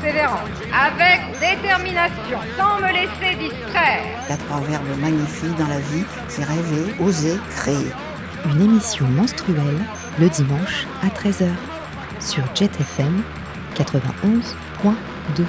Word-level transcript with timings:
persévérance, 0.00 0.48
avec 0.72 1.20
détermination, 1.40 2.38
sans 2.56 2.76
me 2.76 2.92
laisser 2.92 3.36
distraire. 3.36 4.04
Il 4.26 4.30
y 4.30 4.32
a 4.32 4.36
trois 4.36 4.60
verbes 4.60 4.98
magnifiques 5.00 5.56
dans 5.56 5.68
la 5.68 5.78
vie, 5.78 6.04
c'est 6.28 6.44
rêver, 6.44 6.94
oser, 7.00 7.38
créer. 7.56 7.90
Une 8.46 8.62
émission 8.62 9.06
menstruelle 9.08 9.78
le 10.18 10.28
dimanche 10.28 10.86
à 11.02 11.08
13h 11.08 11.48
sur 12.20 12.42
Jet 12.54 12.70
FM 12.80 13.22
91.2. 13.76 15.44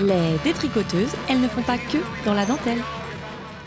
Les 0.00 0.36
détricoteuses, 0.44 1.14
elles 1.28 1.40
ne 1.40 1.48
font 1.48 1.62
pas 1.62 1.78
que 1.78 1.98
dans 2.24 2.34
la 2.34 2.44
dentelle. 2.44 2.82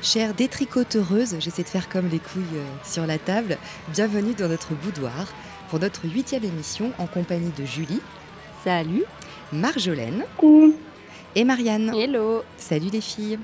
Chères 0.01 0.33
détricoteuses, 0.33 1.37
j'essaie 1.39 1.63
de 1.63 1.67
faire 1.67 1.89
comme 1.89 2.07
les 2.07 2.19
couilles 2.19 2.43
euh, 2.55 2.65
sur 2.85 3.05
la 3.05 3.17
table. 3.17 3.57
Bienvenue 3.89 4.33
dans 4.33 4.47
notre 4.47 4.73
boudoir 4.73 5.27
pour 5.69 5.79
notre 5.79 6.05
huitième 6.05 6.43
émission 6.43 6.91
en 6.99 7.05
compagnie 7.05 7.51
de 7.57 7.65
Julie. 7.65 8.01
Salut 8.63 9.03
Marjolaine 9.51 10.25
et 11.35 11.43
Marianne. 11.43 11.93
Hello 11.95 12.43
Salut 12.57 12.89
les 12.91 13.01
filles. 13.01 13.39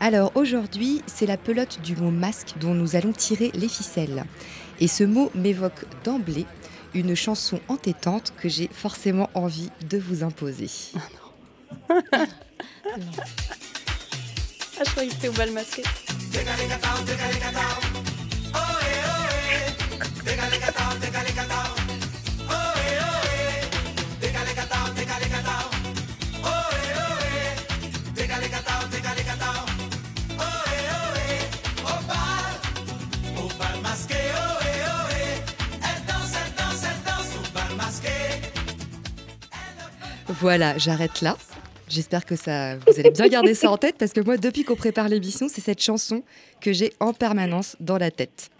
Alors 0.00 0.32
aujourd'hui, 0.34 1.02
c'est 1.06 1.26
la 1.26 1.36
pelote 1.36 1.80
du 1.82 1.96
mot 1.96 2.10
masque 2.10 2.54
dont 2.60 2.74
nous 2.74 2.96
allons 2.96 3.12
tirer 3.12 3.50
les 3.54 3.68
ficelles. 3.68 4.24
Et 4.80 4.88
ce 4.88 5.04
mot 5.04 5.30
m'évoque 5.34 5.84
d'emblée 6.04 6.46
une 6.94 7.14
chanson 7.14 7.60
entêtante 7.68 8.32
que 8.40 8.48
j'ai 8.48 8.68
forcément 8.72 9.30
envie 9.34 9.70
de 9.88 9.98
vous 9.98 10.24
imposer. 10.24 10.70
Ah, 11.88 11.98
je 14.84 14.90
croyais 14.90 15.08
que 15.08 15.14
c'était 15.14 15.28
au 15.28 15.32
bal 15.32 15.52
masqué. 15.52 15.82
Voilà, 40.38 40.78
j'arrête 40.78 41.22
là. 41.22 41.36
J'espère 41.88 42.24
que 42.24 42.36
ça, 42.36 42.76
vous 42.76 43.00
allez 43.00 43.10
bien 43.10 43.26
garder 43.26 43.52
ça 43.52 43.68
en 43.68 43.76
tête 43.76 43.96
parce 43.98 44.12
que 44.12 44.20
moi, 44.20 44.36
depuis 44.36 44.62
qu'on 44.62 44.76
prépare 44.76 45.08
l'émission, 45.08 45.48
c'est 45.48 45.60
cette 45.60 45.82
chanson 45.82 46.22
que 46.60 46.72
j'ai 46.72 46.92
en 47.00 47.12
permanence 47.12 47.76
dans 47.80 47.98
la 47.98 48.10
tête. 48.10 48.50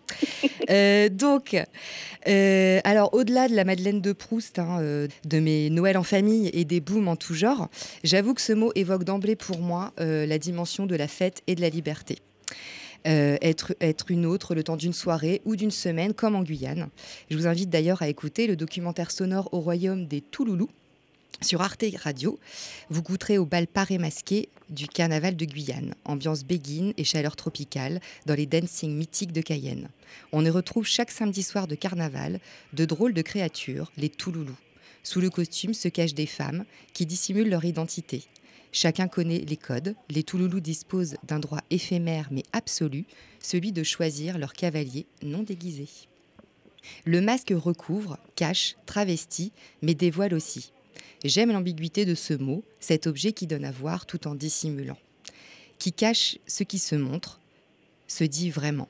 Euh, 0.68 1.08
donc, 1.08 1.56
euh, 2.28 2.80
alors 2.84 3.12
au-delà 3.12 3.48
de 3.48 3.56
la 3.56 3.64
Madeleine 3.64 4.00
de 4.00 4.12
Proust, 4.12 4.60
hein, 4.60 4.78
euh, 4.80 5.08
de 5.24 5.40
mes 5.40 5.68
Noëls 5.68 5.96
en 5.96 6.04
famille 6.04 6.48
et 6.52 6.64
des 6.64 6.80
booms 6.80 7.08
en 7.08 7.16
tout 7.16 7.34
genre, 7.34 7.68
j'avoue 8.04 8.34
que 8.34 8.40
ce 8.40 8.52
mot 8.52 8.70
évoque 8.76 9.02
d'emblée 9.02 9.34
pour 9.34 9.58
moi 9.58 9.92
la 9.98 10.38
dimension 10.38 10.86
de 10.86 10.94
la 10.94 11.08
fête 11.08 11.42
et 11.48 11.56
de 11.56 11.60
la 11.60 11.70
liberté. 11.70 12.18
être, 13.04 13.74
être 13.80 14.12
une 14.12 14.26
autre 14.26 14.54
le 14.54 14.62
temps 14.62 14.76
d'une 14.76 14.92
soirée 14.92 15.42
ou 15.44 15.56
d'une 15.56 15.72
semaine, 15.72 16.14
comme 16.14 16.36
en 16.36 16.42
Guyane. 16.44 16.88
Je 17.30 17.36
vous 17.36 17.48
invite 17.48 17.70
d'ailleurs 17.70 18.02
à 18.02 18.08
écouter 18.08 18.46
le 18.46 18.54
documentaire 18.54 19.10
sonore 19.10 19.48
au 19.52 19.58
royaume 19.58 20.06
des 20.06 20.20
Touloulous 20.20 20.70
sur 21.42 21.62
Arte 21.62 21.84
Radio, 22.02 22.38
vous 22.90 23.02
goûterez 23.02 23.38
au 23.38 23.46
bal 23.46 23.66
paré 23.66 23.98
masqué 23.98 24.48
du 24.68 24.86
carnaval 24.86 25.36
de 25.36 25.44
Guyane, 25.44 25.94
ambiance 26.04 26.44
béguine 26.44 26.92
et 26.96 27.04
chaleur 27.04 27.34
tropicale 27.34 28.00
dans 28.26 28.34
les 28.34 28.46
dancing 28.46 28.94
mythiques 28.94 29.32
de 29.32 29.40
Cayenne. 29.40 29.88
On 30.32 30.44
y 30.44 30.50
retrouve 30.50 30.86
chaque 30.86 31.10
samedi 31.10 31.42
soir 31.42 31.66
de 31.66 31.74
carnaval 31.74 32.40
de 32.72 32.84
drôles 32.84 33.14
de 33.14 33.22
créatures, 33.22 33.90
les 33.96 34.10
Touloulous. 34.10 34.58
Sous 35.02 35.20
le 35.20 35.30
costume 35.30 35.72
se 35.72 35.88
cachent 35.88 36.14
des 36.14 36.26
femmes 36.26 36.64
qui 36.92 37.06
dissimulent 37.06 37.48
leur 37.48 37.64
identité. 37.64 38.24
Chacun 38.72 39.08
connaît 39.08 39.38
les 39.38 39.56
codes. 39.56 39.96
Les 40.10 40.22
Touloulous 40.22 40.60
disposent 40.60 41.16
d'un 41.26 41.40
droit 41.40 41.60
éphémère 41.70 42.28
mais 42.30 42.44
absolu, 42.52 43.06
celui 43.40 43.72
de 43.72 43.82
choisir 43.82 44.38
leur 44.38 44.52
cavalier 44.52 45.06
non 45.22 45.42
déguisé. 45.42 45.88
Le 47.04 47.20
masque 47.20 47.52
recouvre, 47.54 48.18
cache, 48.36 48.76
travestit, 48.86 49.52
mais 49.82 49.94
dévoile 49.94 50.34
aussi. 50.34 50.72
J'aime 51.24 51.52
l'ambiguïté 51.52 52.04
de 52.04 52.14
ce 52.14 52.34
mot, 52.34 52.64
cet 52.80 53.06
objet 53.06 53.32
qui 53.32 53.46
donne 53.46 53.64
à 53.64 53.70
voir 53.70 54.06
tout 54.06 54.26
en 54.26 54.34
dissimulant, 54.34 54.96
qui 55.78 55.92
cache 55.92 56.38
ce 56.46 56.64
qui 56.64 56.78
se 56.78 56.94
montre, 56.94 57.40
se 58.06 58.24
dit 58.24 58.50
vraiment. 58.50 58.88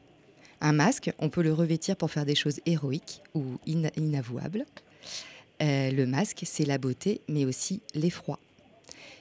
Un 0.60 0.72
masque, 0.72 1.10
on 1.18 1.30
peut 1.30 1.42
le 1.42 1.52
revêtir 1.52 1.96
pour 1.96 2.10
faire 2.10 2.26
des 2.26 2.34
choses 2.34 2.60
héroïques 2.66 3.22
ou 3.34 3.58
inavouables. 3.66 4.66
Euh, 5.62 5.90
le 5.90 6.06
masque, 6.06 6.42
c'est 6.44 6.64
la 6.64 6.78
beauté, 6.78 7.20
mais 7.28 7.44
aussi 7.44 7.80
l'effroi. 7.94 8.38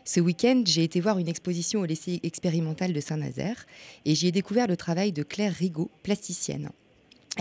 Ce 0.06 0.20
week-end, 0.20 0.64
j'ai 0.66 0.84
été 0.84 1.02
voir 1.02 1.20
une 1.20 1.28
exposition 1.28 1.82
au 1.82 1.86
lycée 1.86 2.20
expérimental 2.24 2.94
de 2.94 3.00
Saint-Nazaire 3.00 3.66
et 4.06 4.16
j'y 4.16 4.28
ai 4.28 4.32
découvert 4.32 4.68
le 4.68 4.78
travail 4.78 5.12
de 5.12 5.24
Claire 5.24 5.54
Rigaud, 5.54 5.92
plasticienne. 6.04 6.70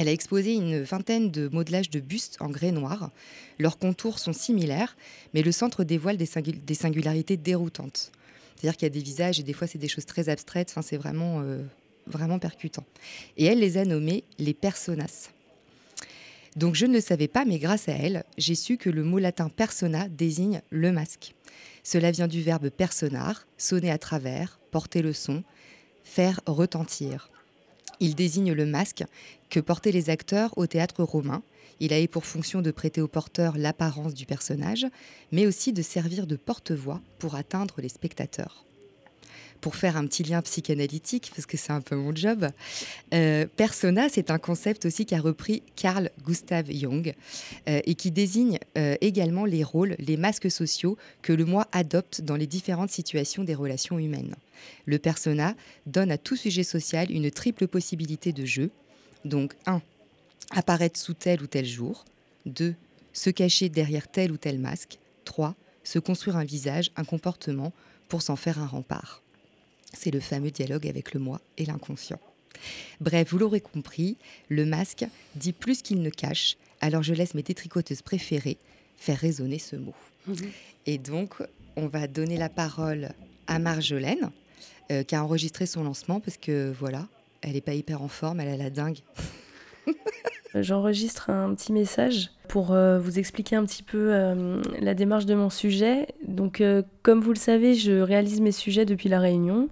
Elle 0.01 0.07
a 0.07 0.13
exposé 0.13 0.55
une 0.55 0.81
vingtaine 0.83 1.33
de 1.33 1.49
modelages 1.49 1.91
de 1.91 1.99
bustes 1.99 2.37
en 2.39 2.51
grès 2.51 2.71
noir. 2.71 3.11
Leurs 3.59 3.79
contours 3.79 4.21
sont 4.21 4.33
similaires, 4.33 4.97
mais 5.35 5.43
le 5.43 5.51
centre 5.51 5.83
dévoile 5.83 6.17
des, 6.17 6.75
singularités 6.75 7.37
déroutantes. 7.37 8.13
C'est-à-dire 8.55 8.77
qu'il 8.77 8.87
y 8.87 8.93
a 8.93 8.95
des 8.95 9.03
visages 9.03 9.41
et 9.41 9.43
des 9.43 9.53
fois 9.53 9.67
c'est 9.67 9.79
des 9.79 9.89
choses 9.89 10.07
très 10.07 10.29
abstraites. 10.29 10.69
Enfin, 10.71 10.83
c'est 10.83 10.97
vraiment, 10.97 11.41
euh, 11.41 11.65
vraiment 12.07 12.39
percutant. 12.39 12.85
Et 13.37 13.47
elle 13.47 13.59
les 13.59 13.77
a 13.77 13.85
nommés 13.85 14.23
les 14.39 14.55
personas. 14.55 15.31
Donc 16.55 16.77
je 16.77 16.87
ne 16.87 16.93
le 16.93 17.01
savais 17.01 17.27
pas, 17.27 17.45
mais 17.45 17.59
grâce 17.59 17.89
à 17.89 17.93
elle, 17.93 18.23
j'ai 18.37 18.55
su 18.55 18.77
que 18.77 18.91
le 18.91 19.03
mot 19.03 19.19
latin 19.19 19.49
persona 19.49 20.09
désigne 20.09 20.63
le 20.71 20.93
masque. 20.93 21.35
Cela 21.83 22.13
vient 22.13 22.29
du 22.29 22.41
verbe 22.41 22.69
personar, 22.69 23.49
sonner 23.57 23.91
à 23.91 23.99
travers, 23.99 24.61
porter 24.71 25.03
le 25.03 25.13
son, 25.13 25.43
faire 26.05 26.41
retentir. 26.47 27.31
Il 28.01 28.15
désigne 28.15 28.53
le 28.53 28.67
masque 28.67 29.05
que 29.51 29.61
portaient 29.61 29.93
les 29.93 30.11
acteurs 30.11 30.57
au 30.57 30.67
théâtre 30.67 31.03
romain. 31.03 31.43
Il 31.81 31.93
a 31.93 32.01
eu 32.01 32.09
pour 32.09 32.25
fonction 32.25 32.63
de 32.63 32.71
prêter 32.71 33.01
au 33.01 33.09
porteur 33.09 33.57
l'apparence 33.57 34.15
du 34.15 34.27
personnage, 34.27 34.87
mais 35.33 35.47
aussi 35.47 35.73
de 35.73 35.83
servir 35.83 36.27
de 36.27 36.37
porte-voix 36.37 37.01
pour 37.19 37.35
atteindre 37.35 37.81
les 37.81 37.89
spectateurs. 37.89 38.68
Pour 39.61 39.75
faire 39.75 39.97
un 39.97 40.07
petit 40.07 40.23
lien 40.23 40.41
psychanalytique, 40.43 41.33
parce 41.35 41.47
que 41.47 41.57
c'est 41.57 41.73
un 41.73 41.81
peu 41.81 41.97
mon 41.97 42.15
job, 42.15 42.49
euh, 43.13 43.47
persona, 43.57 44.09
c'est 44.09 44.31
un 44.31 44.39
concept 44.39 44.85
aussi 44.87 45.05
qu'a 45.05 45.21
repris 45.21 45.63
Carl 45.75 46.11
Gustav 46.25 46.71
Jung 46.71 47.13
euh, 47.69 47.81
et 47.85 47.95
qui 47.95 48.11
désigne 48.11 48.59
euh, 48.77 48.97
également 49.01 49.45
les 49.45 49.65
rôles, 49.65 49.97
les 49.99 50.17
masques 50.17 50.51
sociaux 50.51 50.97
que 51.23 51.33
le 51.33 51.45
moi 51.45 51.67
adopte 51.73 52.21
dans 52.21 52.37
les 52.37 52.47
différentes 52.47 52.91
situations 52.91 53.43
des 53.43 53.55
relations 53.55 53.99
humaines. 53.99 54.35
Le 54.87 54.99
persona 54.99 55.55
donne 55.87 56.11
à 56.11 56.19
tout 56.19 56.37
sujet 56.37 56.63
social 56.63 57.11
une 57.11 57.31
triple 57.31 57.67
possibilité 57.67 58.33
de 58.33 58.45
jeu, 58.45 58.71
donc 59.25 59.55
1. 59.67 59.83
Apparaître 60.53 60.99
sous 60.99 61.15
tel 61.15 61.43
ou 61.43 61.47
tel 61.47 61.67
jour. 61.67 62.05
2. 62.47 62.75
Se 63.13 63.31
cacher 63.31 63.69
derrière 63.69 64.09
tel 64.09 64.33
ou 64.33 64.37
tel 64.37 64.59
masque. 64.59 64.99
3. 65.25 65.55
Se 65.85 65.99
construire 65.99 66.37
un 66.37 66.45
visage, 66.45 66.91
un 66.97 67.05
comportement 67.05 67.73
pour 68.09 68.23
s'en 68.23 68.37
faire 68.37 68.59
un 68.59 68.67
rempart. 68.67 69.23
C'est 69.93 70.11
le 70.11 70.21
fameux 70.21 70.51
dialogue 70.51 70.87
avec 70.87 71.15
le 71.15 71.21
moi 71.21 71.41
et 71.57 71.65
l'inconscient. 71.65 72.21
Bref, 73.01 73.31
vous 73.31 73.39
l'aurez 73.39 73.61
compris, 73.61 74.17
le 74.49 74.65
masque 74.65 75.07
dit 75.37 75.53
plus 75.53 75.83
qu'il 75.83 76.03
ne 76.03 76.11
cache, 76.11 76.57
alors 76.81 77.03
je 77.03 77.15
laisse 77.15 77.35
mes 77.35 77.43
détricoteuses 77.43 78.03
préférées 78.03 78.59
faire 78.97 79.19
résonner 79.19 79.59
ce 79.59 79.77
mot. 79.77 79.95
Mhm. 80.27 80.51
Et 80.87 80.99
donc, 80.99 81.35
on 81.77 81.87
va 81.87 82.07
donner 82.07 82.37
la 82.37 82.49
parole 82.49 83.11
à 83.47 83.59
Marjolaine, 83.59 84.31
euh, 84.91 85.03
qui 85.05 85.15
a 85.15 85.23
enregistré 85.23 85.67
son 85.67 85.85
lancement, 85.85 86.21
parce 86.21 86.37
que 86.37 86.73
voilà, 86.79 87.07
elle 87.41 87.53
n'est 87.53 87.61
pas 87.61 87.75
hyper 87.75 88.03
en 88.03 88.09
forme, 88.09 88.41
elle 88.41 88.49
a 88.49 88.57
la 88.57 88.71
dingue. 88.71 88.99
J'enregistre 90.55 91.31
un 91.31 91.55
petit 91.55 91.73
message 91.73 92.31
pour 92.49 92.73
euh, 92.73 92.99
vous 92.99 93.19
expliquer 93.19 93.57
un 93.57 93.65
petit 93.65 93.83
peu 93.83 94.13
euh, 94.13 94.61
la 94.81 94.95
démarche 94.95 95.27
de 95.27 95.35
mon 95.35 95.51
sujet. 95.51 96.09
Donc, 96.27 96.61
euh, 96.61 96.83
comme 97.03 97.21
vous 97.21 97.33
le 97.33 97.39
savez, 97.39 97.75
je 97.75 98.01
réalise 98.01 98.41
mes 98.41 98.53
sujets 98.53 98.87
depuis 98.87 99.09
la 99.09 99.21
Réunion. 99.21 99.69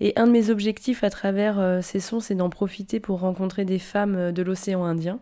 Et 0.00 0.14
un 0.16 0.26
de 0.26 0.32
mes 0.32 0.48
objectifs 0.48 1.04
à 1.04 1.10
travers 1.10 1.80
ces 1.82 2.00
sons, 2.00 2.20
c'est 2.20 2.34
d'en 2.34 2.48
profiter 2.48 3.00
pour 3.00 3.20
rencontrer 3.20 3.66
des 3.66 3.78
femmes 3.78 4.32
de 4.32 4.42
l'océan 4.42 4.82
Indien. 4.82 5.20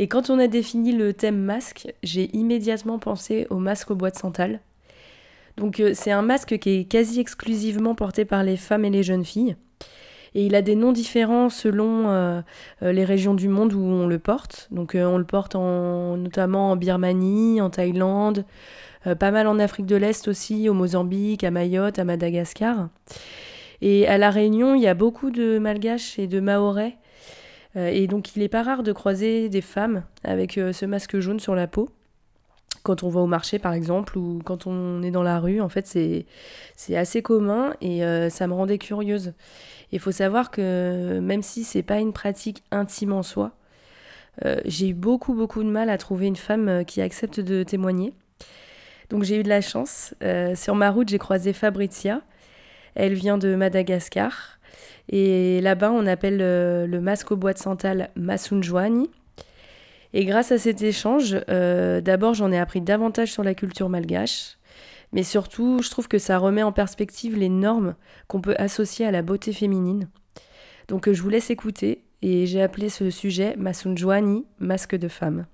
Et 0.00 0.08
quand 0.08 0.30
on 0.30 0.40
a 0.40 0.48
défini 0.48 0.90
le 0.90 1.12
thème 1.12 1.38
masque, 1.38 1.94
j'ai 2.02 2.28
immédiatement 2.36 2.98
pensé 2.98 3.46
au 3.50 3.58
masque 3.58 3.92
au 3.92 3.94
bois 3.94 4.10
de 4.10 4.16
santal. 4.16 4.58
Donc, 5.58 5.80
c'est 5.94 6.10
un 6.10 6.22
masque 6.22 6.58
qui 6.58 6.70
est 6.70 6.84
quasi 6.86 7.20
exclusivement 7.20 7.94
porté 7.94 8.24
par 8.24 8.42
les 8.42 8.56
femmes 8.56 8.84
et 8.84 8.90
les 8.90 9.04
jeunes 9.04 9.24
filles. 9.24 9.54
Et 10.34 10.46
il 10.46 10.54
a 10.54 10.62
des 10.62 10.74
noms 10.74 10.92
différents 10.92 11.48
selon 11.48 12.08
euh, 12.08 12.42
euh, 12.82 12.92
les 12.92 13.04
régions 13.04 13.34
du 13.34 13.48
monde 13.48 13.72
où 13.72 13.80
on 13.80 14.06
le 14.06 14.18
porte. 14.18 14.68
Donc 14.70 14.96
on 14.96 15.18
le 15.18 15.24
porte 15.24 15.54
en, 15.54 16.16
notamment 16.16 16.72
en 16.72 16.76
Birmanie, 16.76 17.60
en 17.60 17.70
Thaïlande, 17.70 18.44
pas 19.18 19.30
mal 19.30 19.46
en 19.48 19.58
Afrique 19.58 19.84
de 19.84 19.96
l'Est 19.96 20.28
aussi, 20.28 20.68
au 20.70 20.72
Mozambique, 20.72 21.44
à 21.44 21.50
Mayotte, 21.50 21.98
à 21.98 22.04
Madagascar. 22.04 22.88
Et 23.82 24.08
à 24.08 24.16
La 24.16 24.30
Réunion, 24.30 24.74
il 24.74 24.80
y 24.80 24.86
a 24.86 24.94
beaucoup 24.94 25.30
de 25.30 25.58
Malgaches 25.58 26.18
et 26.18 26.26
de 26.26 26.40
Mahorais. 26.40 26.96
et 27.76 28.06
donc 28.06 28.34
il 28.34 28.38
n'est 28.38 28.48
pas 28.48 28.62
rare 28.62 28.82
de 28.82 28.92
croiser 28.92 29.50
des 29.50 29.60
femmes 29.60 30.04
avec 30.24 30.52
ce 30.54 30.86
masque 30.86 31.18
jaune 31.18 31.38
sur 31.38 31.54
la 31.54 31.66
peau 31.66 31.90
quand 32.84 33.02
on 33.02 33.08
va 33.08 33.20
au 33.20 33.26
marché 33.26 33.58
par 33.58 33.72
exemple 33.72 34.16
ou 34.16 34.40
quand 34.44 34.68
on 34.68 35.02
est 35.02 35.10
dans 35.10 35.24
la 35.24 35.40
rue. 35.40 35.60
En 35.60 35.68
fait, 35.68 35.86
c'est 36.76 36.96
assez 36.96 37.22
commun 37.22 37.74
et 37.80 38.04
euh, 38.04 38.30
ça 38.30 38.46
me 38.46 38.52
rendait 38.52 38.78
curieuse. 38.78 39.32
Il 39.94 40.00
faut 40.00 40.12
savoir 40.12 40.50
que 40.50 41.18
même 41.20 41.42
si 41.42 41.64
c'est 41.64 41.82
pas 41.82 41.98
une 41.98 42.12
pratique 42.12 42.62
intime 42.70 43.12
en 43.12 43.22
soi, 43.22 43.52
euh, 44.44 44.60
j'ai 44.66 44.88
eu 44.88 44.94
beaucoup 44.94 45.34
beaucoup 45.34 45.62
de 45.62 45.70
mal 45.70 45.88
à 45.88 45.96
trouver 45.96 46.26
une 46.26 46.36
femme 46.36 46.68
euh, 46.68 46.84
qui 46.84 47.00
accepte 47.00 47.40
de 47.40 47.62
témoigner. 47.62 48.12
Donc 49.08 49.22
j'ai 49.22 49.40
eu 49.40 49.42
de 49.42 49.48
la 49.48 49.60
chance. 49.60 50.14
sur 50.54 50.74
ma 50.74 50.90
route, 50.90 51.08
j'ai 51.08 51.18
croisé 51.18 51.52
Fabrizia. 51.52 52.22
Elle 52.94 53.14
vient 53.14 53.38
de 53.38 53.54
Madagascar. 53.54 54.58
Et 55.08 55.60
là-bas, 55.60 55.90
on 55.92 56.06
appelle 56.06 56.38
le 56.38 57.00
masque 57.00 57.30
au 57.30 57.36
bois 57.36 57.52
de 57.52 57.58
santal 57.58 58.10
Masunjuani. 58.16 59.10
Et 60.16 60.24
grâce 60.24 60.52
à 60.52 60.58
cet 60.58 60.80
échange, 60.80 61.36
euh, 61.50 62.00
d'abord 62.00 62.34
j'en 62.34 62.52
ai 62.52 62.58
appris 62.58 62.80
davantage 62.80 63.32
sur 63.32 63.42
la 63.42 63.52
culture 63.52 63.88
malgache, 63.88 64.56
mais 65.14 65.22
surtout 65.22 65.78
je 65.82 65.88
trouve 65.88 66.08
que 66.08 66.18
ça 66.18 66.36
remet 66.36 66.62
en 66.62 66.72
perspective 66.72 67.38
les 67.38 67.48
normes 67.48 67.94
qu'on 68.28 68.42
peut 68.42 68.56
associer 68.58 69.06
à 69.06 69.10
la 69.10 69.22
beauté 69.22 69.54
féminine. 69.54 70.10
Donc 70.88 71.10
je 71.10 71.22
vous 71.22 71.30
laisse 71.30 71.48
écouter 71.48 72.04
et 72.20 72.44
j'ai 72.44 72.60
appelé 72.60 72.90
ce 72.90 73.08
sujet 73.08 73.54
Masunjuani, 73.56 74.44
masque 74.58 74.96
de 74.96 75.08
femme. 75.08 75.46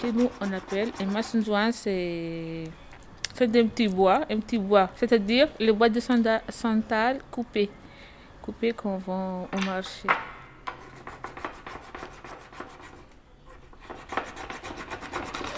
chez 0.00 0.12
nous, 0.12 0.30
on 0.40 0.52
appelle 0.52 0.90
un 1.00 1.06
masunjuan, 1.06 1.72
c'est 1.72 2.64
d'un 3.40 3.66
petit 3.66 3.88
bois, 3.88 4.20
un 4.30 4.38
petit 4.38 4.58
bois, 4.58 4.88
c'est-à-dire 4.94 5.48
le 5.58 5.72
bois 5.72 5.88
de 5.88 5.98
santal 6.48 7.18
coupé, 7.32 7.68
coupé 8.40 8.72
qu'on 8.72 8.98
vend 8.98 9.48
au 9.52 9.64
marché. 9.64 10.06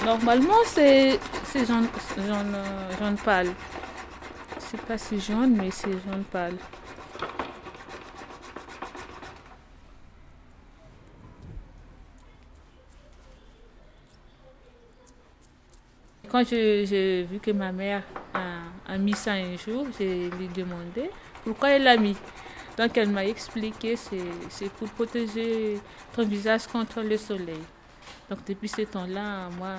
Normalement, 0.05 0.63
c'est 0.67 1.19
jaune, 1.55 1.89
jaune, 2.19 2.57
jaune 2.99 3.17
pâle. 3.17 3.55
C'est 4.59 4.81
pas 4.83 4.99
si 4.99 5.19
jaune, 5.19 5.57
mais 5.57 5.71
c'est 5.71 5.93
jaune 5.93 6.25
pâle. 6.31 6.57
Quand 16.31 16.45
j'ai 16.45 17.27
vu 17.31 17.39
que 17.39 17.53
ma 17.53 17.73
mère 17.73 18.03
a, 18.35 18.99
mis 18.99 19.15
ça 19.15 19.33
un 19.33 19.57
jour, 19.57 19.87
j'ai 19.99 20.29
lui 20.31 20.49
demandé 20.49 21.09
pourquoi 21.45 21.71
elle 21.71 21.85
l'a 21.85 21.97
mis. 21.97 22.17
Donc 22.77 22.97
elle 22.99 23.09
m'a 23.09 23.25
expliqué 23.25 23.97
c'est 23.97 24.71
pour 24.71 24.91
protéger 24.91 25.79
ton 26.13 26.27
visage 26.27 26.67
contre 26.67 27.01
le 27.01 27.17
soleil. 27.17 27.63
Donc 28.29 28.45
depuis 28.47 28.69
ce 28.69 28.83
temps-là, 28.83 29.49
moi, 29.59 29.75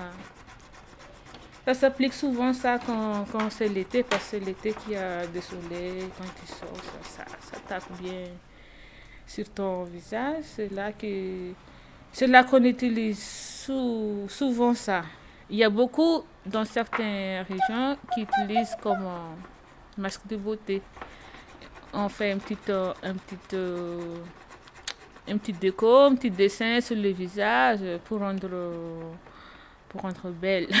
ça 1.64 1.74
s'applique 1.74 2.12
souvent 2.12 2.52
ça 2.52 2.78
quand, 2.78 3.24
quand 3.32 3.50
c'est 3.50 3.68
l'été, 3.68 4.02
parce 4.02 4.30
que 4.30 4.36
l'été 4.36 4.72
qui 4.72 4.94
a 4.94 5.26
du 5.26 5.40
soleil, 5.40 6.04
quand 6.16 6.24
tu 6.40 6.52
sors, 6.52 7.02
ça, 7.02 7.24
ça, 7.40 7.56
tape 7.66 7.90
bien 8.00 8.26
sur 9.26 9.48
ton 9.50 9.82
visage. 9.84 10.44
C'est 10.44 10.72
là 10.72 10.92
que 10.92 11.52
c'est 12.12 12.28
là 12.28 12.44
qu'on 12.44 12.62
utilise 12.62 13.20
souvent 14.28 14.74
ça. 14.74 15.02
Il 15.50 15.56
y 15.56 15.64
a 15.64 15.70
beaucoup 15.70 16.24
dans 16.44 16.64
certaines 16.64 17.44
régions 17.44 17.96
qui 18.14 18.22
utilisent 18.22 18.76
comme 18.80 19.08
masque 19.98 20.26
de 20.28 20.36
beauté. 20.36 20.82
On 21.92 22.08
fait 22.08 22.32
un 22.32 22.38
petit, 22.38 22.56
un 23.02 23.14
petit 23.14 23.56
un 25.28 25.38
petit 25.38 25.52
déco, 25.52 25.96
un 25.96 26.14
petit 26.14 26.30
dessin 26.30 26.80
sur 26.80 26.96
le 26.96 27.08
visage 27.10 27.80
pour 28.04 28.20
rendre, 28.20 28.72
pour 29.88 30.00
rendre 30.02 30.30
belle. 30.30 30.68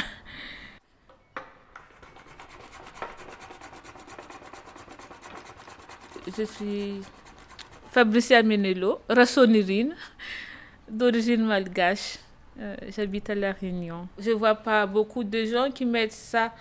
Je 6.36 6.42
suis 6.42 7.00
Fabricia 7.90 8.42
Menelo, 8.42 9.00
rassonirine, 9.08 9.94
d'origine 10.88 11.44
malgache. 11.44 12.18
Euh, 12.58 12.74
j'habite 12.88 13.30
à 13.30 13.34
La 13.34 13.52
Réunion. 13.52 14.08
Je 14.18 14.30
vois 14.30 14.54
pas 14.54 14.86
beaucoup 14.86 15.22
de 15.22 15.44
gens 15.44 15.70
qui 15.70 15.84
mettent 15.84 16.12
ça 16.12 16.52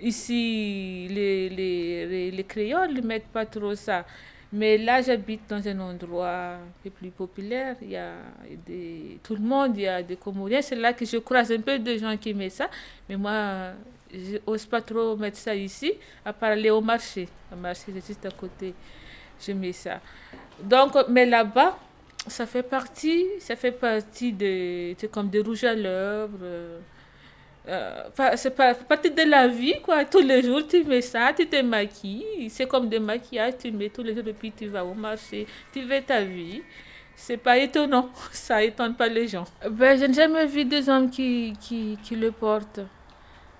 ici. 0.00 1.06
Les, 1.10 1.48
les, 1.48 2.06
les, 2.06 2.30
les 2.30 2.46
ne 2.92 3.00
mettent 3.06 3.28
pas 3.28 3.44
trop 3.44 3.74
ça. 3.74 4.06
Mais 4.56 4.78
là, 4.78 5.02
j'habite 5.02 5.48
dans 5.48 5.66
un 5.66 5.80
endroit 5.80 6.54
un 6.54 6.58
peu 6.84 6.88
plus 6.88 7.10
populaire. 7.10 7.74
Il 7.82 7.90
y 7.90 7.96
a 7.96 8.12
des, 8.64 9.18
tout 9.20 9.34
le 9.34 9.40
monde, 9.40 9.76
il 9.76 9.82
y 9.82 9.88
a 9.88 10.00
des 10.00 10.14
Comoriens. 10.14 10.62
C'est 10.62 10.76
là 10.76 10.92
que 10.92 11.04
je 11.04 11.16
croise 11.16 11.50
un 11.50 11.60
peu 11.60 11.76
de 11.76 11.98
gens 11.98 12.16
qui 12.16 12.32
mettent 12.32 12.52
ça. 12.52 12.70
Mais 13.08 13.16
moi, 13.16 13.72
je 14.12 14.38
n'ose 14.46 14.64
pas 14.66 14.80
trop 14.80 15.16
mettre 15.16 15.38
ça 15.38 15.56
ici, 15.56 15.94
à 16.24 16.32
parler 16.32 16.70
au 16.70 16.80
marché. 16.80 17.28
Le 17.50 17.56
marché, 17.56 17.86
c'est 17.86 18.06
juste 18.06 18.24
à 18.26 18.30
côté. 18.30 18.74
Je 19.44 19.50
mets 19.50 19.72
ça. 19.72 20.00
Donc, 20.62 20.92
mais 21.08 21.26
là-bas, 21.26 21.76
ça 22.28 22.46
fait 22.46 22.62
partie, 22.62 23.26
ça 23.40 23.56
fait 23.56 23.72
partie 23.72 24.32
de, 24.32 24.94
comme 25.08 25.30
des 25.30 25.40
rouges 25.40 25.64
à 25.64 25.74
lèvres. 25.74 26.78
Euh, 27.66 28.10
c'est 28.36 28.54
pas 28.54 28.74
partie 28.74 29.10
de 29.10 29.22
la 29.22 29.48
vie, 29.48 29.80
quoi. 29.82 30.04
Tous 30.04 30.20
les 30.20 30.42
jours, 30.42 30.66
tu 30.68 30.84
mets 30.84 31.00
ça, 31.00 31.32
tu 31.32 31.46
te 31.46 31.62
maquilles. 31.62 32.50
C'est 32.50 32.66
comme 32.66 32.88
des 32.88 32.98
maquillages, 32.98 33.54
tu 33.58 33.72
mets 33.72 33.88
tous 33.88 34.02
les 34.02 34.14
jours, 34.14 34.26
et 34.26 34.34
puis 34.34 34.52
tu 34.52 34.66
vas 34.66 34.84
au 34.84 34.92
marché, 34.94 35.46
tu 35.72 35.82
fais 35.86 36.02
ta 36.02 36.20
vie. 36.20 36.62
C'est 37.16 37.38
pas 37.38 37.56
étonnant, 37.58 38.10
ça 38.32 38.62
étonne 38.62 38.94
pas 38.94 39.08
les 39.08 39.28
gens. 39.28 39.44
Ben, 39.70 39.98
je 39.98 40.04
n'ai 40.04 40.14
jamais 40.14 40.46
vu 40.46 40.64
des 40.64 40.88
hommes 40.88 41.08
qui, 41.08 41.54
qui, 41.60 41.96
qui 42.02 42.16
le 42.16 42.32
portent. 42.32 42.80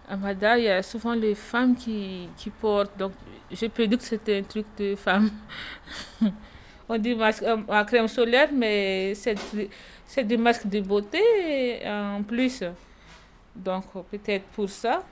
À 0.06 0.16
Mada, 0.16 0.58
il 0.58 0.64
y 0.64 0.68
a 0.68 0.82
souvent 0.82 1.14
les 1.14 1.34
femmes 1.34 1.74
qui, 1.74 2.28
qui 2.36 2.50
portent, 2.50 2.98
donc 2.98 3.12
je 3.50 3.66
peux 3.66 3.86
que 3.86 4.02
c'était 4.02 4.38
un 4.38 4.42
truc 4.42 4.66
de 4.76 4.96
femme. 4.96 5.30
On 6.88 6.98
dit 6.98 7.14
masque 7.14 7.44
à 7.70 7.84
crème 7.84 8.08
solaire, 8.08 8.50
mais 8.52 9.14
c'est 9.14 10.24
des 10.24 10.36
masques 10.36 10.66
de 10.66 10.80
beauté 10.80 11.22
en 11.86 12.22
plus. 12.22 12.62
Donc 13.54 13.84
peut-être 14.10 14.44
pour 14.46 14.68
ça, 14.68 15.02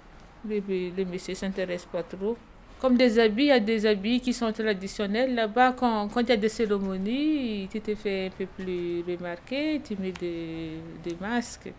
les, 0.47 0.61
les 0.97 1.05
messieurs 1.05 1.33
ne 1.35 1.39
s'intéressent 1.39 1.91
pas 1.91 2.03
trop. 2.03 2.37
Comme 2.81 2.97
des 2.97 3.17
habits, 3.21 3.45
il 3.45 3.47
y 3.47 3.53
a 3.53 3.61
des 3.61 3.87
habits 3.87 4.21
qui 4.21 4.33
sont 4.35 4.53
traditionnels. 4.53 5.37
Là-bas, 5.37 5.73
quand, 5.73 6.09
quand 6.09 6.21
il 6.23 6.29
y 6.31 6.33
a 6.33 6.37
des 6.37 6.49
cérémonies, 6.49 7.69
tu 7.71 7.81
te 7.81 7.95
fais 7.95 8.27
un 8.27 8.31
peu 8.31 8.47
plus 8.47 9.05
remarquer, 9.07 9.81
tu 9.85 9.95
mets 9.97 10.11
des, 10.11 10.79
des 11.05 11.17
masques. 11.21 11.73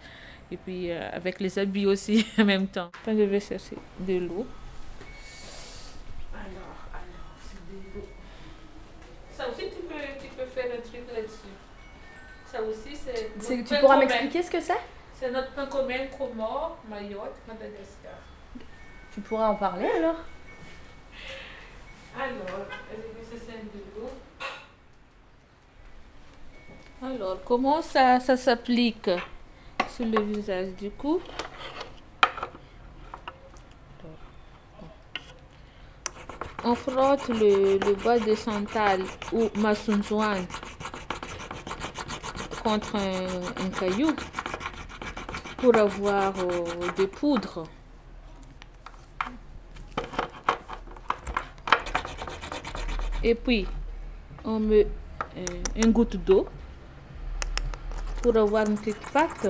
Et 0.49 0.55
puis 0.55 0.91
euh, 0.91 1.09
avec 1.11 1.41
les 1.41 1.59
habits 1.59 1.85
aussi 1.87 2.25
en 2.39 2.45
même 2.45 2.67
temps. 2.67 2.89
Quand 3.03 3.11
je 3.17 3.23
vais 3.23 3.39
chercher 3.41 3.75
de 3.99 4.13
l'eau. 4.19 4.45
Alors, 6.33 6.79
alors, 6.93 7.35
c'est 7.49 7.59
de 7.69 7.99
l'eau. 7.99 8.07
Ça 9.31 9.49
aussi, 9.49 9.63
tu 9.63 9.81
peux, 9.81 9.95
tu 10.21 10.27
peux 10.37 10.45
faire 10.45 10.71
un 10.71 10.81
truc 10.81 11.01
là-dessus. 11.13 11.53
Ça 12.49 12.61
aussi, 12.61 12.95
c'est... 12.95 13.65
Tu 13.65 13.75
pourras 13.81 13.97
m'expliquer 13.97 14.41
ce 14.41 14.51
que 14.51 14.61
c'est? 14.61 14.79
C'est 15.23 15.31
notre 15.31 15.51
point 15.51 15.65
commun 15.67 16.05
Comores, 16.17 16.77
Mayotte, 16.89 17.35
Madagascar. 17.47 18.11
Tu 19.13 19.21
pourras 19.21 19.47
en 19.47 19.55
parler 19.55 19.87
alors. 19.87 20.17
Alors, 22.19 22.67
Alors, 27.01 27.43
comment 27.45 27.81
ça, 27.81 28.19
ça 28.19 28.35
s'applique 28.35 29.09
sur 29.89 30.05
le 30.05 30.21
visage 30.23 30.73
du 30.75 30.91
coup? 30.91 31.21
On 36.65 36.75
frotte 36.75 37.29
le, 37.29 37.77
le 37.77 37.95
bois 37.95 38.19
de 38.19 38.35
santal 38.35 39.01
ou 39.31 39.49
masunzuan 39.55 40.45
contre 42.61 42.97
un 42.97 43.69
caillou 43.69 44.13
pour 45.63 45.77
avoir 45.77 46.33
des 46.97 47.07
poudres. 47.07 47.63
Et 53.23 53.33
puis, 53.33 53.65
on 54.43 54.59
met 54.59 54.85
euh, 55.37 55.45
une 55.77 55.93
goutte 55.93 56.17
d'eau 56.17 56.49
pour 58.21 58.35
avoir 58.35 58.67
une 58.67 58.77
petite 58.77 59.09
pâte. 59.13 59.47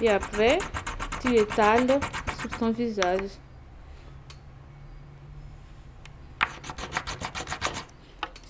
Et 0.00 0.08
après, 0.08 0.60
tu 1.20 1.34
étales 1.34 1.98
sur 2.38 2.50
ton 2.60 2.70
visage. 2.70 3.30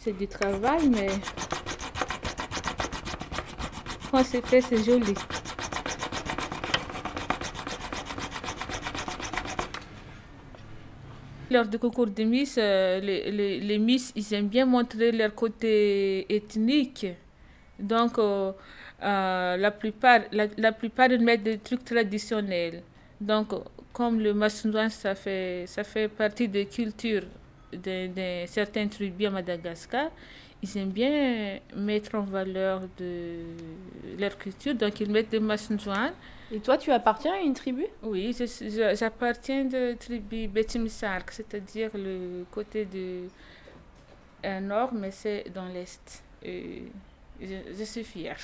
C'est 0.03 0.13
du 0.13 0.29
travail, 0.29 0.87
mais 0.91 1.09
quand 4.11 4.23
c'est 4.23 4.47
fait, 4.47 4.61
c'est 4.61 4.85
joli. 4.85 5.15
Lors 11.53 11.67
du 11.67 11.79
concours 11.79 12.07
de 12.07 12.25
Miss, 12.25 12.57
euh, 12.59 12.99
les, 13.01 13.61
les, 13.61 13.79
Miss, 13.79 14.11
ils 14.17 14.33
aiment 14.33 14.49
bien 14.49 14.65
montrer 14.65 15.13
leur 15.13 15.35
côté 15.35 16.25
ethnique. 16.35 17.07
Donc, 17.79 18.19
euh, 18.19 18.53
euh, 19.03 19.57
la, 19.59 19.71
plupart, 19.71 20.21
la, 20.33 20.47
la, 20.57 20.73
plupart 20.73 21.11
ils 21.11 21.21
mettent 21.21 21.43
des 21.43 21.59
trucs 21.59 21.85
traditionnels. 21.85 22.83
Donc, 23.21 23.49
comme 23.93 24.19
le 24.19 24.33
massoudouin, 24.33 24.89
ça 24.89 25.15
fait, 25.15 25.65
ça 25.67 25.85
fait 25.85 26.09
partie 26.09 26.49
des 26.49 26.65
cultures 26.65 27.27
de, 27.71 28.07
de 28.07 28.47
certaines 28.47 28.89
tribus 28.89 29.27
à 29.27 29.31
Madagascar, 29.31 30.11
ils 30.63 30.79
aiment 30.79 30.89
bien 30.89 31.59
mettre 31.77 32.15
en 32.15 32.23
valeur 32.23 32.81
de 32.99 33.41
leur 34.19 34.39
culture, 34.39 34.75
donc 34.75 34.99
ils 35.01 35.11
mettent 35.11 35.31
des 35.31 35.41
massoudouan. 35.41 36.13
Et 36.53 36.61
toi, 36.61 36.77
tu 36.77 36.93
appartiens 36.93 37.33
à 37.33 37.39
une 37.39 37.55
tribu? 37.55 37.87
Oui, 38.03 38.37
j'appartiens 38.95 39.65
de 39.65 39.91
la 39.91 39.95
tribu 39.95 40.49
Betimsark, 40.49 41.31
c'est-à-dire 41.31 41.91
le 41.95 42.45
côté 42.51 42.85
du 42.85 43.29
nord, 44.61 44.93
mais 44.93 45.11
c'est 45.11 45.47
dans 45.55 45.67
l'est. 45.67 46.23
Je, 46.45 47.57
je, 47.77 47.85
suis 47.85 48.05
fière. 48.05 48.37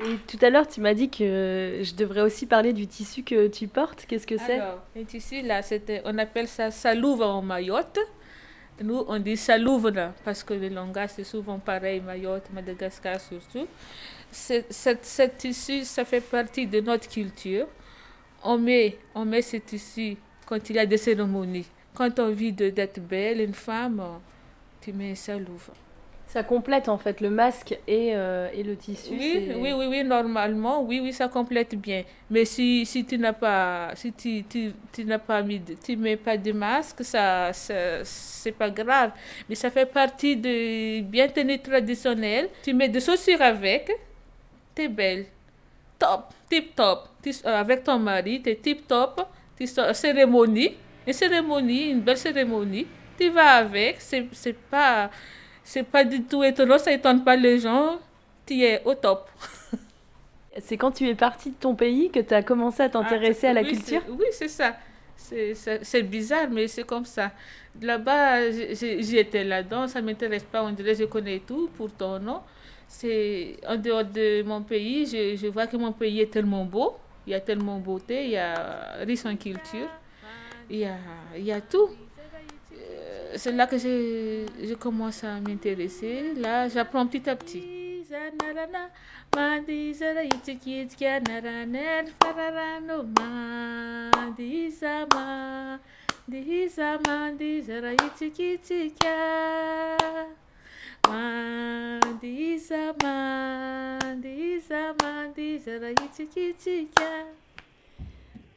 Et 0.00 0.16
tout 0.26 0.38
à 0.40 0.50
l'heure, 0.50 0.66
tu 0.66 0.80
m'as 0.80 0.94
dit 0.94 1.10
que 1.10 1.80
je 1.82 1.94
devrais 1.94 2.22
aussi 2.22 2.46
parler 2.46 2.72
du 2.72 2.86
tissu 2.86 3.22
que 3.22 3.46
tu 3.48 3.68
portes. 3.68 4.06
Qu'est-ce 4.06 4.26
que 4.26 4.38
c'est? 4.38 4.58
Le 4.96 5.04
tissu, 5.04 5.42
là, 5.42 5.60
on 6.04 6.18
appelle 6.18 6.48
ça 6.48 6.70
salouva 6.70 7.26
en 7.26 7.42
Mayotte. 7.42 8.00
Nous, 8.82 9.04
on 9.06 9.18
dit 9.18 9.36
salouvre 9.36 10.12
parce 10.24 10.42
que 10.42 10.54
le 10.54 10.68
langage, 10.68 11.10
c'est 11.14 11.24
souvent 11.24 11.58
pareil, 11.58 12.00
Mayotte, 12.00 12.50
Madagascar 12.52 13.20
surtout. 13.20 13.66
Ce 14.32 15.26
tissu, 15.36 15.84
ça 15.84 16.04
fait 16.04 16.20
partie 16.22 16.66
de 16.66 16.80
notre 16.80 17.08
culture. 17.08 17.66
On 18.42 18.58
met, 18.58 18.96
on 19.14 19.24
met 19.24 19.42
ce 19.42 19.58
tissu 19.58 20.16
quand 20.46 20.68
il 20.70 20.76
y 20.76 20.78
a 20.78 20.86
des 20.86 20.96
cérémonies. 20.96 21.66
Quand 21.94 22.18
on 22.18 22.30
vit 22.30 22.52
d'être 22.52 23.00
belle, 23.00 23.40
une 23.40 23.54
femme, 23.54 24.02
tu 24.80 24.92
mets 24.92 25.12
un 25.12 25.14
salouva. 25.14 25.74
Ça 26.26 26.42
complète 26.42 26.88
en 26.88 26.96
fait 26.96 27.20
le 27.20 27.28
masque 27.28 27.78
et, 27.86 28.12
euh, 28.14 28.48
et 28.54 28.62
le 28.62 28.74
tissu. 28.74 29.10
Oui, 29.12 29.52
oui, 29.54 29.72
oui, 29.74 29.86
oui, 29.86 30.02
normalement, 30.02 30.82
oui, 30.82 30.98
oui, 31.02 31.12
ça 31.12 31.28
complète 31.28 31.74
bien. 31.74 32.04
Mais 32.30 32.46
si, 32.46 32.86
si 32.86 33.04
tu 33.04 33.18
n'as 33.18 33.34
pas, 33.34 33.90
si 33.94 34.14
tu, 34.14 34.42
tu, 34.44 34.72
tu 34.90 35.04
n'as 35.04 35.18
pas 35.18 35.42
mis, 35.42 35.60
de, 35.60 35.74
tu 35.74 35.94
mets 35.94 36.16
pas 36.16 36.38
de 36.38 36.52
masque, 36.52 37.04
ça, 37.04 37.52
ça 37.52 38.02
c'est 38.02 38.52
pas 38.52 38.70
grave. 38.70 39.10
Mais 39.46 39.54
ça 39.54 39.70
fait 39.70 39.84
partie 39.84 40.34
de 40.34 41.02
bien 41.02 41.28
tenue 41.28 41.58
traditionnelle. 41.58 42.48
Tu 42.62 42.72
mets 42.72 42.88
des 42.88 43.00
chaussures 43.00 43.42
avec, 43.42 43.90
t'es 44.74 44.88
belle, 44.88 45.26
top, 45.98 46.32
tip 46.48 46.74
top. 46.74 47.08
avec 47.44 47.84
ton 47.84 47.98
mari, 47.98 48.42
t'es 48.42 48.56
tip 48.56 48.86
top. 48.86 49.26
Tu 49.56 49.66
cérémonie, 49.66 50.74
une 51.06 51.12
cérémonie, 51.12 51.90
une 51.90 52.00
belle 52.00 52.18
cérémonie. 52.18 52.86
Tu 53.18 53.28
vas 53.28 53.56
avec, 53.56 54.00
c'est, 54.00 54.26
pas 54.70 55.10
c'est 55.62 55.82
pas 55.84 56.04
du 56.04 56.22
tout 56.24 56.42
étonnant, 56.42 56.78
ça 56.78 56.92
étonne 56.92 57.22
pas 57.22 57.36
les 57.36 57.58
gens, 57.58 57.98
tu 58.46 58.62
es 58.62 58.82
au 58.84 58.94
top. 58.94 59.28
c'est 60.58 60.76
quand 60.76 60.90
tu 60.90 61.08
es 61.08 61.14
parti 61.14 61.50
de 61.50 61.56
ton 61.56 61.74
pays 61.74 62.10
que 62.10 62.20
tu 62.20 62.34
as 62.34 62.42
commencé 62.42 62.82
à 62.82 62.88
t'intéresser 62.88 63.46
ah, 63.48 63.50
à 63.50 63.52
la 63.54 63.62
oui, 63.62 63.72
culture? 63.72 64.02
Oui, 64.08 64.26
c'est 64.32 64.48
ça. 64.48 64.76
C'est 65.16 66.02
bizarre, 66.02 66.48
mais 66.50 66.66
c'est 66.66 66.84
comme 66.84 67.04
ça. 67.04 67.30
Là-bas, 67.80 68.50
j'y 68.50 69.18
étais 69.18 69.44
là-dedans, 69.44 69.86
ça 69.86 70.00
ne 70.00 70.06
m'intéresse 70.06 70.44
pas, 70.44 70.64
on 70.64 70.72
dirait 70.72 70.94
je 70.94 71.04
connais 71.04 71.40
tout, 71.46 71.70
pourtant 71.76 72.18
non. 72.18 72.40
C'est 72.94 73.56
en 73.66 73.76
dehors 73.76 74.04
de 74.04 74.42
mon 74.42 74.62
pays, 74.62 75.06
je, 75.06 75.36
je, 75.36 75.46
vois 75.48 75.66
que 75.66 75.76
mon 75.76 75.92
pays 75.92 76.20
est 76.20 76.30
tellement 76.30 76.64
beau, 76.64 76.94
il 77.26 77.32
y 77.32 77.34
a 77.34 77.40
tellement 77.40 77.78
de 77.78 77.84
beauté, 77.84 78.24
il 78.24 78.30
y 78.32 78.36
a 78.36 78.96
riche 79.06 79.24
en 79.24 79.34
culture, 79.36 79.88
il 80.68 80.80
y 80.80 80.84
a, 80.84 80.98
il 81.36 81.44
y 81.44 81.52
a 81.52 81.60
tout 81.60 81.88
c'est 83.36 83.52
là 83.52 83.66
que 83.66 83.78
je, 83.78 84.46
je 84.62 84.74
commence 84.74 85.24
à 85.24 85.40
m'intéresser. 85.40 86.34
Là, 86.36 86.68
j'apprends 86.68 87.06
petit 87.06 87.28
à 87.28 87.36
petit. 87.36 87.64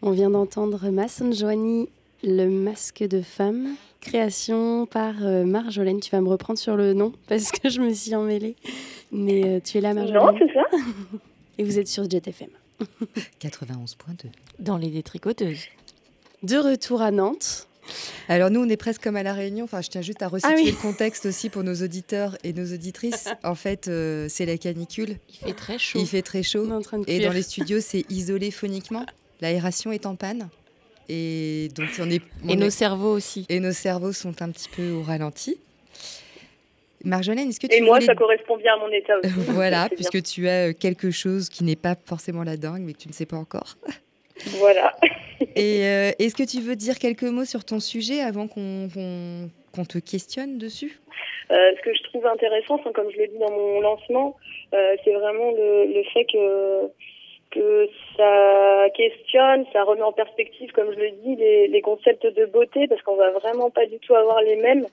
On 0.01 0.11
vient 0.11 0.29
d'entendre 0.29 0.89
Masson 0.89 1.31
Joanie, 1.31 1.89
le 2.23 2.47
masque 2.47 3.03
de 3.03 3.21
femme 3.21 3.75
création 4.01 4.85
par 4.85 5.15
euh, 5.23 5.45
Marjolaine. 5.45 5.99
Tu 5.99 6.11
vas 6.11 6.21
me 6.21 6.29
reprendre 6.29 6.59
sur 6.59 6.75
le 6.75 6.93
nom 6.93 7.11
parce 7.27 7.51
que 7.51 7.69
je 7.69 7.81
me 7.81 7.93
suis 7.93 8.13
emmêlée. 8.15 8.55
Mais 9.11 9.43
euh, 9.45 9.59
tu 9.63 9.77
es 9.77 9.81
là, 9.81 9.93
Marjolaine. 9.93 10.21
Non, 10.21 10.35
c'est 10.37 10.53
ça. 10.53 10.63
Et 11.57 11.63
vous 11.63 11.79
êtes 11.79 11.87
sur 11.87 12.09
JetFM. 12.09 12.49
91.2. 13.41 14.27
Dans 14.59 14.77
les 14.77 14.89
détricoteuses. 14.89 15.65
De 16.43 16.57
retour 16.57 17.01
à 17.01 17.11
Nantes. 17.11 17.67
Alors 18.29 18.49
nous, 18.49 18.61
on 18.61 18.69
est 18.69 18.77
presque 18.77 19.03
comme 19.03 19.15
à 19.15 19.23
La 19.23 19.33
Réunion. 19.33 19.65
Enfin, 19.65 19.81
je 19.81 19.89
tiens 19.89 20.01
juste 20.01 20.21
à 20.21 20.27
resituer 20.27 20.53
ah 20.53 20.59
oui. 20.59 20.71
le 20.71 20.81
contexte 20.81 21.25
aussi 21.25 21.49
pour 21.49 21.63
nos 21.63 21.75
auditeurs 21.75 22.37
et 22.43 22.53
nos 22.53 22.73
auditrices. 22.73 23.29
En 23.43 23.55
fait, 23.55 23.87
euh, 23.87 24.27
c'est 24.29 24.45
la 24.45 24.57
canicule. 24.57 25.17
Il 25.29 25.47
fait 25.47 25.53
très 25.53 25.77
chaud. 25.77 25.99
Il 25.99 26.07
fait 26.07 26.21
très 26.21 26.41
chaud. 26.41 26.69
En 26.71 26.81
train 26.81 26.99
de 26.99 27.05
et 27.07 27.19
dans 27.19 27.31
les 27.31 27.43
studios, 27.43 27.79
c'est 27.79 28.09
isolé 28.09 28.49
phoniquement. 28.49 29.05
L'aération 29.41 29.91
est 29.91 30.05
en 30.05 30.15
panne. 30.15 30.49
Et 31.09 31.69
donc 31.75 31.89
on 31.99 32.09
est. 32.09 32.21
On 32.43 32.49
et 32.49 32.55
nos 32.55 32.67
est, 32.67 32.71
cerveaux 32.71 33.13
aussi. 33.13 33.45
Et 33.49 33.59
nos 33.59 33.71
cerveaux 33.71 34.13
sont 34.13 34.41
un 34.41 34.49
petit 34.49 34.69
peu 34.69 34.91
au 34.91 35.03
ralenti. 35.03 35.57
Marjolaine, 37.03 37.49
est-ce 37.49 37.59
que 37.59 37.67
tu 37.67 37.75
Et 37.75 37.81
moi, 37.81 37.97
voulais... 37.97 38.07
ça 38.07 38.15
correspond 38.15 38.57
bien 38.57 38.73
à 38.73 38.77
mon 38.77 38.89
état 38.89 39.13
aussi. 39.23 39.31
voilà, 39.49 39.89
puisque 39.89 40.13
bien. 40.13 40.21
tu 40.21 40.49
as 40.49 40.73
quelque 40.73 41.11
chose 41.11 41.49
qui 41.49 41.63
n'est 41.63 41.75
pas 41.75 41.95
forcément 42.05 42.43
la 42.43 42.57
dingue, 42.57 42.81
mais 42.81 42.93
que 42.93 42.99
tu 42.99 43.07
ne 43.07 43.13
sais 43.13 43.27
pas 43.27 43.37
encore. 43.37 43.77
Voilà. 44.57 44.95
Et 45.55 45.85
euh, 45.85 46.11
est-ce 46.19 46.35
que 46.35 46.43
tu 46.43 46.61
veux 46.61 46.75
dire 46.75 46.97
quelques 46.99 47.23
mots 47.23 47.45
sur 47.45 47.65
ton 47.65 47.79
sujet 47.79 48.21
avant 48.21 48.47
qu'on 48.47 48.87
qu 48.87 49.49
qu 49.73 49.87
te 49.87 49.97
questionne 49.99 50.57
dessus? 50.57 50.99
Euh, 51.51 51.71
Ce 51.77 51.81
que 51.81 51.93
je 51.93 52.03
trouve 52.03 52.25
intéressant, 52.25 52.77
comme 52.93 53.11
je 53.11 53.17
l'ai 53.17 53.27
dit 53.27 53.37
dans 53.37 53.51
mon 53.51 53.81
lancement, 53.81 54.35
euh, 54.73 54.95
c'est 55.03 55.13
vraiment 55.13 55.51
le, 55.51 55.93
le, 55.93 56.03
fait 56.13 56.25
que 56.25 56.87
que 57.51 57.87
ça 58.17 58.89
questionne, 58.95 59.65
ça 59.71 59.83
remet 59.83 60.01
en 60.01 60.11
perspective, 60.11 60.71
comme 60.71 60.91
je 60.93 60.99
le 60.99 61.11
dis, 61.23 61.35
les, 61.35 61.67
les 61.67 61.81
concepts 61.81 62.25
de 62.25 62.45
beauté, 62.45 62.87
parce 62.87 63.01
qu'on 63.03 63.15
va 63.15 63.31
vraiment 63.31 63.69
pas 63.69 63.85
du 63.85 63.97
tout 63.99 64.13
avoir 64.15 64.41
les 64.41 64.57
mêmes. 64.57 64.85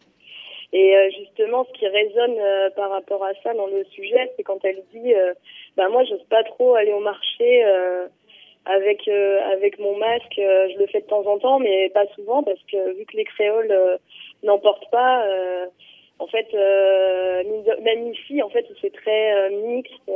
Et 0.72 0.96
euh, 0.96 1.10
justement, 1.18 1.64
ce 1.64 1.78
qui 1.78 1.86
résonne 1.86 2.38
euh, 2.38 2.70
par 2.70 2.90
rapport 2.90 3.22
à 3.24 3.34
ça 3.42 3.52
dans 3.52 3.66
le 3.66 3.84
sujet, 3.92 4.32
c'est 4.36 4.42
quand 4.42 4.64
elle 4.64 4.82
dit, 4.92 5.14
euh, 5.14 5.34
bah 5.76 5.88
moi, 5.90 6.02
j'ose 6.04 6.24
pas 6.30 6.42
trop 6.44 6.74
aller 6.74 6.92
au 6.92 7.00
marché 7.00 7.64
avec 8.64 9.08
avec 9.08 9.78
mon 9.78 9.96
masque. 9.96 10.34
je 10.36 10.78
le 10.78 10.86
fais 10.86 11.00
de 11.00 11.06
temps 11.06 11.26
en 11.26 11.38
temps, 11.38 11.58
mais 11.58 11.90
pas 11.90 12.06
souvent, 12.14 12.42
parce 12.42 12.60
que 12.70 12.94
vu 12.94 13.04
que 13.06 13.16
les 13.16 13.24
créoles 13.24 13.98
n'en 14.42 14.58
portent 14.58 14.90
pas. 14.90 15.24
en 16.18 16.26
fait, 16.26 16.46
même 17.80 18.12
ici, 18.12 18.42
en 18.42 18.50
fait, 18.50 18.66
c'est 18.80 18.92
très 18.92 19.50
mixte 19.50 20.10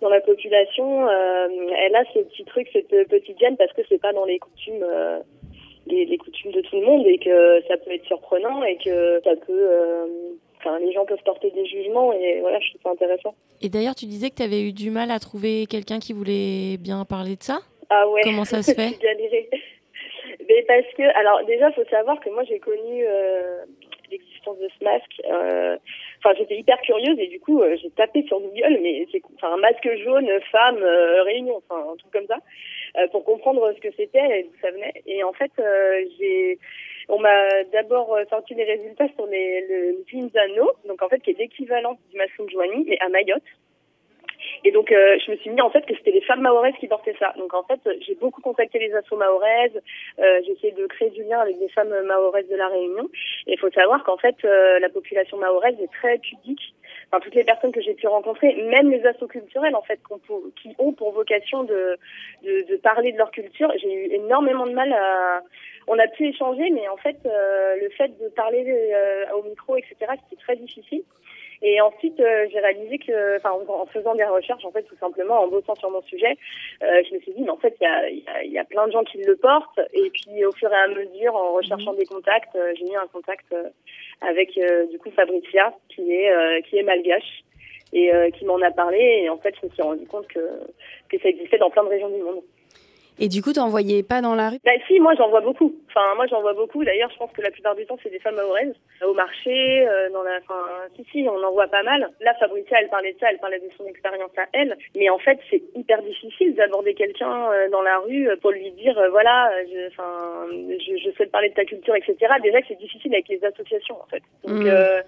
dans 0.00 0.08
la 0.08 0.20
population, 0.20 1.08
euh, 1.08 1.48
elle 1.78 1.96
a 1.96 2.04
ce 2.12 2.20
petit 2.20 2.44
truc, 2.44 2.68
cette 2.72 2.88
petite 3.08 3.38
gêne 3.38 3.56
parce 3.56 3.72
que 3.72 3.82
c'est 3.88 4.00
pas 4.00 4.12
dans 4.12 4.24
les 4.24 4.38
coutumes, 4.38 4.82
euh, 4.82 5.20
les, 5.86 6.04
les, 6.04 6.18
coutumes 6.18 6.52
de 6.52 6.60
tout 6.60 6.76
le 6.76 6.86
monde 6.86 7.06
et 7.06 7.18
que 7.18 7.62
ça 7.68 7.76
peut 7.78 7.92
être 7.92 8.04
surprenant 8.04 8.62
et 8.64 8.76
que 8.76 9.20
ça 9.24 9.34
peut, 9.46 9.52
euh, 9.52 10.06
enfin, 10.58 10.78
les 10.80 10.92
gens 10.92 11.06
peuvent 11.06 11.22
porter 11.24 11.50
des 11.50 11.64
jugements 11.64 12.12
et 12.12 12.40
voilà, 12.40 12.60
je 12.60 12.70
trouve 12.70 12.82
ça 12.82 12.90
intéressant. 12.90 13.34
Et 13.62 13.68
d'ailleurs, 13.68 13.94
tu 13.94 14.06
disais 14.06 14.28
que 14.30 14.36
tu 14.36 14.42
avais 14.42 14.62
eu 14.62 14.72
du 14.72 14.90
mal 14.90 15.10
à 15.10 15.18
trouver 15.18 15.66
quelqu'un 15.66 15.98
qui 15.98 16.12
voulait 16.12 16.76
bien 16.76 17.04
parler 17.04 17.36
de 17.36 17.42
ça? 17.42 17.60
Ah 17.90 18.08
ouais. 18.08 18.20
Comment 18.22 18.44
ça 18.44 18.62
se 18.62 18.72
fait 18.72 18.98
Mais 20.48 20.62
parce 20.66 20.86
que, 20.96 21.18
alors 21.18 21.44
déjà, 21.46 21.70
faut 21.72 21.84
savoir 21.84 22.18
que 22.20 22.30
moi 22.30 22.44
j'ai 22.44 22.58
connu 22.58 23.04
l'existence 24.10 24.58
de 24.58 24.68
ce 24.78 24.84
masque. 24.84 25.22
Euh, 25.24 25.76
enfin, 26.18 26.34
j'étais 26.38 26.56
hyper 26.56 26.80
curieuse 26.82 27.18
et 27.18 27.26
du 27.28 27.40
coup, 27.40 27.62
euh, 27.62 27.76
j'ai 27.80 27.90
tapé 27.90 28.22
sur 28.24 28.40
Google, 28.40 28.78
mais 28.82 29.06
c'est 29.12 29.22
enfin 29.36 29.54
un 29.54 29.58
masque 29.58 29.88
jaune, 30.04 30.28
femme, 30.50 30.82
euh, 30.82 31.22
réunion, 31.22 31.56
enfin 31.56 31.92
un 31.92 31.96
truc 31.96 32.12
comme 32.12 32.26
ça, 32.26 32.38
euh, 32.98 33.06
pour 33.08 33.24
comprendre 33.24 33.72
ce 33.74 33.80
que 33.80 33.94
c'était 33.96 34.40
et 34.40 34.42
d'où 34.44 34.58
ça 34.60 34.70
venait. 34.70 34.94
Et 35.06 35.22
en 35.24 35.32
fait, 35.32 35.52
euh, 35.58 36.04
j'ai 36.18 36.58
on 37.08 37.20
m'a 37.20 37.62
d'abord 37.72 38.18
sorti 38.30 38.54
les 38.54 38.64
résultats 38.64 39.06
sur 39.14 39.26
les, 39.26 39.60
le 39.68 40.04
Zinzano, 40.10 40.72
donc 40.88 41.02
en 41.02 41.08
fait 41.08 41.20
qui 41.20 41.30
est 41.30 41.38
l'équivalent 41.38 41.96
du 42.10 42.16
masque 42.16 42.50
Joanie, 42.50 42.84
mais 42.88 42.98
à 43.00 43.08
Mayotte. 43.08 43.42
Et 44.64 44.72
donc, 44.72 44.92
euh, 44.92 45.18
je 45.24 45.30
me 45.30 45.36
suis 45.36 45.50
mis 45.50 45.60
en 45.60 45.70
fait 45.70 45.84
que 45.86 45.94
c'était 45.94 46.10
les 46.10 46.20
femmes 46.20 46.40
mahoraises 46.40 46.74
qui 46.80 46.86
portaient 46.88 47.16
ça. 47.18 47.32
Donc, 47.36 47.54
en 47.54 47.62
fait, 47.64 47.80
j'ai 48.00 48.14
beaucoup 48.14 48.40
contacté 48.40 48.78
les 48.78 48.94
assos 48.94 49.16
mahoraises. 49.16 49.80
Euh, 50.18 50.40
j'ai 50.44 50.52
essayé 50.52 50.72
de 50.72 50.86
créer 50.86 51.10
du 51.10 51.22
lien 51.24 51.40
avec 51.40 51.58
des 51.58 51.68
femmes 51.68 51.94
mahoraises 52.04 52.48
de 52.48 52.56
la 52.56 52.68
Réunion. 52.68 53.08
Et 53.46 53.52
il 53.54 53.58
faut 53.58 53.70
savoir 53.70 54.04
qu'en 54.04 54.16
fait, 54.16 54.36
euh, 54.44 54.78
la 54.78 54.88
population 54.88 55.36
mahoraise 55.36 55.76
est 55.80 55.92
très 55.92 56.18
pudique. 56.18 56.74
Enfin, 57.10 57.20
toutes 57.20 57.34
les 57.34 57.44
personnes 57.44 57.72
que 57.72 57.80
j'ai 57.80 57.94
pu 57.94 58.08
rencontrer, 58.08 58.54
même 58.64 58.90
les 58.90 59.04
assos 59.06 59.28
culturels, 59.28 59.76
en 59.76 59.82
fait, 59.82 60.00
qui 60.60 60.74
ont 60.78 60.92
pour 60.92 61.12
vocation 61.12 61.62
de, 61.64 61.96
de, 62.42 62.62
de 62.68 62.76
parler 62.76 63.12
de 63.12 63.18
leur 63.18 63.30
culture, 63.30 63.72
j'ai 63.80 63.92
eu 63.92 64.12
énormément 64.14 64.66
de 64.66 64.72
mal 64.72 64.92
à... 64.92 65.42
On 65.88 65.98
a 66.00 66.08
pu 66.08 66.26
échanger, 66.26 66.68
mais 66.70 66.88
en 66.88 66.96
fait, 66.96 67.16
euh, 67.26 67.76
le 67.80 67.88
fait 67.90 68.08
de 68.20 68.28
parler 68.30 68.64
euh, 68.66 69.24
au 69.36 69.42
micro, 69.44 69.76
etc., 69.76 69.94
c'était 70.28 70.42
très 70.42 70.56
difficile. 70.56 71.02
Et 71.62 71.80
ensuite, 71.80 72.18
euh, 72.20 72.46
j'ai 72.50 72.60
réalisé 72.60 72.98
que, 72.98 73.36
enfin, 73.36 73.50
en, 73.68 73.86
faisant 73.86 74.14
des 74.14 74.24
recherches, 74.24 74.64
en 74.64 74.70
fait, 74.70 74.82
tout 74.82 74.96
simplement, 74.96 75.40
en 75.40 75.48
bossant 75.48 75.74
sur 75.74 75.90
mon 75.90 76.02
sujet, 76.02 76.36
euh, 76.82 77.02
je 77.08 77.14
me 77.14 77.20
suis 77.20 77.32
dit, 77.32 77.42
mais 77.42 77.50
en 77.50 77.56
fait, 77.56 77.74
il 77.80 77.84
y 77.84 77.86
a, 77.86 78.10
y, 78.10 78.24
a, 78.26 78.44
y 78.44 78.58
a, 78.58 78.64
plein 78.64 78.86
de 78.86 78.92
gens 78.92 79.04
qui 79.04 79.18
le 79.18 79.36
portent. 79.36 79.80
Et 79.94 80.10
puis, 80.10 80.44
au 80.44 80.52
fur 80.52 80.70
et 80.70 80.76
à 80.76 80.88
mesure, 80.88 81.34
en 81.34 81.54
recherchant 81.54 81.94
des 81.94 82.06
contacts, 82.06 82.54
euh, 82.56 82.72
j'ai 82.76 82.84
mis 82.84 82.96
un 82.96 83.06
contact 83.06 83.54
avec, 84.20 84.58
du 84.90 84.98
coup, 84.98 85.10
Fabricia, 85.10 85.74
qui 85.88 86.12
est, 86.12 86.62
qui 86.62 86.78
est 86.78 86.82
malgache 86.82 87.44
et 87.92 88.10
qui 88.36 88.44
m'en 88.44 88.60
a 88.62 88.70
parlé. 88.70 89.22
Et 89.22 89.28
en 89.28 89.36
fait, 89.36 89.54
je 89.60 89.66
me 89.66 89.72
suis 89.72 89.82
rendu 89.82 90.06
compte 90.06 90.26
que, 90.28 90.40
que 91.10 91.18
ça 91.20 91.28
existait 91.28 91.58
dans 91.58 91.70
plein 91.70 91.84
de 91.84 91.88
régions 91.88 92.08
du 92.08 92.22
monde. 92.22 92.42
Et 93.18 93.28
du 93.28 93.42
coup, 93.42 93.52
t'en 93.52 93.68
voyais 93.68 94.02
pas 94.02 94.20
dans 94.20 94.34
la 94.34 94.50
rue? 94.50 94.58
Bah 94.64 94.72
si, 94.86 95.00
moi 95.00 95.14
j'en 95.16 95.30
vois 95.30 95.40
beaucoup. 95.40 95.74
Enfin, 95.88 96.14
moi 96.16 96.26
j'en 96.26 96.42
vois 96.42 96.52
beaucoup. 96.52 96.84
D'ailleurs, 96.84 97.10
je 97.10 97.16
pense 97.16 97.32
que 97.32 97.40
la 97.40 97.50
plupart 97.50 97.74
du 97.74 97.86
temps, 97.86 97.98
c'est 98.02 98.10
des 98.10 98.18
femmes 98.18 98.36
mahoraises. 98.36 98.74
Au 99.06 99.14
marché, 99.14 99.86
euh, 99.88 100.10
dans 100.10 100.22
la... 100.22 100.38
Enfin, 100.38 100.60
si, 100.96 101.04
si, 101.10 101.26
on 101.28 101.42
en 101.42 101.52
voit 101.52 101.68
pas 101.68 101.82
mal. 101.82 102.10
Là, 102.20 102.34
Fabricia, 102.38 102.78
elle 102.80 102.90
parlait 102.90 103.14
de 103.14 103.18
ça, 103.18 103.28
elle 103.30 103.38
parlait 103.38 103.58
de 103.58 103.70
son 103.76 103.86
expérience 103.86 104.30
à 104.36 104.46
elle. 104.52 104.76
Mais 104.94 105.08
en 105.08 105.18
fait, 105.18 105.38
c'est 105.50 105.62
hyper 105.74 106.02
difficile 106.02 106.54
d'aborder 106.54 106.94
quelqu'un 106.94 107.50
euh, 107.52 107.68
dans 107.70 107.82
la 107.82 107.98
rue 107.98 108.28
pour 108.42 108.50
lui 108.50 108.70
dire, 108.72 108.98
euh, 108.98 109.08
voilà, 109.08 109.50
je, 109.64 109.88
enfin, 109.88 110.46
je, 110.52 110.96
je 110.98 111.10
souhaite 111.12 111.30
parler 111.30 111.48
de 111.48 111.54
ta 111.54 111.64
culture, 111.64 111.96
etc. 111.96 112.16
Déjà 112.42 112.60
que 112.60 112.68
c'est 112.68 112.78
difficile 112.78 113.14
avec 113.14 113.28
les 113.28 113.42
associations, 113.44 113.96
en 114.00 114.06
fait. 114.06 114.22
Donc... 114.44 114.64
Mm. 114.64 115.02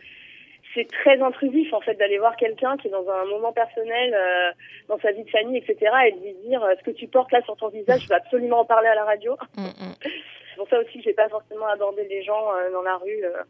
C'est 0.79 0.89
très 0.89 1.21
intrusif 1.21 1.73
en 1.73 1.81
fait 1.81 1.95
d'aller 1.95 2.19
voir 2.19 2.37
quelqu'un 2.37 2.77
qui 2.77 2.87
est 2.87 2.91
dans 2.91 3.09
un 3.11 3.25
moment 3.25 3.53
personnel 3.53 4.15
euh, 4.15 4.53
dans 4.87 4.97
sa 5.01 5.11
vie 5.11 5.25
de 5.25 5.31
famille 5.31 5.57
etc 5.57 5.91
et 6.07 6.13
de 6.13 6.21
lui 6.21 6.35
dire 6.47 6.63
euh, 6.63 6.75
ce 6.79 6.85
que 6.85 6.93
tu 6.93 7.09
portes 7.09 7.33
là 7.33 7.43
sur 7.43 7.57
ton 7.57 7.67
visage 7.69 8.03
je 8.03 8.09
veux 8.09 8.15
absolument 8.15 8.61
en 8.61 8.65
parler 8.65 8.87
à 8.87 8.95
la 8.95 9.05
radio. 9.05 9.37
C'est 9.57 10.57
pour 10.57 10.69
ça 10.69 10.79
aussi 10.79 10.99
que 10.99 11.03
j'ai 11.03 11.15
pas 11.15 11.29
forcément 11.29 11.67
abordé 11.67 12.07
les 12.09 12.23
gens 12.23 12.55
euh, 12.55 12.71
dans 12.71 12.83
la 12.83 12.97
rue 12.97 13.25
euh, 13.25 13.43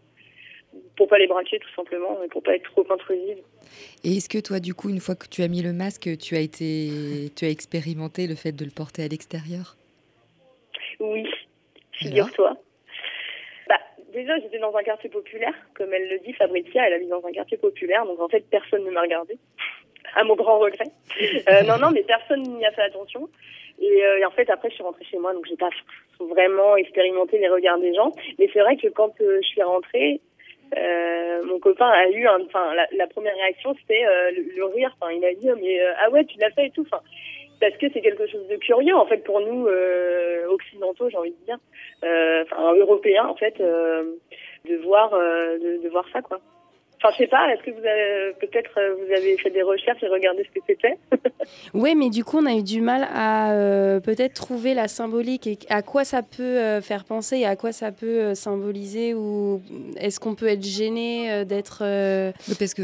pour 0.97 1.07
pas 1.07 1.19
les 1.19 1.27
braquer 1.27 1.59
tout 1.59 1.75
simplement 1.77 2.19
et 2.23 2.29
pour 2.29 2.43
pas 2.43 2.55
être 2.55 2.71
trop 2.71 2.87
intrusive. 2.91 3.37
Et 4.05 4.17
est-ce 4.17 4.31
que 4.31 4.39
toi 4.39 4.59
du 4.59 4.73
coup 4.73 4.89
une 4.89 5.01
fois 5.01 5.15
que 5.15 5.29
tu 5.29 5.43
as 5.43 5.49
mis 5.49 5.61
le 5.61 5.75
masque 5.75 6.09
tu 6.17 6.35
as 6.35 6.41
été 6.41 7.29
tu 7.37 7.45
as 7.45 7.51
expérimenté 7.51 8.27
le 8.27 8.37
fait 8.37 8.53
de 8.53 8.65
le 8.65 8.71
porter 8.71 9.05
à 9.05 9.09
l'extérieur? 9.09 9.77
Oui 10.99 11.29
figure-toi 11.93 12.57
déjà, 14.13 14.39
j'étais 14.39 14.59
dans 14.59 14.75
un 14.77 14.83
quartier 14.83 15.11
populaire, 15.11 15.55
comme 15.75 15.93
elle 15.93 16.09
le 16.09 16.19
dit, 16.21 16.33
Fabricia, 16.33 16.87
elle 16.87 16.95
habite 16.95 17.09
dans 17.09 17.25
un 17.27 17.33
quartier 17.33 17.57
populaire, 17.57 18.05
donc 18.07 18.21
en 18.21 18.29
fait, 18.29 18.45
personne 18.51 18.85
ne 18.85 18.91
m'a 18.91 19.03
regardé, 19.03 19.39
à 20.15 20.25
mon 20.25 20.35
grand 20.35 20.59
regret. 20.59 20.89
Euh, 21.49 21.63
non, 21.63 21.79
non, 21.79 21.91
mais 21.91 22.03
personne 22.03 22.43
n'y 22.43 22.67
a 22.67 22.71
fait 22.73 22.83
attention. 22.83 23.29
Et, 23.81 24.05
euh, 24.05 24.27
en 24.27 24.31
fait, 24.31 24.51
après, 24.51 24.71
je 24.71 24.75
suis 24.75 24.83
rentrée 24.83 25.05
chez 25.05 25.19
moi, 25.19 25.33
donc 25.33 25.47
j'ai 25.47 25.57
pas 25.57 25.71
vraiment 26.19 26.77
expérimenté 26.77 27.39
les 27.39 27.49
regards 27.49 27.79
des 27.79 27.95
gens. 27.95 28.13
Mais 28.39 28.49
c'est 28.53 28.61
vrai 28.61 28.77
que 28.77 28.89
quand 28.89 29.21
euh, 29.21 29.39
je 29.43 29.49
suis 29.49 29.63
rentrée, 29.63 30.21
euh, 30.77 31.45
mon 31.45 31.59
copain 31.61 31.89
a 31.89 32.09
eu, 32.09 32.27
enfin, 32.29 32.75
la, 32.75 32.87
la, 32.93 33.07
première 33.07 33.35
réaction, 33.35 33.75
c'était 33.81 34.05
euh, 34.05 34.31
le, 34.33 34.43
le, 34.55 34.65
rire. 34.67 34.95
Enfin, 35.01 35.13
il 35.13 35.25
a 35.25 35.33
dit, 35.35 35.49
oh, 35.51 35.57
mais 35.61 35.81
ah 36.01 36.11
ouais, 36.11 36.25
tu 36.25 36.39
l'as 36.39 36.51
fait 36.51 36.67
et 36.67 36.71
tout. 36.71 36.83
Enfin, 36.91 37.03
parce 37.61 37.77
que 37.77 37.87
c'est 37.93 38.01
quelque 38.01 38.27
chose 38.27 38.47
de 38.49 38.57
curieux 38.57 38.95
en 38.95 39.07
fait 39.07 39.25
pour 39.25 39.41
nous 39.41 39.67
euh, 39.67 40.47
occidentaux 40.49 41.09
j'ai 41.11 41.17
envie 41.17 41.31
de 41.31 41.45
dire. 41.45 41.59
Euh, 42.05 42.45
enfin 42.45 42.75
européens 42.75 43.27
en 43.27 43.35
fait 43.35 43.61
euh, 43.61 44.13
de 44.69 44.77
voir 44.77 45.11
de, 45.11 45.83
de, 45.83 45.89
voir 45.89 46.05
ça 46.13 46.23
quoi 46.23 46.41
Enfin, 47.01 47.13
je 47.13 47.19
sais 47.19 47.29
pas, 47.29 47.49
est-ce 47.53 47.63
que 47.63 47.71
vous 47.71 47.87
avez 47.87 48.33
peut-être 48.41 48.71
vous 48.75 49.13
avez 49.13 49.39
fait 49.39 49.51
des 49.51 49.63
recherches 49.63 50.03
et 50.03 50.09
regardé 50.09 50.43
ce 50.43 50.59
que 50.59 50.65
c'était 50.67 50.99
Oui, 51.75 51.95
mais 51.95 52.11
du 52.11 52.25
coup, 52.25 52.39
on 52.39 52.47
a 52.47 52.55
eu 52.55 52.65
du 52.65 52.81
mal 52.81 53.07
à 53.15 53.53
euh, 53.53 54.01
peut-être 54.01 54.35
trouver 54.35 54.75
la 54.75 54.89
symbolique 54.89 55.47
et 55.47 55.59
à 55.69 55.83
quoi 55.83 56.05
ça 56.05 56.23
peut 56.23 56.43
euh, 56.43 56.81
faire 56.81 57.05
penser 57.05 57.39
et 57.39 57.47
à 57.47 57.55
quoi 57.55 57.71
ça 57.71 57.93
peut 57.93 58.07
euh, 58.07 58.35
symboliser 58.35 59.15
ou 59.15 59.63
est-ce 59.97 60.19
qu'on 60.19 60.35
peut 60.35 60.49
être 60.49 60.65
gêné 60.65 61.45
d'être 61.45 61.85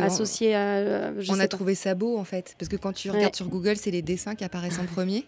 associé 0.01 0.55
on, 0.55 0.59
à. 0.59 1.11
on 1.31 1.35
a 1.35 1.43
pas. 1.43 1.49
trouvé 1.49 1.75
ça 1.75 1.95
beau 1.95 2.17
en 2.17 2.25
fait, 2.25 2.55
parce 2.59 2.69
que 2.69 2.77
quand 2.77 2.93
tu 2.93 3.11
regardes 3.11 3.33
ouais. 3.33 3.37
sur 3.37 3.49
Google, 3.49 3.77
c'est 3.77 3.91
les 3.91 4.03
dessins 4.03 4.37
qui 4.37 4.45
apparaissent 4.45 4.79
en 4.79 4.87
premier. 4.87 5.25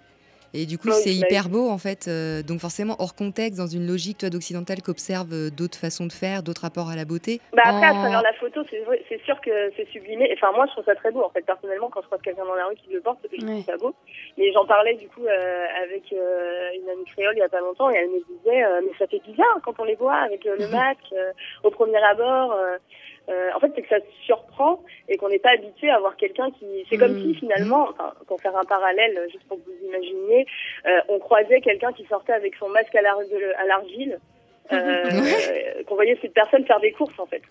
Et 0.55 0.67
du 0.67 0.79
coup, 0.79 0.91
c'est 0.91 1.15
hyper 1.15 1.49
beau 1.49 1.69
en 1.69 1.79
fait. 1.79 2.07
Euh, 2.09 2.43
donc 2.43 2.61
forcément, 2.61 2.97
hors 2.99 3.15
contexte, 3.15 3.59
dans 3.59 3.67
une 3.67 3.87
logique 3.87 4.19
toi 4.19 4.31
d'occidental 4.31 4.83
qui 4.83 4.91
observe 4.91 5.33
euh, 5.33 5.51
d'autres 5.51 5.79
façons 5.79 6.07
de 6.07 6.13
faire, 6.13 6.43
d'autres 6.43 6.63
rapports 6.63 6.89
à 6.89 6.97
la 6.97 7.05
beauté. 7.05 7.41
Bah 7.53 7.63
après, 7.65 7.89
en... 7.89 7.91
à 7.91 8.03
travers 8.03 8.23
la 8.23 8.33
photo, 8.35 8.63
c'est 8.71 9.23
sûr 9.25 9.41
que 9.41 9.73
c'est 9.77 9.89
sublimé. 9.89 10.31
Enfin, 10.35 10.53
moi, 10.55 10.67
je 10.67 10.73
trouve 10.73 10.85
ça 10.85 10.95
très 10.95 11.11
beau 11.11 11.23
en 11.23 11.31
fait. 11.31 11.43
Personnellement, 11.43 11.91
quand 11.91 12.01
je 12.03 12.07
croise 12.07 12.23
quelqu'un 12.23 12.45
dans 12.45 12.55
la 12.55 12.67
rue 12.67 12.77
qui 12.77 12.93
le 12.93 13.01
porte, 13.01 13.19
je 13.31 13.45
trouve 13.45 13.65
ça 13.65 13.77
beau. 13.77 13.95
Mais 14.39 14.53
j'en 14.53 14.67
parlais 14.67 14.95
du 14.95 15.09
coup 15.09 15.25
euh, 15.27 15.67
avec 15.83 16.11
une 16.13 16.91
amie 16.91 17.05
créole 17.07 17.35
il 17.37 17.41
y 17.41 17.43
a 17.43 17.49
pas 17.49 17.61
longtemps 17.61 17.91
et 17.91 17.97
elle 17.97 18.11
me 18.11 18.21
disait, 18.21 18.65
mais 18.83 18.93
ça 18.99 19.07
fait 19.07 19.23
bizarre 19.27 19.61
quand 19.65 19.75
on 19.79 19.85
les 19.85 19.97
voit 19.97 20.17
avec 20.17 20.45
le 20.45 20.69
masque 20.71 21.15
au 21.65 21.71
premier 21.71 22.03
abord. 22.03 22.57
Euh, 23.29 23.51
en 23.55 23.61
fait, 23.61 23.73
c'est 23.75 23.83
que 23.83 23.89
ça 23.89 23.99
surprend 24.25 24.81
et 25.09 25.17
qu'on 25.17 25.29
n'est 25.29 25.41
pas 25.41 25.51
habitué 25.51 25.91
à 25.91 25.99
voir 25.99 26.17
quelqu'un 26.17 26.51
qui. 26.53 26.87
C'est 26.89 26.97
comme 26.97 27.21
si 27.21 27.35
finalement, 27.35 27.89
enfin, 27.91 28.13
pour 28.27 28.41
faire 28.41 28.57
un 28.57 28.65
parallèle, 28.65 29.21
juste 29.33 29.47
pour 29.49 29.59
que 29.59 29.65
vous 29.65 29.87
imaginiez, 29.87 30.47
euh, 30.87 31.01
on 31.09 31.19
croisait 31.19 31.61
quelqu'un 31.61 31.93
qui 31.93 32.05
sortait 32.07 32.33
avec 32.33 32.55
son 32.55 32.69
masque 32.69 32.95
à 32.95 33.03
l'argile, 33.03 34.21
euh, 34.73 35.83
qu'on 35.87 35.97
voyait 35.97 36.19
cette 36.23 36.35
personne 36.35 36.65
faire 36.67 36.81
des 36.81 36.93
courses 36.93 37.19
en 37.19 37.27
fait. 37.27 37.43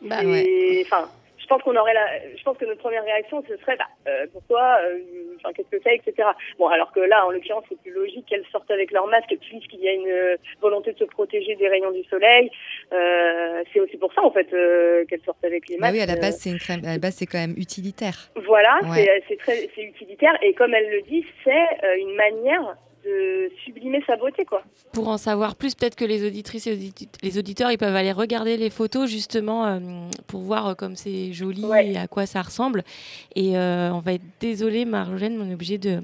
Bah, 0.00 0.22
et, 0.22 0.26
ouais. 0.26 0.82
Enfin, 0.86 1.08
pense 1.52 1.62
qu'on 1.62 1.76
aurait 1.76 1.92
la, 1.92 2.06
je 2.34 2.42
pense 2.42 2.56
que 2.56 2.64
notre 2.64 2.80
première 2.80 3.04
réaction 3.04 3.44
ce 3.46 3.56
serait 3.58 3.76
bah, 3.76 3.88
euh, 4.08 4.26
pourquoi, 4.32 4.78
enfin 5.36 5.50
euh, 5.50 5.52
qu'est-ce 5.54 5.68
que 5.68 5.82
c'est, 5.84 5.96
etc. 5.96 6.28
Bon, 6.58 6.68
alors 6.68 6.92
que 6.92 7.00
là, 7.00 7.26
en 7.26 7.30
l'occurrence, 7.30 7.64
c'est 7.68 7.78
plus 7.80 7.92
logique 7.92 8.26
qu'elles 8.26 8.46
sortent 8.50 8.70
avec 8.70 8.90
leur 8.90 9.06
masque 9.06 9.36
puisqu'il 9.38 9.80
y 9.80 9.88
a 9.88 9.92
une 9.92 10.38
volonté 10.62 10.92
de 10.92 10.98
se 10.98 11.04
protéger 11.04 11.54
des 11.56 11.68
rayons 11.68 11.90
du 11.90 12.04
soleil. 12.04 12.50
Euh, 12.92 13.62
c'est 13.72 13.80
aussi 13.80 13.98
pour 13.98 14.12
ça 14.14 14.22
en 14.22 14.30
fait 14.30 14.48
qu'elles 15.08 15.24
sortent 15.24 15.44
avec 15.44 15.68
les 15.68 15.76
masques. 15.76 15.92
Bah 15.92 15.98
oui, 15.98 16.02
à 16.02 16.06
la 16.06 16.20
base, 16.20 16.38
c'est 16.38 16.50
une 16.50 16.58
crème, 16.58 16.80
à 16.86 16.92
la 16.92 16.98
base, 16.98 17.16
c'est 17.16 17.26
quand 17.26 17.38
même 17.38 17.54
utilitaire. 17.58 18.30
Voilà, 18.46 18.78
ouais. 18.84 19.22
c'est 19.28 19.36
très, 19.38 19.68
c'est 19.74 19.82
utilitaire 19.82 20.36
et 20.42 20.54
comme 20.54 20.72
elle 20.72 20.90
le 20.90 21.02
dit, 21.02 21.26
c'est 21.44 21.98
une 21.98 22.14
manière 22.14 22.76
de 23.04 23.50
sublimer 23.64 24.02
sa 24.06 24.16
beauté 24.16 24.44
quoi. 24.44 24.62
Pour 24.92 25.08
en 25.08 25.18
savoir 25.18 25.56
plus, 25.56 25.74
peut-être 25.74 25.96
que 25.96 26.04
les 26.04 26.26
auditrices 26.26 26.66
et 26.66 26.78
les 27.22 27.38
auditeurs 27.38 27.70
ils 27.70 27.78
peuvent 27.78 27.94
aller 27.94 28.12
regarder 28.12 28.56
les 28.56 28.70
photos 28.70 29.10
justement 29.10 29.66
euh, 29.66 29.78
pour 30.26 30.40
voir 30.40 30.68
euh, 30.68 30.74
comme 30.74 30.96
c'est 30.96 31.32
joli 31.32 31.64
ouais. 31.64 31.92
et 31.92 31.96
à 31.96 32.06
quoi 32.06 32.26
ça 32.26 32.42
ressemble. 32.42 32.84
Et 33.34 33.56
euh, 33.56 33.90
on 33.92 34.00
va 34.00 34.14
être 34.14 34.24
désolé 34.40 34.84
Marjolaine, 34.84 35.40
on 35.40 35.50
est 35.50 35.54
obligé 35.54 35.78
de 35.78 36.00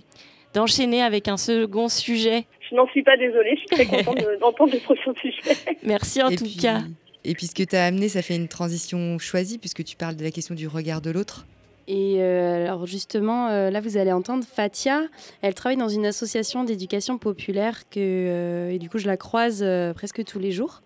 d'enchaîner 0.54 1.02
avec 1.02 1.28
un 1.28 1.36
second 1.36 1.88
sujet. 1.88 2.46
Je 2.70 2.74
n'en 2.74 2.86
suis 2.88 3.02
pas 3.02 3.16
désolée, 3.16 3.54
je 3.54 3.58
suis 3.58 3.86
très 3.86 3.86
contente 3.86 4.24
d'entendre 4.40 4.72
le 4.72 4.80
prochain 4.80 5.12
sujet. 5.20 5.56
Merci 5.82 6.22
en 6.22 6.28
et 6.28 6.36
tout 6.36 6.44
puis, 6.44 6.56
cas. 6.56 6.80
Et 7.24 7.34
puis 7.34 7.46
ce 7.46 7.54
que 7.54 7.62
tu 7.62 7.76
as 7.76 7.84
amené, 7.84 8.08
ça 8.08 8.22
fait 8.22 8.36
une 8.36 8.48
transition 8.48 9.18
choisie 9.18 9.58
puisque 9.58 9.84
tu 9.84 9.96
parles 9.96 10.16
de 10.16 10.24
la 10.24 10.30
question 10.30 10.54
du 10.54 10.66
regard 10.66 11.00
de 11.00 11.10
l'autre. 11.10 11.46
Et 11.88 12.16
euh, 12.18 12.66
alors 12.66 12.86
justement, 12.86 13.48
euh, 13.48 13.70
là, 13.70 13.80
vous 13.80 13.96
allez 13.96 14.12
entendre 14.12 14.44
Fatia. 14.44 15.04
Elle 15.40 15.54
travaille 15.54 15.78
dans 15.78 15.88
une 15.88 16.04
association 16.04 16.62
d'éducation 16.62 17.16
populaire 17.16 17.88
que, 17.88 17.98
euh, 17.98 18.70
et 18.70 18.78
du 18.78 18.90
coup, 18.90 18.98
je 18.98 19.06
la 19.06 19.16
croise 19.16 19.64
presque 19.94 20.22
tous 20.24 20.38
les 20.38 20.52
jours. 20.52 20.82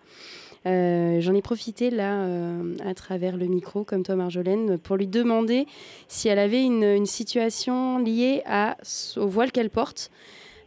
J'en 0.65 1.35
ai 1.35 1.41
profité 1.41 1.89
là, 1.89 2.25
à 2.85 2.93
travers 2.93 3.35
le 3.35 3.47
micro, 3.47 3.83
comme 3.83 4.01
toi, 4.01 4.15
Marjolaine, 4.15 4.77
pour 4.77 4.95
lui 4.95 5.07
demander 5.07 5.67
si 6.07 6.29
elle 6.29 6.39
avait 6.39 6.63
une, 6.63 7.05
situation 7.05 7.99
liée 7.99 8.43
au 9.17 9.27
voile 9.27 9.51
qu'elle 9.51 9.69
porte 9.69 10.09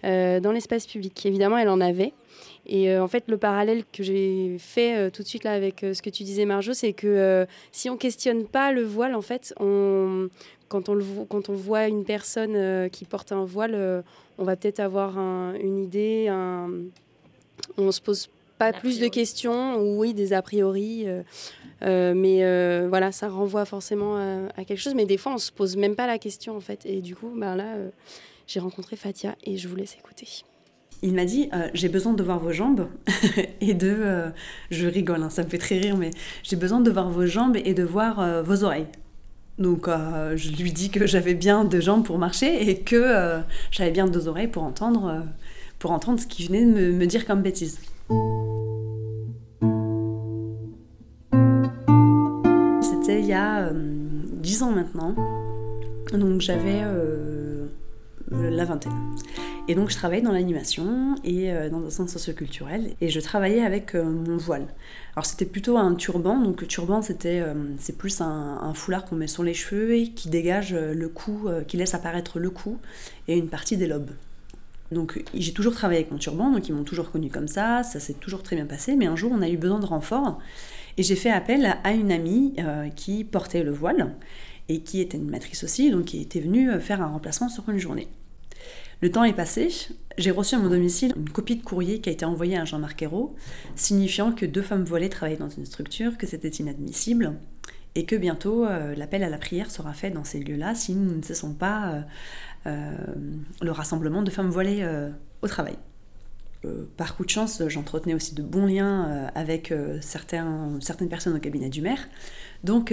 dans 0.02 0.52
l'espace 0.52 0.86
public. 0.86 1.24
Évidemment, 1.24 1.56
elle 1.56 1.70
en 1.70 1.80
avait. 1.80 2.12
Et 2.68 2.90
euh, 2.90 3.02
en 3.02 3.08
fait, 3.08 3.24
le 3.28 3.38
parallèle 3.38 3.84
que 3.92 4.02
j'ai 4.02 4.56
fait 4.58 4.96
euh, 4.96 5.10
tout 5.10 5.22
de 5.22 5.28
suite 5.28 5.44
là 5.44 5.52
avec 5.52 5.84
euh, 5.84 5.94
ce 5.94 6.02
que 6.02 6.10
tu 6.10 6.24
disais, 6.24 6.44
Marjo, 6.44 6.74
c'est 6.74 6.92
que 6.92 7.46
si 7.70 7.88
on 7.88 7.96
questionne 7.96 8.44
pas 8.44 8.72
le 8.72 8.82
voile, 8.82 9.14
en 9.14 9.22
fait, 9.22 9.54
on, 9.60 10.28
quand, 10.68 10.88
on 10.88 10.94
le, 10.94 11.04
quand 11.28 11.48
on 11.48 11.54
voit 11.54 11.86
une 11.86 12.04
personne 12.04 12.90
qui 12.90 13.04
porte 13.04 13.32
un 13.32 13.44
voile, 13.44 14.04
on 14.38 14.44
va 14.44 14.56
peut-être 14.56 14.80
avoir 14.80 15.16
un, 15.18 15.54
une 15.54 15.78
idée, 15.78 16.26
un, 16.28 16.70
on 17.78 17.92
se 17.92 18.00
pose 18.00 18.28
pas 18.58 18.72
plus 18.72 18.98
de 18.98 19.08
questions, 19.08 19.76
ou 19.76 20.00
oui, 20.00 20.14
des 20.14 20.32
a 20.32 20.42
priori. 20.42 21.06
mais 21.82 22.86
voilà, 22.88 23.12
ça 23.12 23.28
renvoie 23.28 23.64
forcément 23.64 24.16
à, 24.16 24.48
à, 24.56 24.64
quelque 24.64 24.80
chose. 24.80 24.94
Mais 24.94 25.06
des 25.06 25.18
fois, 25.18 25.34
on 25.34 25.38
se 25.38 25.52
pose 25.52 25.76
même 25.76 25.94
pas 25.94 26.06
la 26.06 26.18
question, 26.18 26.56
en 26.56 26.60
fait. 26.60 26.84
Et 26.84 27.00
du 27.00 27.14
coup, 27.14 27.30
ben 27.36 27.54
là, 27.54 27.76
j'ai 28.46 28.60
rencontré 28.60 28.96
Fatia 28.96 29.36
et 29.44 29.56
je 29.56 29.68
vous 29.68 29.76
laisse 29.76 29.94
écouter 29.94 30.26
il 31.02 31.14
m'a 31.14 31.24
dit 31.24 31.48
euh, 31.52 31.68
j'ai 31.74 31.88
besoin 31.88 32.12
de 32.12 32.22
voir 32.22 32.38
vos 32.38 32.52
jambes 32.52 32.88
et 33.60 33.74
de 33.74 33.94
euh, 33.96 34.30
je 34.70 34.86
rigole 34.86 35.22
hein, 35.22 35.30
ça 35.30 35.42
me 35.42 35.48
fait 35.48 35.58
très 35.58 35.78
rire 35.78 35.96
mais 35.96 36.10
j'ai 36.42 36.56
besoin 36.56 36.80
de 36.80 36.90
voir 36.90 37.10
vos 37.10 37.26
jambes 37.26 37.56
et 37.56 37.74
de 37.74 37.82
voir 37.82 38.20
euh, 38.20 38.42
vos 38.42 38.64
oreilles 38.64 38.86
Donc 39.58 39.88
je 39.88 40.50
lui 40.62 40.72
dis 40.72 40.90
que 40.90 41.06
j'avais 41.06 41.34
bien 41.34 41.64
deux 41.64 41.80
jambes 41.80 42.04
pour 42.04 42.18
marcher 42.18 42.68
et 42.68 42.80
que 42.80 43.40
j'avais 43.70 43.90
bien 43.90 44.06
deux 44.06 44.28
oreilles 44.28 44.48
pour 44.48 44.62
entendre, 44.62 45.24
pour 45.78 45.90
entendre 45.92 46.20
ce 46.20 46.26
qu'il 46.26 46.46
venait 46.46 46.64
de 46.64 46.70
me, 46.70 46.92
me 46.92 47.06
dire 47.06 47.26
comme 47.26 47.42
bêtise. 47.42 47.80
C'était 52.82 53.20
il 53.20 53.26
y 53.26 53.32
a 53.32 53.70
dix 53.72 54.62
ans 54.62 54.72
maintenant. 54.72 55.14
Donc 56.12 56.40
j'avais 56.40 56.82
la 58.30 58.64
vingtaine. 58.64 58.92
Et 59.68 59.74
donc 59.74 59.90
je 59.90 59.96
travaillais 59.96 60.22
dans 60.22 60.32
l'animation 60.32 61.16
et 61.24 61.50
dans 61.70 61.84
un 61.84 61.90
centre 61.90 62.10
socioculturel 62.10 62.94
et 63.00 63.08
je 63.08 63.20
travaillais 63.20 63.62
avec 63.62 63.94
mon 63.94 64.36
voile. 64.36 64.66
Alors 65.14 65.26
c'était 65.26 65.44
plutôt 65.44 65.76
un 65.76 65.94
turban, 65.94 66.38
donc 66.40 66.66
turban 66.68 67.02
c'était 67.02 67.42
c'est 67.78 67.96
plus 67.96 68.20
un, 68.20 68.58
un 68.62 68.74
foulard 68.74 69.04
qu'on 69.04 69.16
met 69.16 69.26
sur 69.26 69.42
les 69.42 69.54
cheveux 69.54 69.94
et 69.94 70.10
qui 70.10 70.28
dégage 70.28 70.74
le 70.74 71.08
cou, 71.08 71.48
qui 71.66 71.76
laisse 71.76 71.94
apparaître 71.94 72.38
le 72.38 72.50
cou 72.50 72.78
et 73.28 73.36
une 73.36 73.48
partie 73.48 73.76
des 73.76 73.86
lobes. 73.86 74.10
Donc 74.92 75.22
j'ai 75.34 75.52
toujours 75.52 75.74
travaillé 75.74 76.00
avec 76.00 76.12
mon 76.12 76.18
turban, 76.18 76.50
donc 76.50 76.68
ils 76.68 76.74
m'ont 76.74 76.84
toujours 76.84 77.10
connu 77.10 77.28
comme 77.28 77.48
ça, 77.48 77.82
ça 77.82 77.98
s'est 77.98 78.14
toujours 78.14 78.42
très 78.42 78.54
bien 78.54 78.66
passé, 78.66 78.94
mais 78.94 79.06
un 79.06 79.16
jour 79.16 79.32
on 79.34 79.42
a 79.42 79.48
eu 79.48 79.56
besoin 79.56 79.80
de 79.80 79.86
renfort 79.86 80.38
et 80.96 81.02
j'ai 81.02 81.16
fait 81.16 81.30
appel 81.30 81.76
à 81.82 81.92
une 81.92 82.12
amie 82.12 82.54
euh, 82.58 82.88
qui 82.88 83.24
portait 83.24 83.62
le 83.62 83.72
voile 83.72 84.14
et 84.68 84.80
qui 84.80 85.00
était 85.00 85.18
une 85.18 85.30
matrice 85.30 85.64
aussi, 85.64 85.90
donc 85.90 86.06
qui 86.06 86.20
était 86.20 86.40
venue 86.40 86.80
faire 86.80 87.02
un 87.02 87.06
remplacement 87.06 87.48
sur 87.48 87.68
une 87.68 87.78
journée. 87.78 88.08
Le 89.02 89.10
temps 89.10 89.24
est 89.24 89.34
passé, 89.34 89.68
j'ai 90.16 90.30
reçu 90.30 90.54
à 90.54 90.58
mon 90.58 90.70
domicile 90.70 91.12
une 91.16 91.28
copie 91.28 91.56
de 91.56 91.62
courrier 91.62 92.00
qui 92.00 92.08
a 92.08 92.12
été 92.12 92.24
envoyée 92.24 92.56
à 92.56 92.64
Jean-Marc 92.64 93.02
Ayrault, 93.02 93.34
signifiant 93.74 94.32
que 94.32 94.46
deux 94.46 94.62
femmes 94.62 94.84
voilées 94.84 95.10
travaillaient 95.10 95.38
dans 95.38 95.50
une 95.50 95.66
structure, 95.66 96.16
que 96.16 96.26
c'était 96.26 96.48
inadmissible, 96.48 97.34
et 97.94 98.06
que 98.06 98.16
bientôt 98.16 98.64
euh, 98.64 98.94
l'appel 98.94 99.22
à 99.22 99.28
la 99.28 99.38
prière 99.38 99.70
sera 99.70 99.92
fait 99.92 100.10
dans 100.10 100.24
ces 100.24 100.40
lieux-là 100.40 100.74
si 100.74 100.94
nous 100.94 101.14
ne 101.14 101.22
cessons 101.22 101.54
pas 101.54 101.88
euh, 101.88 102.00
euh, 102.66 103.14
le 103.62 103.70
rassemblement 103.70 104.22
de 104.22 104.30
femmes 104.30 104.50
voilées 104.50 104.82
euh, 104.82 105.10
au 105.42 105.48
travail. 105.48 105.76
Euh, 106.64 106.84
par 106.96 107.16
coup 107.16 107.24
de 107.24 107.30
chance, 107.30 107.62
j'entretenais 107.68 108.14
aussi 108.14 108.34
de 108.34 108.42
bons 108.42 108.66
liens 108.66 109.30
avec 109.34 109.72
certains, 110.00 110.70
certaines 110.80 111.08
personnes 111.08 111.36
au 111.36 111.40
cabinet 111.40 111.68
du 111.68 111.82
maire, 111.82 112.08
donc, 112.64 112.92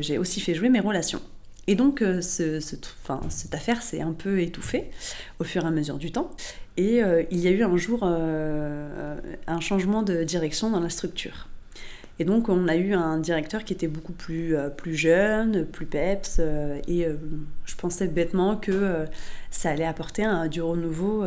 j'ai 0.00 0.18
aussi 0.18 0.40
fait 0.40 0.54
jouer 0.54 0.70
mes 0.70 0.80
relations. 0.80 1.20
Et 1.66 1.74
donc, 1.74 2.02
cette 2.20 3.54
affaire 3.54 3.82
s'est 3.82 4.00
un 4.00 4.12
peu 4.12 4.40
étouffée 4.40 4.90
au 5.38 5.44
fur 5.44 5.64
et 5.64 5.66
à 5.68 5.70
mesure 5.70 5.98
du 5.98 6.10
temps. 6.10 6.30
Et 6.76 7.00
il 7.30 7.38
y 7.38 7.46
a 7.46 7.50
eu 7.50 7.62
un 7.62 7.76
jour 7.76 8.02
un 8.02 9.60
changement 9.60 10.02
de 10.02 10.24
direction 10.24 10.70
dans 10.70 10.80
la 10.80 10.90
structure. 10.90 11.48
Et 12.20 12.24
donc 12.24 12.48
on 12.48 12.66
a 12.68 12.76
eu 12.76 12.94
un 12.94 13.18
directeur 13.18 13.64
qui 13.64 13.72
était 13.72 13.86
beaucoup 13.86 14.12
plus, 14.12 14.56
euh, 14.56 14.70
jeune, 14.86 15.64
plus 15.64 15.86
peps, 15.86 16.38
euh, 16.40 16.80
et 16.88 17.06
euh, 17.06 17.14
je 17.64 17.76
pensais 17.76 18.08
bêtement 18.08 18.56
que 18.56 19.04
ça 19.50 19.70
allait 19.70 19.84
apporter 19.84 20.24
un, 20.24 20.46
du 20.46 20.60
renouveau 20.60 21.24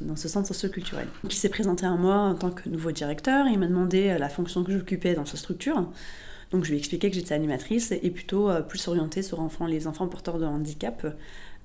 dans 0.00 0.16
ce 0.16 0.28
centre 0.28 0.46
socioculturel. 0.46 1.08
Donc 1.22 1.34
il 1.34 1.38
s'est 1.38 1.48
présenté 1.48 1.84
à 1.86 1.94
moi 1.94 2.16
en 2.16 2.34
tant 2.34 2.50
que 2.50 2.68
nouveau 2.68 2.92
directeur, 2.92 3.46
il 3.46 3.58
m'a 3.58 3.66
demandé 3.66 4.16
la 4.18 4.28
fonction 4.28 4.62
que 4.64 4.72
j'occupais 4.72 5.14
dans 5.14 5.26
sa 5.26 5.36
structure. 5.36 5.90
Donc 6.50 6.64
je 6.64 6.70
lui 6.70 6.76
ai 6.76 6.78
expliqué 6.78 7.10
que 7.10 7.16
j'étais 7.16 7.34
animatrice 7.34 7.92
et 7.92 8.10
plutôt 8.10 8.50
plus 8.68 8.86
orientée 8.86 9.22
sur 9.22 9.40
enfants, 9.40 9.66
les 9.66 9.86
enfants 9.86 10.06
porteurs 10.06 10.38
de 10.38 10.46
handicap 10.46 11.06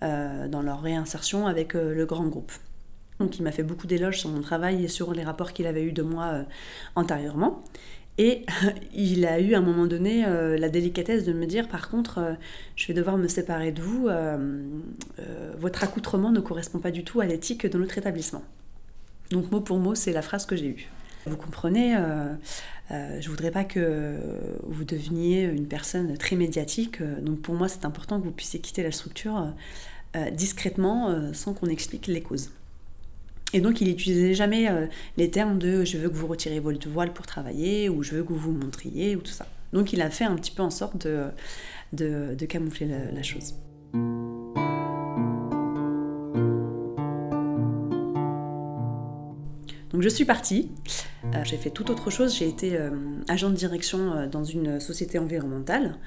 dans 0.02 0.62
leur 0.64 0.82
réinsertion 0.82 1.46
avec 1.46 1.74
le 1.74 2.06
grand 2.06 2.26
groupe. 2.26 2.52
Donc 3.20 3.38
il 3.38 3.44
m'a 3.44 3.52
fait 3.52 3.64
beaucoup 3.64 3.86
d'éloges 3.86 4.20
sur 4.20 4.30
mon 4.30 4.42
travail 4.42 4.84
et 4.84 4.88
sur 4.88 5.14
les 5.14 5.24
rapports 5.24 5.54
qu'il 5.54 5.68
avait 5.68 5.84
eu 5.84 5.92
de 5.92 6.02
moi 6.02 6.46
antérieurement. 6.96 7.64
Et 8.20 8.46
il 8.94 9.26
a 9.26 9.40
eu 9.40 9.56
à 9.56 9.58
un 9.58 9.62
moment 9.62 9.88
donné 9.88 10.26
euh, 10.26 10.58
la 10.58 10.70
délicatesse 10.70 11.24
de 11.24 11.34
me 11.34 11.46
dire 11.48 11.68
par 11.68 11.90
contre, 11.90 12.20
euh, 12.20 12.34
je 12.76 12.86
vais 12.88 12.94
devoir 12.94 13.18
me 13.18 13.28
séparer 13.28 13.72
de 13.72 13.82
vous, 13.82 14.08
euh, 14.10 14.70
votre 15.58 15.84
accoutrement 15.84 16.32
ne 16.32 16.42
correspond 16.42 16.80
pas 16.80 16.92
du 16.92 17.04
tout 17.04 17.22
à 17.22 17.26
l'éthique 17.26 17.66
de 17.66 17.78
notre 17.80 17.98
établissement. 17.98 18.44
Donc 19.32 19.50
mot 19.52 19.62
pour 19.62 19.80
mot, 19.80 19.96
c'est 19.96 20.12
la 20.12 20.22
phrase 20.22 20.46
que 20.46 20.56
j'ai 20.56 20.68
eue. 20.68 20.90
Vous 21.26 21.38
comprenez, 21.38 21.96
je 22.90 23.30
voudrais 23.30 23.52
pas 23.52 23.64
que 23.64 24.18
vous 24.64 24.86
deveniez 24.86 25.44
une 25.44 25.68
personne 25.68 26.18
très 26.18 26.36
médiatique, 26.36 27.04
donc 27.22 27.42
pour 27.42 27.54
moi 27.54 27.68
c'est 27.68 27.86
important 27.86 28.20
que 28.20 28.26
vous 28.26 28.32
puissiez 28.32 28.60
quitter 28.60 28.82
la 28.82 28.92
structure 28.92 29.54
discrètement 30.32 31.32
sans 31.34 31.54
qu'on 31.54 31.68
explique 31.68 32.08
les 32.08 32.22
causes. 32.22 32.50
Et 33.54 33.62
donc, 33.62 33.82
il 33.82 33.88
n'utilisait 33.88 34.34
jamais 34.34 34.70
euh, 34.70 34.86
les 35.18 35.32
termes 35.32 35.58
de 35.58 35.84
je 35.84 35.98
veux 35.98 36.10
que 36.10 36.16
vous 36.16 36.28
retirez 36.28 36.60
votre 36.60 36.88
voile 36.88 37.14
pour 37.14 37.26
travailler 37.26 37.90
ou 37.90 38.04
je 38.04 38.16
veux 38.16 38.24
que 38.24 38.30
vous 38.30 38.40
vous 38.40 38.52
montriez 38.52 39.16
ou 39.16 39.22
tout 39.22 39.32
ça. 39.32 39.48
Donc, 39.74 39.94
il 39.94 40.02
a 40.02 40.10
fait 40.10 40.26
un 40.26 40.36
petit 40.36 40.52
peu 40.52 40.62
en 40.62 40.70
sorte 40.70 41.08
de, 41.08 42.36
camoufler 42.46 42.88
la, 42.88 43.24
chose. 43.24 43.56
Donc 49.92 50.04
je 50.04 50.10
suis 50.10 50.24
partie, 50.24 50.70
euh, 51.34 51.44
j'ai 51.44 51.58
fait 51.58 51.72
tout 51.72 51.90
autre 51.90 52.12
chose, 52.12 52.38
j'ai 52.38 52.48
été 52.48 52.78
euh, 52.78 52.92
agent 53.28 53.50
de 53.50 53.56
direction 53.56 54.28
dans 54.28 54.44
une 54.44 54.80
société 54.80 55.18
environnementale 55.18 55.98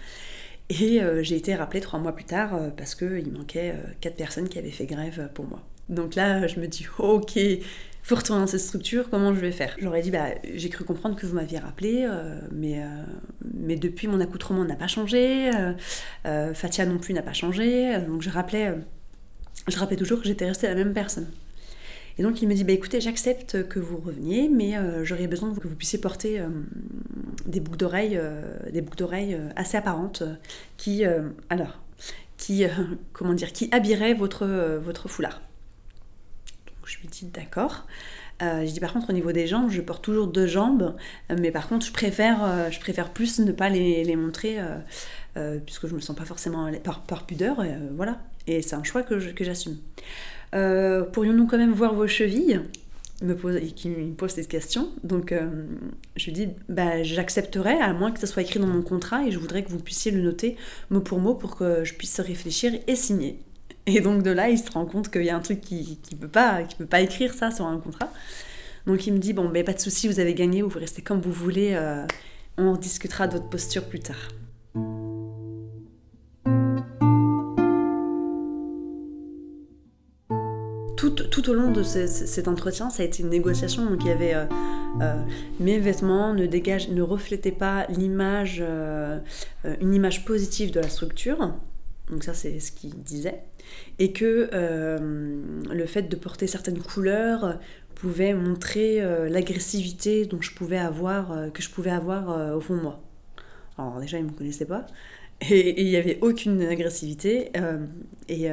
et 0.71 1.01
j'ai 1.23 1.37
été 1.37 1.55
rappelée 1.55 1.81
trois 1.81 1.99
mois 1.99 2.13
plus 2.13 2.25
tard 2.25 2.59
parce 2.77 2.95
qu'il 2.95 3.31
manquait 3.33 3.75
quatre 4.01 4.17
personnes 4.17 4.49
qui 4.49 4.59
avaient 4.59 4.71
fait 4.71 4.87
grève 4.87 5.31
pour 5.35 5.47
moi. 5.47 5.61
Donc 5.89 6.15
là, 6.15 6.47
je 6.47 6.61
me 6.61 6.67
dis, 6.67 6.87
ok, 6.99 7.39
faut 8.03 8.17
retourner 8.17 8.41
dans 8.41 8.49
cette 8.49 8.61
structure, 8.61 9.09
comment 9.11 9.33
je 9.33 9.41
vais 9.41 9.53
faire? 9.53 9.77
J'aurais 9.79 10.03
dit, 10.03 10.11
bah, 10.11 10.31
j'ai 10.55 10.69
cru 10.69 10.85
comprendre 10.85 11.15
que 11.15 11.25
vous 11.25 11.35
m'aviez 11.35 11.59
rappelé, 11.59 12.05
euh, 12.09 12.41
mais, 12.51 12.83
euh, 12.83 12.87
mais 13.55 13.77
depuis, 13.77 14.09
mon 14.09 14.21
accoutrement 14.21 14.65
n'a 14.65 14.75
pas 14.75 14.89
changé, 14.89 15.51
euh, 16.27 16.53
Fatia 16.53 16.85
non 16.85 16.99
plus 16.99 17.15
n'a 17.15 17.23
pas 17.23 17.33
changé, 17.33 17.97
donc 18.09 18.23
je 18.23 18.31
rappelais, 18.31 18.75
je 19.69 19.79
rappelais 19.79 19.97
toujours 19.97 20.21
que 20.21 20.27
j'étais 20.27 20.47
restée 20.47 20.67
la 20.67 20.75
même 20.75 20.93
personne. 20.93 21.29
Et 22.23 22.25
donc 22.25 22.41
il 22.41 22.47
me 22.47 22.55
dit, 22.55 22.63
bah, 22.63 22.73
écoutez, 22.73 23.01
j'accepte 23.01 23.67
que 23.67 23.81
vous 23.81 23.97
reveniez, 23.97 24.49
mais 24.49 24.75
j'aurais 25.03 25.27
besoin 25.27 25.53
que 25.53 25.67
vous 25.67 25.75
puissiez 25.75 25.99
porter 25.99 26.41
des 27.47 27.59
boucles 27.59 27.79
d'oreilles, 27.79 28.17
des 28.73 28.81
boucles 28.81 28.99
d'oreilles 28.99 29.37
assez 29.57 29.77
apparentes, 29.77 30.23
qui, 30.77 31.03
alors, 31.51 31.81
qui, 32.37 32.65
comment 33.13 33.35
dire, 33.35 33.53
qui 33.53 33.69
habilleraient 33.73 34.15
votre, 34.15 34.47
foulard. 35.09 35.43
Je 36.87 36.99
lui 37.01 37.09
dis 37.09 37.25
d'accord. 37.25 37.89
Euh, 38.41 38.65
je 38.67 38.71
dis 38.71 38.79
par 38.79 38.93
contre 38.93 39.11
au 39.11 39.13
niveau 39.13 39.33
des 39.33 39.49
jambes, 39.49 39.69
je 39.71 39.81
porte 39.81 40.05
toujours 40.05 40.29
deux 40.29 40.47
jambes, 40.47 40.95
mais 41.29 41.51
par 41.51 41.67
contre 41.67 41.85
je 41.85 41.93
préfère, 41.93 42.45
euh, 42.45 42.71
je 42.71 42.79
préfère 42.79 43.11
plus 43.11 43.41
ne 43.41 43.51
pas 43.51 43.69
les, 43.69 44.15
montrer 44.15 44.59
euh, 45.37 45.59
puisque 45.59 45.89
je 45.89 45.95
me 45.97 46.01
sens 46.01 46.15
pas 46.15 46.25
forcément 46.25 46.71
par, 46.85 47.03
par 47.03 47.27
pudeur, 47.27 47.65
voilà. 47.97 48.21
Et 48.47 48.63
c'est 48.63 48.77
un 48.77 48.85
choix 48.85 49.03
que 49.03 49.19
j'assume. 49.19 49.79
Pourrions-nous 50.53 51.47
quand 51.47 51.59
même 51.59 51.73
voir 51.73 51.95
vos 51.95 52.07
chevilles? 52.07 52.61
Me 53.23 53.37
pose, 53.37 53.61
qui 53.77 53.89
me 53.89 54.15
pose 54.15 54.31
cette 54.31 54.49
question. 54.49 54.91
Donc 55.05 55.33
je 56.17 56.25
lui 56.25 56.33
dis 56.33 56.49
bah, 56.69 57.03
j'accepterai 57.03 57.81
à 57.81 57.93
moins 57.93 58.11
que 58.11 58.19
ça 58.19 58.27
soit 58.27 58.43
écrit 58.43 58.59
dans 58.59 58.67
mon 58.67 58.83
contrat 58.83 59.25
et 59.25 59.31
je 59.31 59.39
voudrais 59.39 59.63
que 59.63 59.71
vous 59.71 59.79
puissiez 59.79 60.11
le 60.11 60.21
noter 60.21 60.57
mot 60.91 61.01
pour 61.01 61.21
mot 61.21 61.35
pour 61.35 61.57
que 61.57 61.85
je 61.85 61.95
puisse 61.95 62.19
réfléchir 62.21 62.73
et 62.87 62.97
signer. 62.97 63.39
Et 63.87 64.01
donc 64.01 64.23
de 64.23 64.31
là, 64.31 64.49
il 64.49 64.59
se 64.59 64.71
rend 64.71 64.87
compte 64.87 65.11
qu'il 65.11 65.25
y 65.25 65.31
a 65.31 65.37
un 65.37 65.41
truc 65.41 65.61
qui 65.61 65.99
ne 66.13 66.17
peut, 66.17 66.29
pas, 66.29 66.63
écrire 67.01 67.35
ça 67.35 67.51
sur 67.51 67.67
un 67.67 67.79
contrat. 67.79 68.13
Donc 68.87 69.07
il 69.07 69.13
me 69.13 69.19
dit, 69.19 69.33
bon, 69.33 69.49
mais 69.49 69.65
pas 69.65 69.73
de 69.73 69.81
souci, 69.81 70.09
vous 70.09 70.21
avez 70.21 70.35
gagné, 70.35 70.63
vous 70.63 70.79
restez 70.79 71.03
comme 71.03 71.21
vous 71.21 71.33
voulez, 71.33 71.73
euh, 71.75 72.05
on 72.57 72.77
discutera 72.77 73.27
de 73.27 73.35
votre 73.35 73.49
posture 73.49 73.85
plus 73.85 74.01
tard. 74.01 74.29
Tout, 81.43 81.51
au 81.51 81.55
long 81.55 81.73
de 81.73 81.83
cet 81.83 82.47
entretien, 82.47 82.91
ça 82.91 83.03
a 83.03 83.07
été 83.07 83.23
une 83.23 83.31
négociation. 83.31 83.87
Donc 83.87 84.05
il 84.05 84.09
y 84.09 84.11
avait 84.13 84.35
euh, 84.35 84.45
euh, 85.01 85.15
mes 85.61 85.79
vêtements 85.79 86.35
ne 86.35 87.03
reflétaient 87.03 87.53
pas 87.53 87.87
l'image, 87.89 88.63
une 89.81 89.95
image 89.95 90.25
positive 90.25 90.71
de 90.71 90.81
la 90.81 90.89
structure. 90.89 91.55
Donc 92.11 92.25
ça, 92.25 92.35
c'est 92.35 92.61
ce 92.61 92.73
qu'il 92.73 93.03
disait 93.03 93.43
et 93.99 94.13
que 94.13 94.51
euh, 94.53 95.43
le 95.71 95.87
fait 95.87 96.03
de 96.03 96.17
porter 96.17 96.47
certaines 96.47 96.81
couleurs 96.81 97.59
pouvait 97.95 98.35
montrer 98.35 99.01
euh, 99.01 99.29
l'agressivité 99.29 100.27
dont 100.27 100.41
je 100.41 100.55
pouvais 100.55 100.79
avoir, 100.79 101.33
euh, 101.33 101.51
que 101.51 101.63
je 101.63 101.71
pouvais 101.71 101.91
avoir 101.91 102.57
au 102.57 102.61
fond 102.61 102.77
de 102.77 102.83
moi. 102.83 103.01
Alors 103.79 104.01
déjà, 104.01 104.19
il 104.19 104.27
ne 104.27 104.31
me 104.31 104.35
connaissait 104.35 104.67
pas, 104.67 104.87
et 105.41 105.83
il 105.83 105.89
n'y 105.89 105.97
avait 105.97 106.19
aucune 106.21 106.63
agressivité, 106.63 107.51
et, 108.29 108.49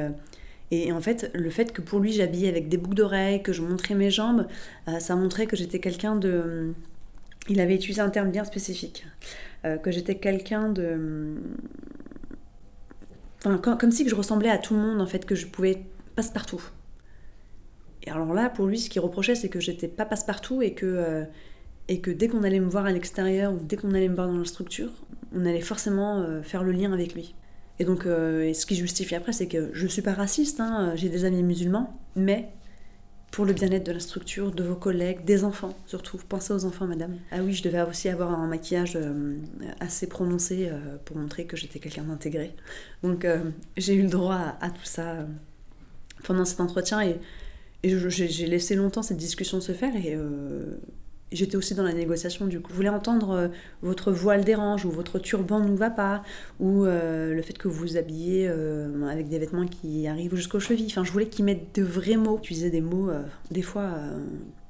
et, 0.70 0.92
en 0.92 1.00
fait, 1.00 1.30
le 1.34 1.50
fait 1.50 1.72
que 1.72 1.82
pour 1.82 1.98
lui, 1.98 2.12
j'habillais 2.12 2.48
avec 2.48 2.68
des 2.68 2.76
boucles 2.76 2.96
d'oreilles, 2.96 3.42
que 3.42 3.52
je 3.52 3.62
montrais 3.62 3.94
mes 3.94 4.10
jambes, 4.10 4.46
ça 4.98 5.16
montrait 5.16 5.46
que 5.46 5.56
j'étais 5.56 5.80
quelqu'un 5.80 6.16
de... 6.16 6.72
Il 7.48 7.60
avait 7.60 7.74
utilisé 7.74 8.00
un 8.00 8.10
terme 8.10 8.30
bien 8.30 8.44
spécifique, 8.44 9.04
que 9.64 9.90
j'étais 9.90 10.14
quelqu'un 10.16 10.68
de 10.68 11.34
Enfin, 13.44 13.56
comme, 13.58 13.90
si 13.90 14.04
que 14.04 14.10
je 14.10 14.14
ressemblais 14.14 14.50
à 14.50 14.58
tout 14.58 14.74
le 14.74 14.80
monde, 14.80 15.00
en 15.00 15.06
fait, 15.06 15.24
que 15.24 15.34
je 15.34 15.46
pouvais 15.46 15.82
passe-partout. 16.14 16.62
Et 18.02 18.10
alors 18.10 18.34
là, 18.34 18.50
pour 18.50 18.66
lui, 18.66 18.78
ce 18.78 18.90
qu'il 18.90 19.00
reprochait, 19.00 19.34
c'est 19.34 19.48
que 19.48 19.60
j'étais 19.60 19.88
pas 19.88 20.04
passe-partout 20.04 20.60
et 20.62 20.74
que, 20.74 20.86
euh, 20.86 21.24
et 21.88 22.00
que 22.00 22.10
dès 22.10 22.28
qu'on 22.28 22.42
allait 22.42 22.60
me 22.60 22.68
voir 22.68 22.84
à 22.84 22.92
l'extérieur 22.92 23.52
ou 23.52 23.58
dès 23.62 23.76
qu'on 23.76 23.94
allait 23.94 24.08
me 24.08 24.14
voir 24.14 24.28
dans 24.28 24.38
la 24.38 24.44
structure, 24.44 24.90
on 25.34 25.46
allait 25.46 25.60
forcément 25.60 26.20
euh, 26.20 26.42
faire 26.42 26.62
le 26.62 26.72
lien 26.72 26.92
avec 26.92 27.14
lui. 27.14 27.34
Et 27.80 27.84
donc, 27.84 28.04
euh, 28.04 28.52
ce 28.52 28.66
qui 28.66 28.76
justifie 28.76 29.14
après, 29.14 29.32
c'est 29.32 29.48
que 29.48 29.70
je 29.72 29.84
ne 29.84 29.88
suis 29.88 30.02
pas 30.02 30.12
raciste, 30.12 30.60
hein, 30.60 30.92
j'ai 30.96 31.08
des 31.08 31.24
amis 31.24 31.42
musulmans, 31.42 31.98
mais 32.14 32.50
pour 33.30 33.46
le 33.46 33.54
bien-être 33.54 33.86
de 33.86 33.92
la 33.92 34.00
structure, 34.00 34.52
de 34.52 34.62
vos 34.62 34.74
collègues, 34.74 35.24
des 35.24 35.44
enfants 35.44 35.74
surtout. 35.86 36.18
Pensez 36.28 36.52
aux 36.52 36.66
enfants, 36.66 36.86
madame. 36.86 37.16
Ah 37.32 37.38
oui, 37.42 37.54
je 37.54 37.62
devais 37.62 37.80
aussi 37.80 38.10
avoir 38.10 38.38
un 38.38 38.46
maquillage 38.46 38.96
euh, 38.96 39.38
assez 39.78 40.08
prononcé 40.08 40.68
euh, 40.68 40.96
pour 41.06 41.16
montrer 41.16 41.46
que 41.46 41.56
j'étais 41.56 41.78
quelqu'un 41.78 42.02
d'intégré. 42.02 42.54
Donc 43.02 43.26
j'ai 43.78 43.94
eu 43.94 44.02
le 44.02 44.10
droit 44.10 44.58
à, 44.60 44.68
tout 44.68 44.84
ça 44.84 45.26
pendant 46.24 46.44
cet 46.44 46.60
entretien 46.60 47.00
et, 47.00 47.18
et 47.82 48.10
j'ai 48.10 48.46
laissé 48.46 48.74
longtemps 48.74 49.02
cette 49.02 49.16
discussion 49.16 49.62
se 49.62 49.72
faire 49.72 49.96
et 49.96 50.18
J'étais 51.32 51.56
aussi 51.56 51.74
dans 51.74 51.84
la 51.84 51.92
négociation, 51.92 52.46
du 52.46 52.60
coup. 52.60 52.70
Je 52.70 52.76
voulais 52.76 52.88
entendre 52.88 53.30
euh, 53.30 53.48
votre 53.82 54.10
voile 54.10 54.44
dérange, 54.44 54.84
ou 54.84 54.90
votre 54.90 55.20
turban 55.20 55.60
ne 55.60 55.68
nous 55.68 55.76
va 55.76 55.90
pas, 55.90 56.24
ou 56.58 56.84
euh, 56.84 57.32
le 57.34 57.42
fait 57.42 57.56
que 57.56 57.68
vous 57.68 57.78
vous 57.80 57.96
habillez 57.96 58.48
euh, 58.48 59.06
avec 59.06 59.28
des 59.28 59.38
vêtements 59.38 59.66
qui 59.66 60.08
arrivent 60.08 60.34
jusqu'aux 60.34 60.58
chevilles. 60.58 60.88
Enfin, 60.90 61.04
je 61.04 61.12
voulais 61.12 61.28
qu'ils 61.28 61.44
mettent 61.44 61.76
de 61.76 61.84
vrais 61.84 62.16
mots, 62.16 62.38
utiliser 62.38 62.70
des 62.70 62.80
mots, 62.80 63.10
des 63.52 63.62
fois, 63.62 63.94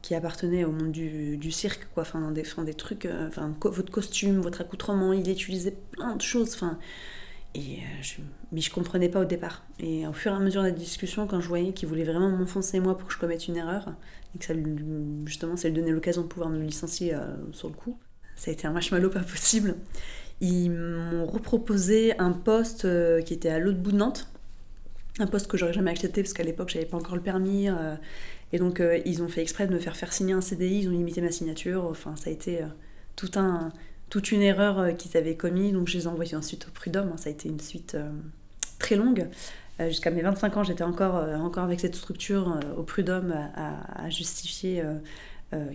qui 0.02 0.14
appartenaient 0.14 0.64
au 0.64 0.72
monde 0.72 0.92
du, 0.92 1.50
cirque, 1.50 1.88
quoi. 1.94 2.02
Enfin, 2.02 2.30
des, 2.30 2.74
trucs, 2.74 3.08
enfin, 3.26 3.54
votre 3.62 3.90
costume, 3.90 4.40
votre 4.40 4.60
accoutrement, 4.60 5.14
il 5.14 5.28
utilisait 5.30 5.76
plein 5.92 6.14
de 6.14 6.22
choses, 6.22 6.52
enfin. 6.54 6.78
Et 7.54 7.78
je, 8.00 8.20
mais 8.52 8.60
je 8.60 8.70
comprenais 8.70 9.08
pas 9.08 9.20
au 9.20 9.24
départ. 9.24 9.64
Et 9.80 10.06
au 10.06 10.12
fur 10.12 10.30
et 10.30 10.36
à 10.36 10.38
mesure 10.38 10.62
de 10.62 10.68
la 10.68 10.72
discussion, 10.72 11.26
quand 11.26 11.40
je 11.40 11.48
voyais 11.48 11.72
qu'il 11.72 11.88
voulait 11.88 12.04
vraiment 12.04 12.28
m'enfoncer 12.30 12.78
moi 12.78 12.96
pour 12.96 13.08
que 13.08 13.14
je 13.14 13.18
commette 13.18 13.48
une 13.48 13.56
erreur, 13.56 13.92
et 14.34 14.38
que 14.38 14.44
ça, 14.44 14.54
justement, 15.24 15.56
ça 15.56 15.68
lui 15.68 15.74
donnait 15.74 15.90
l'occasion 15.90 16.22
de 16.22 16.26
pouvoir 16.28 16.50
me 16.50 16.62
licencier 16.62 17.14
euh, 17.14 17.36
sur 17.52 17.68
le 17.68 17.74
coup. 17.74 17.98
Ça 18.36 18.50
a 18.50 18.54
été 18.54 18.66
un 18.66 18.72
marshmallow 18.72 19.10
pas 19.10 19.20
possible. 19.20 19.76
Ils 20.40 20.70
m'ont 20.70 21.26
reproposé 21.26 22.18
un 22.18 22.32
poste 22.32 22.84
euh, 22.84 23.20
qui 23.20 23.34
était 23.34 23.50
à 23.50 23.58
l'autre 23.58 23.78
bout 23.78 23.92
de 23.92 23.98
Nantes, 23.98 24.28
un 25.18 25.26
poste 25.26 25.48
que 25.48 25.56
j'aurais 25.56 25.72
jamais 25.72 25.90
accepté 25.90 26.22
parce 26.22 26.32
qu'à 26.32 26.44
l'époque 26.44 26.70
j'avais 26.70 26.86
pas 26.86 26.96
encore 26.96 27.16
le 27.16 27.22
permis. 27.22 27.68
Euh, 27.68 27.94
et 28.52 28.58
donc 28.58 28.82
ils 29.04 29.22
ont 29.22 29.28
fait 29.28 29.42
exprès 29.42 29.68
de 29.68 29.72
me 29.72 29.78
faire 29.78 29.94
faire 29.94 30.12
signer 30.12 30.32
un 30.32 30.40
CDI, 30.40 30.80
ils 30.80 30.88
ont 30.88 30.92
limité 30.92 31.20
ma 31.20 31.30
signature. 31.30 31.84
Enfin, 31.84 32.16
ça 32.16 32.30
a 32.30 32.32
été 32.32 32.58
tout 33.14 33.30
un, 33.36 33.70
toute 34.08 34.32
une 34.32 34.42
erreur 34.42 34.96
qu'ils 34.96 35.16
avaient 35.16 35.36
commis. 35.36 35.70
Donc 35.70 35.86
je 35.86 35.98
les 35.98 36.04
ai 36.04 36.06
envoyés 36.08 36.34
ensuite 36.34 36.66
au 36.66 36.72
prud'homme. 36.72 37.12
Ça 37.16 37.28
a 37.28 37.32
été 37.32 37.48
une 37.48 37.60
suite 37.60 37.96
très 38.80 38.96
longue. 38.96 39.28
Euh, 39.80 39.88
jusqu'à 39.88 40.10
mes 40.10 40.22
25 40.22 40.56
ans, 40.56 40.64
j'étais 40.64 40.84
encore, 40.84 41.16
euh, 41.16 41.36
encore 41.36 41.64
avec 41.64 41.80
cette 41.80 41.94
structure 41.94 42.52
euh, 42.52 42.76
au 42.76 42.82
prud'homme 42.82 43.34
à, 43.54 44.10
justifier 44.10 44.82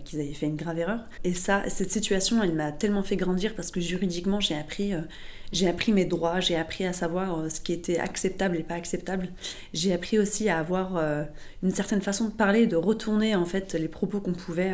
qu'ils 0.04 0.20
avaient 0.20 0.32
fait 0.32 0.46
une 0.46 0.56
grave 0.56 0.78
erreur. 0.78 1.00
Et 1.22 1.34
ça, 1.34 1.62
cette 1.68 1.90
situation, 1.90 2.42
elle 2.42 2.54
m'a 2.54 2.72
tellement 2.72 3.02
fait 3.02 3.16
grandir 3.16 3.54
parce 3.54 3.70
que 3.70 3.80
juridiquement, 3.80 4.40
j'ai 4.40 4.56
appris, 4.56 5.92
mes 5.92 6.04
droits, 6.04 6.40
j'ai 6.40 6.56
appris 6.56 6.84
à 6.86 6.92
savoir 6.92 7.50
ce 7.50 7.60
qui 7.60 7.72
était 7.72 7.98
acceptable 7.98 8.56
et 8.56 8.62
pas 8.62 8.74
acceptable. 8.74 9.28
J'ai 9.74 9.92
appris 9.92 10.18
aussi 10.18 10.48
à 10.48 10.58
avoir 10.58 11.02
une 11.62 11.70
certaine 11.70 12.00
façon 12.00 12.26
de 12.26 12.32
parler, 12.32 12.66
de 12.66 12.76
retourner 12.76 13.34
en 13.34 13.44
fait 13.44 13.74
les 13.74 13.88
propos 13.88 14.20
qu'on 14.20 14.32
pouvait 14.32 14.72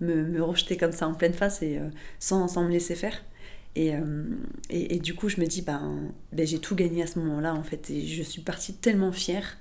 me, 0.00 0.24
me, 0.24 0.42
rejeter 0.42 0.76
comme 0.76 0.92
ça 0.92 1.06
en 1.08 1.14
pleine 1.14 1.34
face 1.34 1.62
et 1.62 1.80
sans, 2.18 2.48
sans 2.48 2.64
me 2.64 2.70
laisser 2.70 2.96
faire. 2.96 3.14
Euh, 3.78 4.24
et, 4.68 4.96
et, 4.96 4.98
du 4.98 5.14
coup, 5.14 5.28
je 5.28 5.40
me 5.40 5.46
dis, 5.46 5.62
ben, 5.62 6.12
ben 6.32 6.46
j'ai 6.46 6.58
tout 6.58 6.74
gagné 6.74 7.02
à 7.02 7.06
ce 7.06 7.18
moment-là, 7.20 7.54
en 7.54 7.62
fait. 7.62 7.90
Et 7.90 8.06
je 8.06 8.22
suis 8.22 8.42
partie 8.42 8.74
tellement 8.74 9.12
fière 9.12 9.56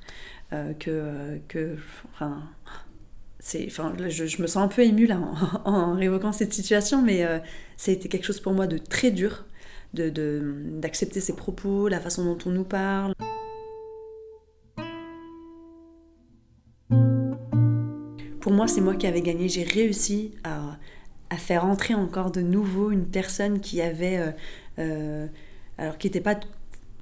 euh, 0.53 0.73
que, 0.73 1.39
que. 1.47 1.77
Enfin. 2.13 2.43
C'est, 3.41 3.65
enfin, 3.67 3.95
je, 4.09 4.25
je, 4.25 4.41
me 4.41 4.47
sens 4.47 4.57
un 4.57 4.67
peu 4.67 4.83
émue 4.83 5.05
là 5.05 5.17
en, 5.65 5.95
révoquant 5.95 6.33
cette 6.33 6.53
situation, 6.53 7.01
mais 7.01 7.23
euh, 7.23 7.39
ça 7.77 7.89
a 7.89 7.93
été 7.93 8.09
quelque 8.09 8.25
chose 8.25 8.41
pour 8.41 8.51
moi 8.51 8.67
de 8.67 8.77
très 8.77 9.11
dur, 9.11 9.45
de, 9.93 10.11
d'accepter 10.73 11.21
ces 11.21 11.33
propos, 11.37 11.87
la 11.87 12.01
façon 12.01 12.25
dont 12.25 12.37
on 12.45 12.49
nous 12.49 12.65
parle. 12.65 13.13
Pour 18.41 18.51
moi, 18.51 18.67
c'est 18.67 18.81
moi 18.81 18.95
qui 18.95 19.07
avais 19.07 19.21
gagné. 19.21 19.47
J'ai 19.47 19.63
réussi 19.63 20.31
à, 20.43 20.77
à 21.29 21.37
faire 21.37 21.65
entrer 21.65 21.93
encore 21.93 22.31
de 22.31 22.41
nouveau 22.41 22.91
une 22.91 23.05
personne 23.05 23.59
qui 23.59 23.81
avait, 23.81 24.17
euh, 24.17 24.31
euh, 24.79 25.27
alors 25.77 25.97
qui 25.97 26.07
n'était 26.07 26.21
pas 26.21 26.39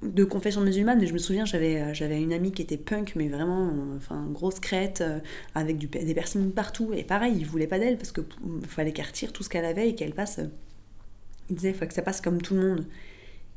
de, 0.03 0.23
confession 0.23 0.61
musulmane, 0.61 0.99
mais 0.99 1.07
je 1.07 1.13
me 1.13 1.17
souviens, 1.17 1.45
j'avais, 1.45 1.81
euh, 1.81 1.93
j'avais 1.93 2.21
une 2.21 2.33
amie 2.33 2.51
qui 2.51 2.61
était 2.61 2.77
punk, 2.77 3.13
mais 3.15 3.29
vraiment, 3.29 3.71
enfin, 3.95 4.27
grosse 4.31 4.59
crête, 4.59 5.03
avec 5.55 5.89
des 5.89 6.13
personnes 6.13 6.51
partout, 6.51 6.91
et 6.93 7.03
pareil, 7.03 7.35
il 7.37 7.45
voulait 7.45 7.67
pas 7.67 7.79
d'elle, 7.79 7.97
parce 7.97 8.11
qu'il 8.11 8.23
fallait 8.67 8.91
qu'elle 8.91 9.07
retire 9.07 9.31
tout 9.31 9.43
ce 9.43 9.49
qu'elle 9.49 9.65
avait 9.65 9.89
et 9.89 9.95
qu'elle 9.95 10.13
passe, 10.13 10.39
il 11.49 11.55
disait, 11.55 11.69
il 11.69 11.75
faut 11.75 11.85
que 11.85 11.93
ça 11.93 12.01
passe 12.01 12.21
comme 12.21 12.41
tout 12.41 12.53
le 12.53 12.61
monde. 12.61 12.85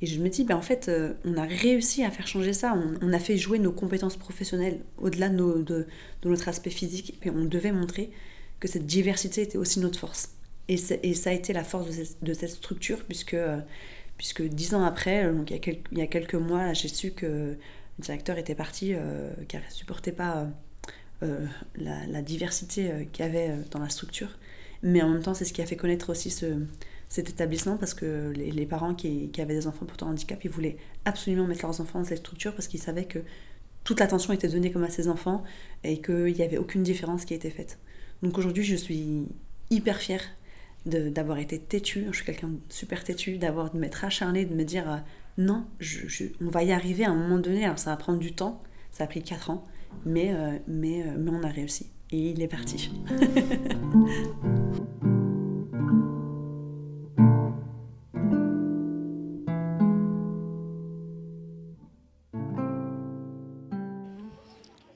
Et 0.02 0.06
je 0.06 0.18
me 0.18 0.30
dis, 0.30 0.44
ben 0.44 0.56
en 0.56 0.62
fait, 0.62 0.90
on 1.26 1.36
a 1.36 1.44
réussi 1.44 2.04
à 2.04 2.10
faire 2.10 2.26
changer 2.26 2.54
ça. 2.54 2.74
On, 3.02 3.12
a 3.12 3.18
fait 3.18 3.36
jouer 3.36 3.58
nos 3.58 3.72
compétences 3.72 4.16
professionnelles 4.16 4.80
au-delà 4.96 5.28
de, 5.28 5.60
de, 5.60 5.86
de, 6.22 6.28
notre 6.28 6.48
aspect 6.48 6.70
physique. 6.70 7.18
Et 7.22 7.28
on 7.28 7.44
devait 7.44 7.72
montrer 7.72 8.10
que 8.60 8.68
cette 8.68 8.86
diversité 8.86 9.42
était 9.42 9.58
aussi 9.58 9.78
notre 9.78 9.98
force. 9.98 10.30
Et, 10.70 10.76
ça 10.76 11.30
a 11.30 11.32
été 11.32 11.52
la 11.52 11.64
force 11.64 11.88
de 12.22 12.32
cette, 12.32 12.50
structure, 12.50 13.02
puisque, 13.04 13.36
puisque 14.16 14.42
dix 14.42 14.72
ans 14.72 14.84
après, 14.84 15.28
donc 15.32 15.50
il, 15.50 15.54
y 15.98 16.00
a 16.00 16.06
quelques, 16.06 16.34
a 16.34 16.38
mois, 16.38 16.72
j'ai 16.74 16.86
su 16.86 17.10
que 17.10 17.26
le 17.26 17.58
directeur 17.98 18.38
était 18.38 18.54
parti, 18.54 18.92
euh, 18.94 19.32
car 19.48 19.62
il 19.62 19.66
ne 19.66 19.72
supportait 19.72 20.12
pas 20.12 20.46
euh, 21.24 21.44
la, 21.74 22.22
diversité 22.22 22.88
euh, 22.88 23.04
qu'il 23.12 23.24
y 23.24 23.28
avait 23.28 23.52
dans 23.72 23.80
la 23.80 23.88
structure. 23.88 24.38
Mais 24.84 25.02
en 25.02 25.08
même 25.08 25.22
temps, 25.22 25.34
c'est 25.34 25.44
ce 25.44 25.52
qui 25.52 25.60
a 25.60 25.66
fait 25.66 25.74
connaître 25.74 26.08
aussi 26.10 26.30
ce, 26.30 26.64
cet 27.08 27.28
établissement, 27.28 27.76
parce 27.76 27.92
que 27.92 28.32
les, 28.36 28.66
parents 28.66 28.94
qui, 28.94 29.28
qui, 29.30 29.40
avaient 29.40 29.54
des 29.54 29.66
enfants 29.66 29.86
portant 29.86 30.06
handicap, 30.06 30.38
ils 30.44 30.50
voulaient 30.52 30.76
absolument 31.04 31.48
mettre 31.48 31.62
leurs 31.62 31.80
enfants 31.80 31.98
dans 31.98 32.04
cette 32.04 32.18
structure, 32.18 32.54
parce 32.54 32.68
qu'ils 32.68 32.80
savaient 32.80 33.06
que 33.06 33.18
toute 33.82 33.98
l'attention 33.98 34.32
était 34.32 34.46
donnée 34.46 34.70
comme 34.70 34.84
à 34.84 34.90
ces 34.90 35.08
enfants, 35.08 35.42
et 35.82 36.00
qu'il 36.00 36.32
n'y 36.32 36.42
avait 36.42 36.58
aucune 36.58 36.84
différence 36.84 37.24
qui 37.24 37.34
était 37.34 37.50
faite. 37.50 37.80
Donc 38.22 38.38
aujourd'hui, 38.38 38.62
je 38.62 38.76
suis 38.76 39.26
hyper 39.70 39.96
fière 39.96 40.22
d'avoir 40.86 41.38
été 41.38 41.58
têtu, 41.58 42.06
je 42.10 42.16
suis 42.16 42.24
quelqu'un 42.24 42.48
de 42.48 42.58
super 42.68 43.04
têtu, 43.04 43.38
d'avoir 43.38 43.70
de 43.70 43.78
m'être 43.78 44.04
acharné, 44.04 44.44
de 44.44 44.54
me 44.54 44.64
dire 44.64 44.90
euh, 44.90 44.96
non, 45.38 45.64
on 46.40 46.48
va 46.48 46.64
y 46.64 46.72
arriver 46.72 47.04
à 47.04 47.10
un 47.10 47.14
moment 47.14 47.38
donné, 47.38 47.64
alors 47.64 47.78
ça 47.78 47.90
va 47.90 47.96
prendre 47.96 48.18
du 48.18 48.32
temps, 48.32 48.62
ça 48.90 49.04
a 49.04 49.06
pris 49.06 49.22
4 49.22 49.50
ans, 49.50 49.66
mais, 50.04 50.32
euh, 50.32 50.58
mais, 50.66 51.02
euh, 51.02 51.16
mais 51.18 51.30
on 51.30 51.42
a 51.42 51.48
réussi. 51.48 51.86
Et 52.10 52.30
il 52.30 52.42
est 52.42 52.48
parti. 52.48 52.90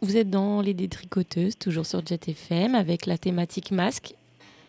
Vous 0.04 0.18
êtes 0.18 0.28
dans 0.28 0.60
Les 0.60 0.74
Détricoteuses, 0.74 1.56
toujours 1.58 1.86
sur 1.86 2.04
Jet 2.06 2.28
FM, 2.28 2.74
avec 2.74 3.06
la 3.06 3.16
thématique 3.16 3.70
masque 3.70 4.14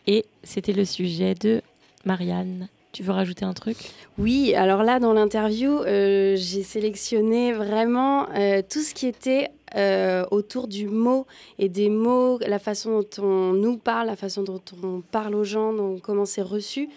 et 0.08 0.26
c'était 0.44 0.74
le 0.74 0.86
sujet 0.86 1.36
de 1.36 1.62
Marianne. 2.06 2.68
Tu 2.96 3.04
veux 3.04 3.12
rajouter 3.12 3.44
un 3.44 3.54
truc? 3.54 3.76
Oui, 4.18 4.56
alors 4.56 4.82
là, 4.82 5.00
dans 5.00 5.12
l'interview, 5.12 5.82
euh, 5.82 6.36
j'ai 6.38 6.64
sélectionné 6.64 7.52
vraiment 7.52 8.30
euh, 8.30 8.62
tout 8.62 8.80
ce 8.80 8.94
qui 8.94 9.06
était 9.06 9.50
euh, 9.76 10.24
autour 10.32 10.70
du 10.70 10.88
mot 10.88 11.28
et 11.60 11.68
des 11.68 11.90
mots, 11.90 12.40
la 12.40 12.58
façon 12.58 13.02
dont 13.02 13.24
on 13.24 13.52
nous 13.52 13.78
parle, 13.78 14.08
la 14.08 14.16
façon 14.16 14.44
dont 14.44 14.62
on 14.82 15.02
parle 15.02 15.36
aux 15.36 15.44
gens, 15.44 15.74
comment 16.02 16.24
c'est 16.24 16.42
reçu. 16.42 16.88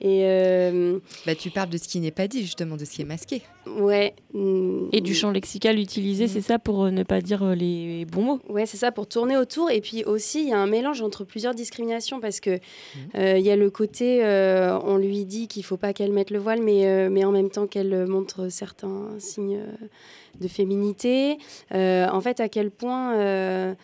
Et 0.00 0.24
euh, 0.24 0.98
bah, 1.24 1.34
tu 1.34 1.50
parles 1.50 1.70
de 1.70 1.78
ce 1.78 1.88
qui 1.88 2.00
n'est 2.00 2.10
pas 2.10 2.28
dit, 2.28 2.42
justement, 2.42 2.76
de 2.76 2.84
ce 2.84 2.90
qui 2.90 3.02
est 3.02 3.06
masqué. 3.06 3.42
Ouais. 3.66 4.14
Mm. 4.34 4.88
Et 4.92 5.00
du 5.00 5.14
champ 5.14 5.30
lexical 5.30 5.78
utilisé, 5.78 6.28
c'est 6.28 6.42
ça 6.42 6.58
pour 6.58 6.84
euh, 6.84 6.90
ne 6.90 7.02
pas 7.02 7.22
dire 7.22 7.42
euh, 7.42 7.54
les 7.54 8.04
bons 8.04 8.22
mots? 8.22 8.40
Ouais, 8.50 8.66
c'est 8.66 8.76
ça, 8.76 8.92
pour 8.92 9.08
tourner 9.08 9.38
autour. 9.38 9.70
Et 9.70 9.80
puis 9.80 10.04
aussi, 10.04 10.42
il 10.42 10.48
y 10.50 10.52
a 10.52 10.58
un 10.58 10.66
mélange 10.66 11.00
entre 11.00 11.24
plusieurs 11.24 11.54
discriminations 11.54 12.20
parce 12.20 12.40
que 12.40 12.56
mm. 12.56 13.36
il 13.38 13.42
y 13.42 13.50
a 13.50 13.56
le 13.56 13.70
côté, 13.70 14.22
on 14.84 14.98
lui 14.98 15.24
dit 15.24 15.48
qu'il 15.48 15.64
faut 15.64 15.78
pas 15.78 15.94
qu'elle 15.94 16.12
mette 16.12 16.30
le 16.30 16.38
voile, 16.38 16.60
mais, 16.60 17.08
mais 17.08 17.24
en 17.24 17.32
même 17.32 17.48
temps 17.48 17.66
qu'elle 17.66 18.06
montre 18.06 18.48
certains 18.50 19.08
signes 19.18 19.60
de 20.40 20.48
féminité. 20.48 21.38
en 21.72 22.20
fait, 22.20 22.40
à 22.40 22.48
quel 22.48 22.70
point 22.70 23.74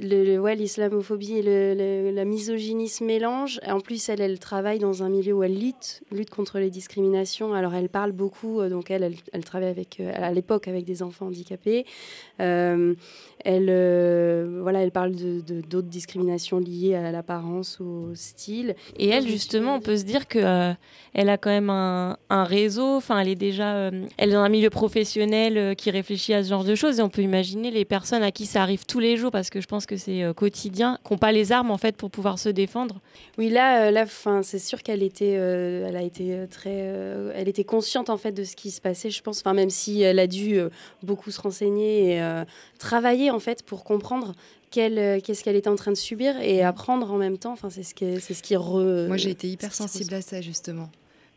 le, 0.00 0.38
ouais, 0.38 0.54
l'islamophobie 0.54 1.38
et 1.38 1.42
le, 1.42 2.10
la 2.10 2.24
misogynie 2.24 2.88
se 2.88 3.04
mélangent. 3.04 3.60
En 3.66 3.80
plus, 3.80 4.08
elle, 4.08 4.20
elle 4.20 4.38
travaille 4.38 4.78
dans 4.78 5.02
un 5.02 5.08
milieu 5.08 5.32
où 5.32 5.42
elle 5.42 5.58
lutte, 5.58 6.02
lutte 6.10 6.30
contre 6.30 6.58
les 6.58 6.70
discriminations. 6.70 7.54
Alors, 7.54 7.74
elle 7.74 7.88
parle 7.88 8.12
beaucoup, 8.12 8.60
euh, 8.60 8.68
donc 8.68 8.90
elle, 8.90 9.14
elle, 9.32 9.44
travaille 9.44 9.68
avec, 9.68 9.98
euh, 10.00 10.12
à 10.14 10.32
l'époque 10.32 10.68
avec 10.68 10.84
des 10.84 11.02
enfants 11.02 11.26
handicapés. 11.26 11.84
Euh, 12.40 12.94
elle, 13.44 13.66
voilà, 14.60 14.82
elle 14.82 14.92
parle 14.92 15.16
de, 15.16 15.40
d'autres 15.68 15.88
discriminations 15.88 16.58
liées 16.58 16.94
à 16.94 17.10
l'apparence, 17.10 17.80
au 17.80 18.14
style. 18.14 18.76
Et 18.98 19.08
elle, 19.08 19.26
justement, 19.26 19.74
on 19.74 19.80
peut 19.80 19.96
se 19.96 20.04
dire 20.04 20.28
que 20.28 20.74
elle 21.12 21.28
a 21.28 21.36
quand 21.38 21.50
même 21.50 21.68
un, 21.68 22.16
un 22.30 22.44
réseau. 22.44 22.96
Enfin, 22.96 23.18
elle 23.18 23.28
est 23.28 23.34
déjà, 23.34 23.90
elle 24.16 24.30
est 24.30 24.32
dans 24.32 24.42
un 24.42 24.48
milieu 24.48 24.70
professionnel 24.70 25.74
qui 25.74 25.90
réfléchit 25.90 26.34
à 26.34 26.44
ce 26.44 26.50
genre 26.50 26.62
de 26.62 26.76
choses. 26.76 27.00
Et 27.00 27.02
on 27.02 27.08
peut 27.08 27.22
imaginer 27.22 27.72
les 27.72 27.84
personnes 27.84 28.22
à 28.22 28.30
qui 28.30 28.46
ça 28.46 28.62
arrive 28.62 28.86
tous 28.86 29.00
les 29.00 29.16
jours, 29.16 29.32
parce 29.32 29.50
que 29.50 29.60
je 29.60 29.66
pense 29.66 29.81
pense 29.82 29.86
que 29.86 29.96
c'est 29.96 30.22
euh, 30.22 30.32
quotidien, 30.32 30.98
qui 31.04 31.12
n'ont 31.12 31.18
pas 31.18 31.32
les 31.32 31.52
armes 31.52 31.70
en 31.70 31.78
fait 31.78 31.96
pour 31.96 32.10
pouvoir 32.10 32.38
se 32.38 32.48
défendre. 32.48 33.00
Oui, 33.38 33.48
là, 33.48 33.86
euh, 33.86 33.90
là 33.90 34.04
c'est 34.42 34.58
sûr 34.58 34.82
qu'elle 34.82 35.02
était, 35.02 35.36
euh, 35.36 35.86
elle 35.88 35.96
a 35.96 36.02
été 36.02 36.46
très, 36.50 36.70
elle 37.34 37.48
était 37.48 37.64
consciente 37.64 38.10
en 38.10 38.16
fait 38.16 38.32
de 38.32 38.44
ce 38.44 38.56
qui 38.56 38.70
se 38.70 38.80
passait, 38.80 39.10
je 39.10 39.22
pense. 39.22 39.40
Enfin, 39.40 39.54
même 39.54 39.70
si 39.70 40.02
elle 40.02 40.18
a 40.18 40.26
dû 40.26 40.60
beaucoup 41.02 41.30
se 41.30 41.40
renseigner 41.40 42.16
et 42.16 42.44
travailler 42.78 43.30
en 43.30 43.40
fait 43.40 43.62
pour 43.62 43.84
comprendre 43.84 44.34
qu'est-ce 44.70 45.44
qu'elle 45.44 45.56
était 45.56 45.68
en 45.68 45.76
train 45.76 45.92
de 45.92 45.96
subir 45.96 46.40
et 46.40 46.62
apprendre 46.62 47.10
en 47.12 47.16
même 47.16 47.38
temps. 47.38 47.52
Enfin, 47.52 47.70
c'est 47.70 47.82
ce 47.82 47.94
qui, 47.94 48.20
c'est 48.20 48.34
ce 48.34 48.42
qui 48.42 48.56
re... 48.56 49.06
Moi, 49.08 49.16
j'ai 49.16 49.30
été 49.30 49.48
hyper 49.48 49.74
sensible 49.74 50.14
à 50.14 50.22
ça 50.22 50.40
justement 50.40 50.88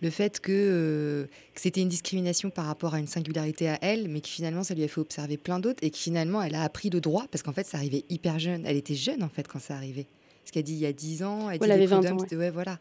le 0.05 0.11
fait 0.11 0.39
que, 0.39 1.27
que 1.55 1.61
c'était 1.61 1.81
une 1.81 1.89
discrimination 1.89 2.51
par 2.51 2.65
rapport 2.65 2.93
à 2.93 2.99
une 2.99 3.07
singularité 3.07 3.67
à 3.69 3.79
elle, 3.81 4.07
mais 4.07 4.21
que 4.21 4.27
finalement 4.27 4.63
ça 4.63 4.75
lui 4.75 4.83
a 4.83 4.87
fait 4.87 5.01
observer 5.01 5.35
plein 5.35 5.59
d'autres 5.59 5.79
et 5.81 5.89
que 5.89 5.97
finalement 5.97 6.43
elle 6.43 6.53
a 6.53 6.61
appris 6.61 6.91
le 6.91 7.01
droit 7.01 7.25
parce 7.31 7.41
qu'en 7.41 7.53
fait 7.53 7.65
ça 7.65 7.77
arrivait 7.77 8.05
hyper 8.09 8.37
jeune. 8.37 8.65
Elle 8.67 8.77
était 8.77 8.93
jeune 8.93 9.23
en 9.23 9.29
fait 9.29 9.47
quand 9.47 9.59
ça 9.59 9.75
arrivait. 9.75 10.05
Ce 10.45 10.51
qu'elle 10.51 10.63
dit 10.63 10.73
il 10.73 10.79
y 10.79 10.85
a 10.85 10.93
10 10.93 11.23
ans, 11.23 11.49
elle, 11.49 11.71
avait 11.71 11.87
20 11.87 12.11
ans. 12.11 12.17
Ouais. 12.33 12.51
voilà. 12.51 12.79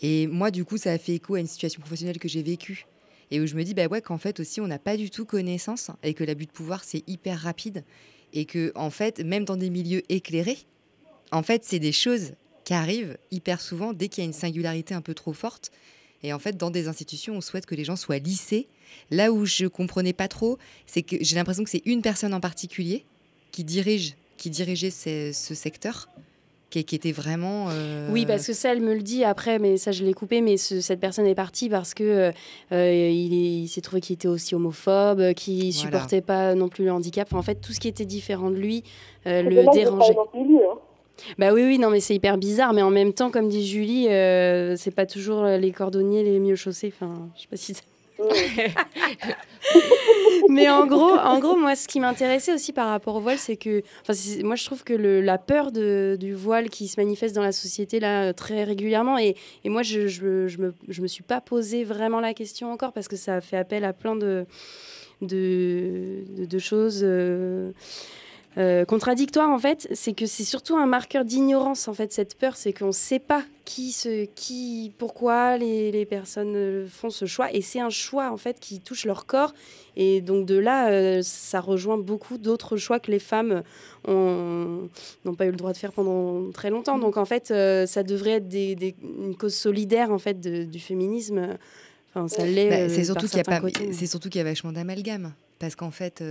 Et 0.00 0.28
moi 0.28 0.52
du 0.52 0.64
coup 0.64 0.78
ça 0.78 0.92
a 0.92 0.98
fait 0.98 1.14
écho 1.14 1.34
à 1.34 1.40
une 1.40 1.48
situation 1.48 1.80
professionnelle 1.80 2.18
que 2.18 2.28
j'ai 2.28 2.42
vécue 2.42 2.86
et 3.32 3.40
où 3.40 3.46
je 3.46 3.56
me 3.56 3.64
dis 3.64 3.74
bah 3.74 3.86
ouais 3.86 4.00
qu'en 4.00 4.18
fait 4.18 4.38
aussi 4.38 4.60
on 4.60 4.68
n'a 4.68 4.78
pas 4.78 4.96
du 4.96 5.10
tout 5.10 5.24
connaissance 5.24 5.90
et 6.04 6.14
que 6.14 6.22
l'abus 6.22 6.46
de 6.46 6.52
pouvoir 6.52 6.84
c'est 6.84 7.02
hyper 7.08 7.40
rapide 7.40 7.82
et 8.32 8.44
que 8.44 8.70
en 8.76 8.90
fait 8.90 9.18
même 9.18 9.44
dans 9.44 9.56
des 9.56 9.70
milieux 9.70 10.02
éclairés, 10.08 10.58
en 11.32 11.42
fait 11.42 11.64
c'est 11.64 11.80
des 11.80 11.92
choses 11.92 12.34
qui 12.64 12.74
arrivent 12.74 13.18
hyper 13.32 13.60
souvent 13.60 13.92
dès 13.92 14.08
qu'il 14.08 14.22
y 14.22 14.24
a 14.24 14.28
une 14.28 14.32
singularité 14.32 14.94
un 14.94 15.02
peu 15.02 15.14
trop 15.14 15.32
forte 15.32 15.72
et 16.24 16.32
en 16.32 16.38
fait, 16.38 16.56
dans 16.56 16.70
des 16.70 16.88
institutions, 16.88 17.34
on 17.34 17.42
souhaite 17.42 17.66
que 17.66 17.74
les 17.74 17.84
gens 17.84 17.96
soient 17.96 18.18
lissés. 18.18 18.66
Là 19.10 19.30
où 19.30 19.44
je 19.44 19.66
comprenais 19.66 20.14
pas 20.14 20.26
trop, 20.26 20.56
c'est 20.86 21.02
que 21.02 21.16
j'ai 21.20 21.36
l'impression 21.36 21.62
que 21.62 21.70
c'est 21.70 21.82
une 21.84 22.00
personne 22.00 22.32
en 22.32 22.40
particulier 22.40 23.04
qui 23.52 23.62
dirige, 23.62 24.16
qui 24.38 24.48
dirigeait 24.48 24.90
ce, 24.90 25.32
secteur. 25.32 26.08
Qui, 26.70 26.80
était 26.80 27.12
vraiment. 27.12 27.68
Euh, 27.70 28.08
oui, 28.10 28.26
parce 28.26 28.48
que 28.48 28.52
ça, 28.52 28.72
elle 28.72 28.80
me 28.80 28.94
le 28.94 29.02
dit 29.02 29.22
après, 29.22 29.60
mais 29.60 29.76
ça, 29.76 29.92
je 29.92 30.02
l'ai 30.02 30.12
coupé. 30.12 30.40
Mais 30.40 30.56
cette 30.56 30.98
personne 30.98 31.26
est 31.26 31.36
partie 31.36 31.68
parce 31.68 31.94
que 31.94 32.32
euh, 32.72 33.10
il, 33.12 33.68
s'est 33.68 33.80
trouvé 33.80 34.00
qu'il 34.00 34.14
était 34.14 34.26
aussi 34.26 34.56
homophobe, 34.56 35.34
qu'il 35.34 35.66
ne 35.66 35.70
supportait 35.70 36.20
pas 36.20 36.56
non 36.56 36.68
plus 36.68 36.84
le 36.84 36.90
handicap. 36.90 37.32
en 37.32 37.42
fait, 37.42 37.56
tout 37.56 37.72
ce 37.72 37.78
qui 37.78 37.86
était 37.86 38.06
différent 38.06 38.50
de 38.50 38.56
lui 38.56 38.82
euh, 39.26 39.42
le 39.42 39.72
dérangeait. 39.72 40.16
Bah 41.38 41.52
oui, 41.52 41.62
oui, 41.62 41.78
non, 41.78 41.90
mais 41.90 42.00
c'est 42.00 42.14
hyper 42.14 42.38
bizarre. 42.38 42.72
Mais 42.72 42.82
en 42.82 42.90
même 42.90 43.12
temps, 43.12 43.30
comme 43.30 43.48
dit 43.48 43.66
Julie, 43.66 44.08
euh, 44.08 44.76
c'est 44.76 44.90
pas 44.90 45.06
toujours 45.06 45.44
les 45.44 45.72
cordonniers 45.72 46.22
les 46.22 46.40
mieux 46.40 46.56
chaussés. 46.56 46.92
Enfin, 46.94 47.28
je 47.36 47.42
sais 47.42 47.48
pas 47.48 47.56
si. 47.56 47.74
mais 50.48 50.68
en 50.68 50.86
gros, 50.86 51.16
en 51.16 51.38
gros, 51.40 51.56
moi, 51.56 51.74
ce 51.74 51.88
qui 51.88 51.98
m'intéressait 52.00 52.54
aussi 52.54 52.72
par 52.72 52.88
rapport 52.88 53.16
au 53.16 53.20
voile, 53.20 53.38
c'est 53.38 53.56
que, 53.56 53.82
moi, 54.42 54.56
je 54.56 54.64
trouve 54.64 54.84
que 54.84 54.92
le, 54.92 55.20
la 55.20 55.38
peur 55.38 55.72
de, 55.72 56.16
du 56.18 56.34
voile 56.34 56.70
qui 56.70 56.86
se 56.88 57.00
manifeste 57.00 57.34
dans 57.34 57.42
la 57.42 57.52
société 57.52 57.98
là 58.00 58.32
très 58.32 58.64
régulièrement, 58.64 59.18
et, 59.18 59.36
et 59.64 59.68
moi, 59.68 59.82
je, 59.82 60.06
je, 60.06 60.46
je, 60.46 60.58
me, 60.58 60.74
je 60.88 61.02
me 61.02 61.06
suis 61.06 61.24
pas 61.24 61.40
posé 61.40 61.84
vraiment 61.84 62.20
la 62.20 62.34
question 62.34 62.70
encore 62.72 62.92
parce 62.92 63.08
que 63.08 63.16
ça 63.16 63.40
fait 63.40 63.56
appel 63.56 63.84
à 63.84 63.92
plein 63.92 64.14
de, 64.16 64.46
de, 65.20 66.24
de, 66.46 66.58
choses. 66.58 67.00
Euh, 67.02 67.72
euh, 68.56 68.84
contradictoire 68.84 69.50
en 69.50 69.58
fait, 69.58 69.88
c'est 69.92 70.12
que 70.12 70.26
c'est 70.26 70.44
surtout 70.44 70.76
un 70.76 70.86
marqueur 70.86 71.24
d'ignorance 71.24 71.88
en 71.88 71.94
fait. 71.94 72.12
Cette 72.12 72.36
peur, 72.36 72.56
c'est 72.56 72.72
qu'on 72.72 72.88
ne 72.88 72.92
sait 72.92 73.18
pas 73.18 73.42
qui, 73.64 73.90
se, 73.90 74.26
qui, 74.26 74.92
pourquoi 74.98 75.56
les, 75.56 75.90
les, 75.90 76.04
personnes 76.04 76.54
euh, 76.54 76.86
font 76.86 77.10
ce 77.10 77.24
choix, 77.24 77.52
et 77.52 77.62
c'est 77.62 77.80
un 77.80 77.90
choix 77.90 78.30
en 78.30 78.36
fait 78.36 78.60
qui 78.60 78.78
touche 78.78 79.06
leur 79.06 79.26
corps. 79.26 79.54
Et 79.96 80.20
donc 80.20 80.46
de 80.46 80.56
là, 80.56 80.90
euh, 80.90 81.20
ça 81.22 81.60
rejoint 81.60 81.98
beaucoup 81.98 82.38
d'autres 82.38 82.76
choix 82.76 83.00
que 83.00 83.10
les 83.10 83.18
femmes 83.18 83.62
n'ont 84.06 85.34
pas 85.36 85.46
eu 85.46 85.50
le 85.50 85.56
droit 85.56 85.72
de 85.72 85.78
faire 85.78 85.92
pendant 85.92 86.50
très 86.52 86.70
longtemps. 86.70 86.98
Donc 86.98 87.16
en 87.16 87.24
fait, 87.24 87.48
ça 87.48 88.02
devrait 88.02 88.32
être 88.32 88.48
des, 88.48 88.76
des, 88.76 88.94
une 89.02 89.34
cause 89.36 89.54
solidaire 89.54 90.12
en 90.12 90.18
fait 90.18 90.40
du 90.40 90.78
féminisme. 90.78 91.56
Enfin, 92.14 92.28
ça 92.28 92.46
l'est. 92.46 92.68
Bah, 92.68 92.88
c'est 92.88 93.04
surtout 93.04 93.26
qu'il 93.26 93.38
y 93.38 93.40
a 93.40 93.62
c'est 93.92 94.06
surtout 94.06 94.28
qu'il 94.28 94.38
y 94.38 94.42
a 94.42 94.44
vachement 94.44 94.72
d'amalgame 94.72 95.32
parce 95.58 95.74
qu'en 95.74 95.90
fait 95.90 96.22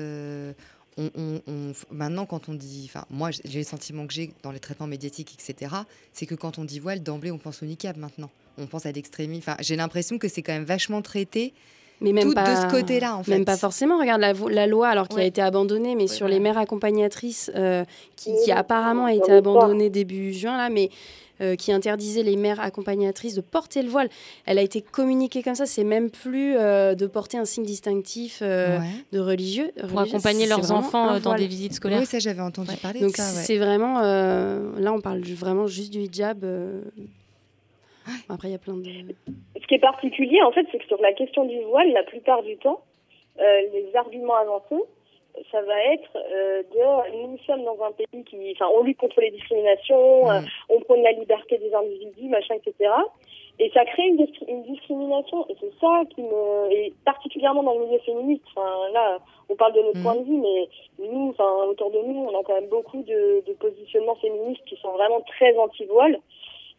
maintenant, 1.91 2.25
quand 2.25 2.49
on 2.49 2.53
dit, 2.53 2.89
enfin, 2.89 3.05
moi, 3.09 3.29
j'ai 3.31 3.59
le 3.59 3.65
sentiment 3.65 4.07
que 4.07 4.13
j'ai 4.13 4.31
dans 4.43 4.51
les 4.51 4.59
traitements 4.59 4.87
médiatiques, 4.87 5.33
etc., 5.33 5.75
c'est 6.13 6.25
que 6.25 6.35
quand 6.35 6.59
on 6.59 6.65
dit 6.65 6.79
voile, 6.79 7.01
d'emblée, 7.01 7.31
on 7.31 7.37
pense 7.37 7.63
au 7.63 7.65
niqab 7.65 7.97
maintenant. 7.97 8.29
On 8.57 8.67
pense 8.67 8.85
à 8.85 8.91
l'extrémisme. 8.91 9.49
Enfin, 9.49 9.57
j'ai 9.59 9.75
l'impression 9.75 10.17
que 10.17 10.27
c'est 10.27 10.41
quand 10.41 10.53
même 10.53 10.63
vachement 10.63 11.01
traité. 11.01 11.53
Mais 12.01 12.11
même 12.11 12.27
tout 12.29 12.33
pas, 12.33 12.49
de 12.49 12.61
ce 12.61 12.75
côté-là, 12.75 13.15
en 13.15 13.23
fait. 13.23 13.31
Même 13.31 13.45
pas 13.45 13.57
forcément. 13.57 13.97
Regarde 13.97 14.21
la, 14.21 14.67
loi, 14.67 14.89
alors 14.89 15.07
qui 15.07 15.19
a 15.19 15.23
été 15.23 15.41
abandonnée, 15.41 15.95
mais 15.95 16.07
sur 16.07 16.27
les 16.27 16.39
mères 16.39 16.57
accompagnatrices, 16.57 17.49
euh, 17.55 17.85
qui, 18.15 18.31
qui, 18.43 18.51
apparemment 18.51 19.05
a 19.05 19.13
été 19.13 19.31
abandonnée 19.31 19.89
début 19.89 20.33
juin, 20.33 20.57
là, 20.57 20.69
mais 20.69 20.89
euh, 21.43 21.55
qui 21.55 21.71
interdisait 21.71 22.23
les 22.23 22.37
mères 22.37 22.59
accompagnatrices 22.61 23.35
de 23.35 23.41
porter 23.41 23.81
le 23.81 23.89
voile. 23.89 24.07
Elle 24.45 24.57
a 24.57 24.61
été 24.61 24.81
communiquée 24.81 25.43
comme 25.43 25.55
ça. 25.55 25.65
C'est 25.65 25.83
même 25.83 26.09
plus 26.09 26.55
euh, 26.55 26.95
de 26.95 27.05
porter 27.05 27.37
un 27.37 27.45
signe 27.45 27.65
distinctif 27.65 28.39
euh, 28.41 28.79
de 29.11 29.19
religieux. 29.19 29.71
Pour 29.89 29.99
accompagner 29.99 30.47
leurs 30.47 30.71
enfants 30.71 31.19
dans 31.19 31.35
des 31.35 31.47
visites 31.47 31.73
scolaires. 31.73 31.99
Oui, 31.99 32.05
ça 32.05 32.19
j'avais 32.19 32.41
entendu 32.41 32.75
parler 32.81 33.01
Donc 33.01 33.11
de 33.11 33.17
ça. 33.17 33.23
C'est 33.23 33.57
vraiment. 33.57 33.99
là, 34.01 34.93
on 34.93 35.01
parle 35.01 35.21
vraiment 35.21 35.67
juste 35.67 35.91
du 35.91 35.99
hijab. 35.99 36.45
Après, 38.29 38.49
il 38.49 38.51
y 38.51 38.55
a 38.55 38.59
plein 38.59 38.75
de. 38.75 38.83
Ce 39.61 39.67
qui 39.67 39.75
est 39.75 39.79
particulier, 39.79 40.41
en 40.43 40.51
fait, 40.51 40.65
c'est 40.71 40.79
que 40.79 40.85
sur 40.85 41.01
la 41.01 41.13
question 41.13 41.45
du 41.45 41.59
voile, 41.69 41.91
la 41.93 42.03
plupart 42.03 42.43
du 42.43 42.57
temps, 42.57 42.81
les 43.37 43.91
arguments 43.95 44.35
avancés, 44.35 44.83
ça 45.51 45.61
va 45.61 45.93
être 45.93 46.15
euh, 46.15 46.63
de 46.63 47.27
nous 47.27 47.37
sommes 47.39 47.63
dans 47.63 47.81
un 47.83 47.91
pays 47.91 48.23
qui, 48.25 48.37
enfin, 48.55 48.71
on 48.75 48.83
lutte 48.83 48.97
contre 48.97 49.19
les 49.21 49.31
discriminations, 49.31 50.29
euh, 50.29 50.39
on 50.69 50.79
prône 50.81 51.01
la 51.01 51.11
liberté 51.11 51.57
des 51.57 51.73
individus, 51.73 52.29
machin, 52.29 52.55
etc. 52.55 52.91
Et 53.59 53.69
ça 53.71 53.85
crée 53.85 54.07
une, 54.07 54.27
une 54.47 54.63
discrimination, 54.63 55.45
et 55.49 55.55
c'est 55.59 55.73
ça 55.79 56.01
qui 56.13 56.21
me, 56.21 56.71
et 56.71 56.93
particulièrement 57.05 57.63
dans 57.63 57.75
le 57.77 57.85
milieu 57.85 57.99
féministe. 57.99 58.43
Enfin, 58.55 58.91
là, 58.93 59.19
on 59.49 59.55
parle 59.55 59.73
de 59.73 59.81
notre 59.81 60.01
point 60.01 60.15
de 60.15 60.23
vue, 60.23 60.37
mais 60.37 60.67
nous, 60.99 61.29
enfin, 61.29 61.65
autour 61.67 61.91
de 61.91 61.99
nous, 61.99 62.27
on 62.29 62.39
a 62.39 62.43
quand 62.43 62.55
même 62.55 62.69
beaucoup 62.69 63.01
de, 63.03 63.43
de 63.45 63.53
positionnements 63.53 64.15
féministes 64.15 64.63
qui 64.65 64.75
sont 64.77 64.91
vraiment 64.91 65.21
très 65.21 65.55
anti-voile 65.57 66.19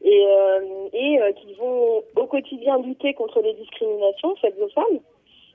et, 0.03 0.27
euh, 0.27 0.89
et 0.93 1.21
euh, 1.21 1.33
qui 1.33 1.55
vont 1.55 2.03
au 2.17 2.27
quotidien 2.27 2.79
lutter 2.79 3.15
contre 3.15 3.41
les 3.41 3.55
discriminations 3.55 4.35
faites 4.37 4.59
aux 4.61 4.69
femmes 4.69 5.01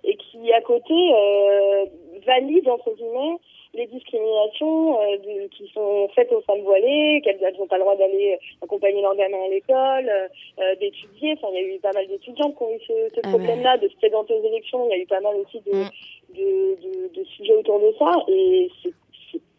et 0.03 0.15
qui 0.15 0.51
à 0.53 0.61
côté 0.61 0.93
euh, 0.93 1.85
valide 2.25 2.67
entre 2.69 2.93
guillemets 2.95 3.37
les 3.73 3.85
discriminations 3.87 4.99
euh, 4.99 5.47
qui 5.51 5.67
sont 5.73 6.09
faites 6.15 6.31
aux 6.31 6.41
femmes 6.41 6.61
voilées, 6.61 7.21
qu'elles 7.23 7.39
n'ont 7.57 7.67
pas 7.67 7.77
le 7.77 7.83
droit 7.83 7.95
d'aller 7.95 8.37
accompagner 8.61 9.01
leurs 9.01 9.15
gamins 9.15 9.45
à 9.45 9.49
l'école, 9.49 10.09
euh, 10.59 10.75
d'étudier. 10.79 11.33
Enfin, 11.33 11.47
il 11.51 11.55
y 11.55 11.57
a 11.59 11.75
eu 11.75 11.79
pas 11.79 11.91
mal 11.93 12.07
d'étudiantes 12.07 12.55
qui 12.57 12.63
ont 12.63 12.73
eu 12.73 12.79
ce, 12.87 13.15
ce 13.15 13.21
ah 13.23 13.29
problème-là, 13.29 13.77
de 13.77 13.87
se 13.87 13.95
présenter 13.97 14.33
aux 14.33 14.47
élections. 14.47 14.87
Il 14.87 14.97
y 14.97 14.99
a 14.99 15.03
eu 15.03 15.05
pas 15.05 15.21
mal 15.21 15.35
aussi 15.35 15.59
de, 15.61 15.71
mm. 15.71 15.89
de, 16.35 16.75
de, 16.81 17.19
de, 17.19 17.23
sujets 17.25 17.55
autour 17.55 17.79
de 17.79 17.93
ça. 17.99 18.11
Et 18.27 18.69
c'est 18.81 18.93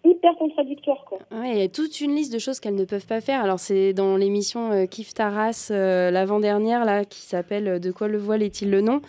hyper 0.04 0.34
contradictoire. 0.36 1.04
Quoi. 1.04 1.18
Ouais, 1.30 1.52
il 1.52 1.58
y 1.58 1.62
a 1.62 1.68
toute 1.68 2.00
une 2.00 2.14
liste 2.16 2.32
de 2.32 2.38
choses 2.38 2.58
qu'elles 2.58 2.74
ne 2.74 2.84
peuvent 2.84 3.06
pas 3.06 3.20
faire. 3.20 3.42
Alors, 3.44 3.60
c'est 3.60 3.92
dans 3.92 4.16
l'émission 4.16 4.72
euh, 4.72 4.86
Kif 4.86 5.14
Taras, 5.14 5.68
euh, 5.70 6.10
l'avant-dernière, 6.10 6.84
là, 6.84 7.04
qui 7.04 7.20
s'appelle 7.20 7.78
De 7.78 7.92
quoi 7.92 8.08
le 8.08 8.18
voile 8.18 8.42
est-il 8.42 8.70
le 8.70 8.80
nom? 8.80 9.00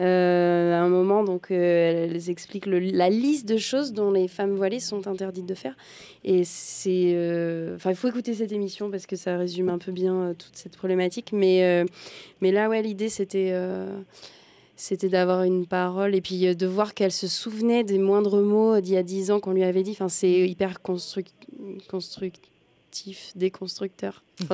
Euh, 0.00 0.72
à 0.72 0.78
un 0.78 0.88
moment, 0.88 1.22
donc, 1.24 1.50
euh, 1.50 2.06
elles 2.06 2.30
expliquent 2.30 2.66
la 2.66 3.10
liste 3.10 3.46
de 3.46 3.58
choses 3.58 3.92
dont 3.92 4.10
les 4.10 4.28
femmes 4.28 4.54
voilées 4.54 4.80
sont 4.80 5.06
interdites 5.06 5.46
de 5.46 5.54
faire. 5.54 5.76
Et 6.24 6.44
c'est. 6.44 7.12
Euh, 7.14 7.76
enfin, 7.76 7.90
il 7.90 7.96
faut 7.96 8.08
écouter 8.08 8.34
cette 8.34 8.52
émission 8.52 8.90
parce 8.90 9.06
que 9.06 9.16
ça 9.16 9.36
résume 9.36 9.68
un 9.68 9.78
peu 9.78 9.92
bien 9.92 10.34
toute 10.38 10.56
cette 10.56 10.76
problématique. 10.76 11.32
Mais, 11.32 11.84
mais 12.40 12.50
là, 12.50 12.68
ouais, 12.68 12.82
l'idée, 12.82 13.08
c'était. 13.10 13.54
c'était 14.76 15.10
d'avoir 15.10 15.42
une 15.42 15.66
parole 15.66 16.14
et 16.14 16.22
puis 16.22 16.56
de 16.56 16.66
voir 16.66 16.94
qu'elle 16.94 17.12
se 17.12 17.28
souvenait 17.28 17.84
des 17.84 17.98
moindres 17.98 18.40
mots 18.40 18.80
d'il 18.80 18.94
y 18.94 18.96
a 18.96 19.02
dix 19.02 19.30
ans 19.30 19.38
qu'on 19.40 19.52
lui 19.52 19.64
avait 19.64 19.82
dit. 19.82 19.90
Enfin, 19.92 20.08
c'est 20.08 20.48
hyper 20.48 20.80
constructif, 20.80 22.40
déconstructeur. 23.36 24.22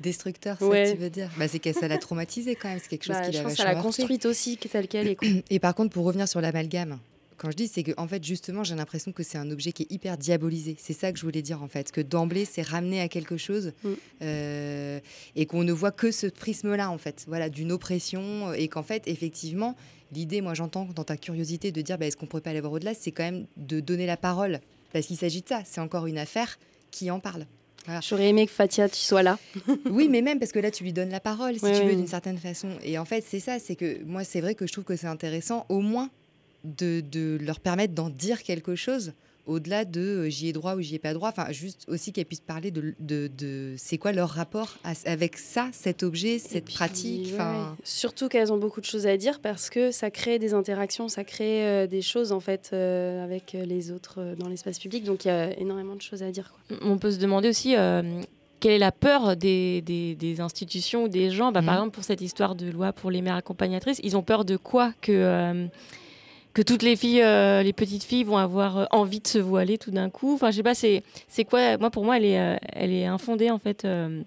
Destructeur, 0.00 0.56
c'est 0.58 0.64
ce 0.64 0.70
que 0.70 0.96
tu 0.96 1.02
veux 1.02 1.10
dire 1.10 1.30
bah, 1.38 1.46
C'est 1.46 1.58
qu'elle 1.58 1.74
ça 1.74 1.86
l'a 1.86 1.98
traumatisée 1.98 2.56
quand 2.56 2.68
même, 2.68 2.78
c'est 2.80 2.88
quelque 2.88 3.04
chose 3.04 3.16
bah, 3.16 3.28
qui 3.28 3.36
l'a 3.36 3.48
Ça 3.50 3.64
l'a 3.64 3.74
construite 3.74 4.24
aussi, 4.24 4.56
telle 4.56 4.88
qu'elle 4.88 5.08
est. 5.08 5.18
Et 5.50 5.58
par 5.58 5.74
contre, 5.74 5.92
pour 5.92 6.04
revenir 6.04 6.26
sur 6.26 6.40
l'amalgame, 6.40 6.98
quand 7.40 7.50
je 7.50 7.56
dis, 7.56 7.68
c'est 7.68 7.82
que 7.82 7.92
en 7.96 8.06
fait, 8.06 8.22
justement, 8.22 8.64
j'ai 8.64 8.74
l'impression 8.74 9.12
que 9.12 9.22
c'est 9.22 9.38
un 9.38 9.50
objet 9.50 9.72
qui 9.72 9.84
est 9.84 9.92
hyper 9.92 10.18
diabolisé. 10.18 10.76
C'est 10.78 10.92
ça 10.92 11.10
que 11.10 11.18
je 11.18 11.24
voulais 11.24 11.40
dire 11.40 11.62
en 11.62 11.68
fait, 11.68 11.90
que 11.90 12.02
d'emblée, 12.02 12.44
c'est 12.44 12.60
ramené 12.60 13.00
à 13.00 13.08
quelque 13.08 13.38
chose 13.38 13.72
mm. 13.82 13.88
euh, 14.22 15.00
et 15.36 15.46
qu'on 15.46 15.64
ne 15.64 15.72
voit 15.72 15.90
que 15.90 16.10
ce 16.10 16.26
prisme-là 16.26 16.90
en 16.90 16.98
fait, 16.98 17.24
voilà, 17.28 17.48
d'une 17.48 17.72
oppression 17.72 18.52
et 18.52 18.68
qu'en 18.68 18.82
fait, 18.82 19.04
effectivement, 19.06 19.74
l'idée, 20.12 20.42
moi, 20.42 20.52
j'entends 20.52 20.86
dans 20.94 21.04
ta 21.04 21.16
curiosité 21.16 21.72
de 21.72 21.80
dire, 21.80 21.96
bah, 21.96 22.06
est-ce 22.06 22.16
qu'on 22.16 22.26
pourrait 22.26 22.42
pas 22.42 22.50
aller 22.50 22.60
voir 22.60 22.72
au-delà, 22.72 22.92
c'est 22.94 23.10
quand 23.10 23.24
même 23.24 23.46
de 23.56 23.80
donner 23.80 24.06
la 24.06 24.16
parole, 24.18 24.60
parce 24.92 25.06
qu'il 25.06 25.16
s'agit 25.16 25.40
de 25.40 25.48
ça. 25.48 25.62
C'est 25.64 25.80
encore 25.80 26.06
une 26.06 26.18
affaire 26.18 26.58
qui 26.90 27.10
en 27.10 27.20
parle. 27.20 27.46
J'aurais 28.00 28.28
aimé 28.28 28.46
que 28.46 28.52
Fatia, 28.52 28.88
tu 28.88 28.96
sois 28.96 29.22
là. 29.22 29.38
oui, 29.90 30.08
mais 30.08 30.22
même 30.22 30.38
parce 30.38 30.52
que 30.52 30.58
là, 30.58 30.70
tu 30.70 30.84
lui 30.84 30.92
donnes 30.92 31.10
la 31.10 31.20
parole, 31.20 31.54
si 31.54 31.60
tu 31.60 31.84
veux, 31.84 31.94
d'une 31.94 32.06
certaine 32.06 32.38
façon. 32.38 32.68
Et 32.82 32.98
en 32.98 33.04
fait, 33.04 33.24
c'est 33.26 33.40
ça, 33.40 33.58
c'est 33.58 33.76
que 33.76 34.02
moi, 34.04 34.24
c'est 34.24 34.40
vrai 34.40 34.54
que 34.54 34.66
je 34.66 34.72
trouve 34.72 34.84
que 34.84 34.96
c'est 34.96 35.06
intéressant, 35.06 35.66
au 35.68 35.80
moins, 35.80 36.10
de, 36.64 37.00
de 37.00 37.38
leur 37.40 37.60
permettre 37.60 37.94
d'en 37.94 38.10
dire 38.10 38.42
quelque 38.42 38.76
chose 38.76 39.14
au-delà 39.46 39.84
de 39.84 40.00
euh, 40.00 40.28
j'y 40.30 40.48
ai 40.48 40.52
droit 40.52 40.74
ou 40.76 40.80
j'y 40.80 40.94
ai 40.94 40.98
pas 40.98 41.14
droit, 41.14 41.28
enfin 41.30 41.50
juste 41.52 41.84
aussi 41.88 42.12
qu'elles 42.12 42.24
puissent 42.26 42.40
parler 42.40 42.70
de, 42.70 42.94
de, 43.00 43.28
de 43.38 43.74
c'est 43.78 43.98
quoi 43.98 44.12
leur 44.12 44.28
rapport 44.30 44.76
à- 44.84 44.92
avec 45.06 45.36
ça, 45.38 45.68
cet 45.72 46.02
objet, 46.02 46.38
cette 46.38 46.64
Puis, 46.66 46.74
pratique. 46.74 47.32
ouais. 47.32 47.38
Surtout 47.84 48.28
qu'elles 48.28 48.52
ont 48.52 48.58
beaucoup 48.58 48.80
de 48.80 48.86
choses 48.86 49.06
à 49.06 49.16
dire 49.16 49.40
parce 49.40 49.70
que 49.70 49.90
ça 49.90 50.10
crée 50.10 50.38
des 50.38 50.54
interactions, 50.54 51.08
ça 51.08 51.24
crée 51.24 51.64
euh, 51.66 51.86
des 51.86 52.02
choses 52.02 52.32
en 52.32 52.40
fait 52.40 52.70
euh, 52.72 53.24
avec 53.24 53.52
les 53.54 53.90
autres 53.90 54.16
euh, 54.18 54.34
dans 54.36 54.48
l'espace 54.48 54.78
public. 54.78 55.04
Donc 55.04 55.24
il 55.24 55.28
y 55.28 55.30
a 55.30 55.58
énormément 55.58 55.96
de 55.96 56.02
choses 56.02 56.22
à 56.22 56.30
dire. 56.30 56.52
Quoi. 56.68 56.78
On 56.82 56.98
peut 56.98 57.10
se 57.12 57.18
demander 57.18 57.48
aussi 57.48 57.76
euh, 57.76 58.02
quelle 58.60 58.72
est 58.72 58.78
la 58.78 58.92
peur 58.92 59.36
des, 59.36 59.80
des- 59.80 60.14
des 60.14 60.40
institutions 60.40 61.04
ou 61.04 61.08
des 61.08 61.30
gens. 61.30 61.50
Bah, 61.50 61.62
Par 61.62 61.74
Mhm. 61.74 61.78
exemple, 61.80 61.94
pour 61.94 62.04
cette 62.04 62.20
histoire 62.20 62.54
de 62.54 62.70
loi 62.70 62.92
pour 62.92 63.10
les 63.10 63.22
mères 63.22 63.36
accompagnatrices, 63.36 64.00
ils 64.02 64.16
ont 64.16 64.22
peur 64.22 64.44
de 64.44 64.56
quoi 64.58 64.92
que, 65.00 65.12
euh, 65.12 65.66
que 66.54 66.62
toutes 66.62 66.82
les 66.82 66.96
filles, 66.96 67.22
euh, 67.22 67.62
les 67.62 67.72
petites 67.72 68.02
filles 68.04 68.24
vont 68.24 68.36
avoir 68.36 68.78
euh, 68.78 68.84
envie 68.90 69.20
de 69.20 69.26
se 69.28 69.38
voiler 69.38 69.78
tout 69.78 69.90
d'un 69.90 70.10
coup. 70.10 70.34
Enfin, 70.34 70.50
je 70.50 70.56
sais 70.56 70.62
pas, 70.62 70.74
c'est 70.74 71.02
c'est 71.28 71.44
quoi 71.44 71.76
Moi, 71.78 71.90
pour 71.90 72.04
moi, 72.04 72.16
elle 72.16 72.24
est, 72.24 72.38
euh, 72.40 72.56
elle 72.72 72.92
est 72.92 73.06
infondée 73.06 73.50
en 73.50 73.58
fait. 73.58 73.84
euh, 73.84 74.22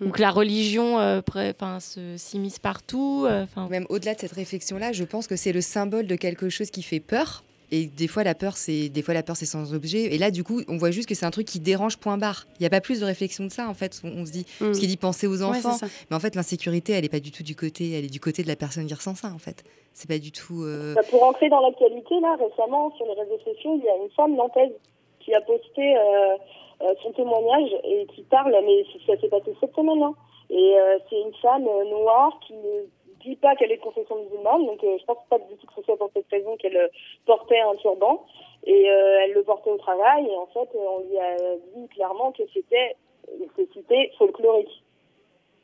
Mm. 0.00 0.06
ou 0.06 0.10
que 0.10 0.20
la 0.20 0.30
religion 0.30 0.98
euh, 0.98 1.20
enfin, 1.54 1.78
se 1.78 2.16
s'immisce 2.16 2.58
partout. 2.58 3.24
euh, 3.28 3.46
même 3.70 3.86
au-delà 3.88 4.14
de 4.14 4.20
cette 4.20 4.32
réflexion-là, 4.32 4.90
je 4.92 5.04
pense 5.04 5.26
que 5.28 5.36
c'est 5.36 5.52
le 5.52 5.60
symbole 5.60 6.06
de 6.08 6.16
quelque 6.16 6.48
chose 6.48 6.70
qui 6.70 6.82
fait 6.82 6.98
peur. 6.98 7.44
Et 7.70 7.86
des 7.86 8.08
fois, 8.08 8.24
la 8.24 8.34
peur, 8.34 8.56
c'est 8.56 8.88
des 8.88 9.00
fois 9.00 9.14
la 9.14 9.22
peur, 9.22 9.36
c'est 9.36 9.46
sans 9.46 9.72
objet. 9.74 10.12
Et 10.14 10.18
là, 10.18 10.30
du 10.30 10.44
coup, 10.44 10.60
on 10.68 10.76
voit 10.76 10.90
juste 10.90 11.08
que 11.08 11.14
c'est 11.14 11.24
un 11.24 11.30
truc 11.30 11.46
qui 11.46 11.58
dérange. 11.60 11.96
Point 11.98 12.18
barre. 12.18 12.46
Il 12.58 12.62
n'y 12.62 12.66
a 12.66 12.70
pas 12.70 12.80
plus 12.82 13.00
de 13.00 13.04
réflexion 13.04 13.46
que 13.48 13.54
ça, 13.54 13.68
en 13.68 13.74
fait. 13.74 14.00
On, 14.04 14.08
on 14.08 14.26
se 14.26 14.32
dit, 14.32 14.44
parce 14.58 14.78
qu'il 14.78 14.88
dit 14.88 14.96
penser 14.98 15.26
aux. 15.26 15.38
Ouais, 15.38 15.44
enfants, 15.56 15.78
mais 16.10 16.16
en 16.16 16.20
fait, 16.20 16.34
l'insécurité, 16.34 16.92
elle 16.94 17.04
est 17.04 17.08
pas 17.08 17.20
du 17.20 17.30
tout 17.30 17.42
du 17.42 17.54
côté, 17.54 17.92
elle 17.92 18.04
est 18.04 18.10
du 18.12 18.20
côté 18.20 18.42
de 18.42 18.48
la 18.48 18.56
personne 18.56 18.86
qui 18.86 18.92
ressent 18.94 19.14
ça, 19.14 19.28
en 19.32 19.38
fait. 19.38 19.62
C'est 19.94 20.08
pas 20.08 20.18
du 20.18 20.32
tout. 20.32 20.62
euh, 20.64 20.94
Bah, 20.94 21.02
pour 21.10 21.22
entrer 21.22 21.48
dans 21.48 21.60
l'actualité, 21.60 22.18
là, 22.20 22.36
récemment, 22.36 22.90
sur 22.96 23.06
les 23.06 23.14
réseaux 23.14 23.38
sociaux, 23.38 23.74
il 23.78 23.84
y 23.84 23.88
a 23.88 23.96
une 23.96 24.10
femme 24.10 24.34
nantaise 24.34 24.72
qui 25.20 25.34
a 25.34 25.40
posté 25.40 25.96
euh, 25.96 26.36
euh, 26.82 26.94
son 27.02 27.12
témoignage 27.12 27.70
et 27.84 28.06
qui 28.06 28.22
parle, 28.22 28.56
mais 28.64 28.84
ça 29.06 29.20
s'est 29.20 29.28
passé 29.28 29.54
cette 29.60 29.74
semaine. 29.74 30.02
Hein. 30.02 30.14
Et 30.50 30.74
c'est 31.08 31.20
une 31.20 31.34
femme 31.36 31.64
noire 31.64 32.38
qui 32.46 32.52
ne 32.52 32.84
dit 33.20 33.36
pas 33.36 33.54
qu'elle 33.56 33.72
est 33.72 33.78
de 33.78 33.82
confession 33.82 34.16
musulmane, 34.22 34.66
donc 34.66 34.80
je 34.82 35.04
pense 35.06 35.24
pas 35.30 35.38
du 35.38 35.56
tout 35.56 35.66
que 35.66 35.74
ce 35.76 35.82
soit 35.82 35.96
pour 35.96 36.10
cette 36.12 36.28
raison 36.30 36.56
qu'elle 36.56 36.90
portait 37.24 37.60
un 37.60 37.74
turban. 37.76 38.26
Et 38.64 38.82
elle 38.82 39.32
le 39.32 39.42
portait 39.44 39.70
au 39.70 39.78
travail, 39.78 40.26
et 40.26 40.36
en 40.36 40.46
fait, 40.46 40.68
on 40.74 40.98
lui 41.08 41.18
a 41.18 41.36
dit 41.74 41.88
clairement 41.88 42.32
que 42.32 42.42
c'était, 42.52 42.96
il 43.40 43.48
s'est 43.56 43.68
cité, 43.72 44.12
folklorique. 44.18 44.82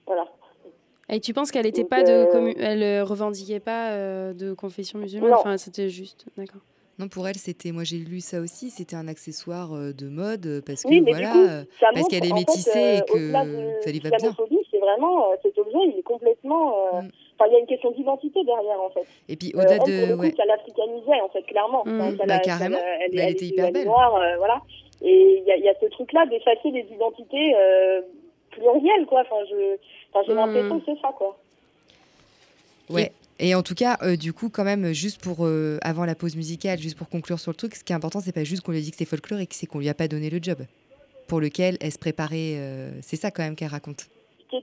Voilà. 0.06 0.26
Et 1.10 1.20
tu 1.20 1.32
penses 1.32 1.50
qu'elle 1.50 1.66
était 1.66 1.82
Donc, 1.82 1.90
pas 1.90 2.02
de 2.02 2.10
euh, 2.12 2.26
commu- 2.32 2.56
elle 2.58 2.82
euh, 2.82 3.04
revendiquait 3.04 3.60
pas 3.60 3.92
euh, 3.92 4.34
de 4.34 4.52
confession 4.52 4.98
musulmane? 4.98 5.30
Non. 5.30 5.36
Enfin, 5.38 5.56
c'était 5.56 5.88
juste, 5.88 6.26
d'accord. 6.36 6.60
Non, 6.98 7.06
pour 7.08 7.28
elle, 7.28 7.36
c'était. 7.36 7.70
Moi, 7.70 7.84
j'ai 7.84 7.98
lu 7.98 8.18
ça 8.20 8.40
aussi. 8.40 8.70
C'était 8.70 8.96
un 8.96 9.06
accessoire 9.06 9.72
euh, 9.72 9.92
de 9.92 10.08
mode 10.08 10.46
euh, 10.46 10.60
parce 10.66 10.82
que 10.82 10.88
Oui, 10.88 11.00
voilà, 11.06 11.30
coup, 11.30 11.38
euh, 11.38 11.62
parce 11.80 12.08
qu'elle 12.08 12.24
est 12.24 12.28
fait, 12.28 12.34
métissée 12.34 12.70
euh, 12.76 12.96
et 12.98 13.02
que 13.02 13.18
de 13.18 13.80
ça 13.82 13.90
lui 13.92 14.00
va 14.00 14.10
bien. 14.10 14.34
c'est 14.70 14.78
vraiment 14.80 15.30
euh, 15.30 15.36
cet 15.42 15.56
objet, 15.58 15.78
il 15.86 15.98
est 15.98 16.02
complètement. 16.02 16.74
euh, 16.94 17.02
Mm. 17.02 17.08
Enfin, 17.40 17.50
il 17.50 17.52
y 17.52 17.56
a 17.56 17.60
une 17.60 17.66
question 17.66 17.92
d'identité 17.92 18.42
derrière, 18.44 18.80
en 18.82 18.90
fait. 18.90 19.06
Et 19.28 19.36
puis 19.36 19.52
Euh, 19.54 19.58
au-delà 19.60 19.72
elle, 19.74 19.78
pour 19.78 19.86
de. 19.86 20.06
le 20.10 20.16
coup, 20.16 20.22
ouais. 20.22 20.34
ça 20.36 20.44
l'africanisait, 20.44 21.20
en 21.22 21.28
fait, 21.28 21.42
clairement. 21.44 21.84
Mm. 21.86 22.00
Enfin, 22.00 22.16
ça 22.18 22.26
Bah, 22.26 22.38
carrément. 22.40 22.78
elle, 23.00 23.10
elle 23.14 23.20
elle 23.20 23.30
était 23.30 23.44
hyper 23.46 23.66
elle 23.66 23.72
belle. 23.74 23.86
noire, 23.86 24.16
euh, 24.16 24.36
voilà. 24.38 24.60
Et 25.00 25.38
il 25.38 25.44
y 25.44 25.64
y 25.64 25.68
a 25.68 25.74
ce 25.80 25.86
truc-là 25.86 26.26
d'effacer 26.26 26.72
les 26.72 26.84
identités 26.92 27.54
euh, 27.54 28.00
plurielles, 28.58 29.06
quoi. 29.06 29.22
Enfin, 29.22 29.36
je, 29.50 29.76
enfin, 30.12 30.24
j'ai 30.26 30.34
Mm. 30.34 30.36
l'impression 30.36 30.80
que 30.80 30.84
c'est 30.86 31.00
ça, 31.00 31.12
quoi. 31.16 31.38
Ouais. 32.90 33.12
Et 33.40 33.54
en 33.54 33.62
tout 33.62 33.74
cas, 33.76 33.98
euh, 34.02 34.16
du 34.16 34.32
coup, 34.32 34.48
quand 34.50 34.64
même, 34.64 34.92
juste 34.92 35.22
pour 35.22 35.46
euh, 35.46 35.78
avant 35.82 36.04
la 36.04 36.14
pause 36.16 36.34
musicale, 36.34 36.78
juste 36.78 36.98
pour 36.98 37.08
conclure 37.08 37.38
sur 37.38 37.52
le 37.52 37.56
truc, 37.56 37.74
ce 37.76 37.84
qui 37.84 37.92
est 37.92 37.96
important, 37.96 38.18
c'est 38.20 38.32
pas 38.34 38.42
juste 38.44 38.62
qu'on 38.62 38.72
lui 38.72 38.78
a 38.78 38.82
dit 38.82 38.90
que 38.90 38.96
c'est 38.96 39.04
folklorique, 39.04 39.54
c'est 39.54 39.66
qu'on 39.66 39.78
lui 39.78 39.88
a 39.88 39.94
pas 39.94 40.08
donné 40.08 40.28
le 40.28 40.40
job 40.42 40.58
pour 41.28 41.40
lequel 41.40 41.76
elle 41.80 41.92
se 41.92 41.98
préparait. 41.98 42.54
euh, 42.56 42.90
c'est 43.02 43.16
ça 43.16 43.30
quand 43.30 43.42
même 43.44 43.54
qu'elle 43.54 43.68
raconte. 43.68 44.08
que, 44.50 44.56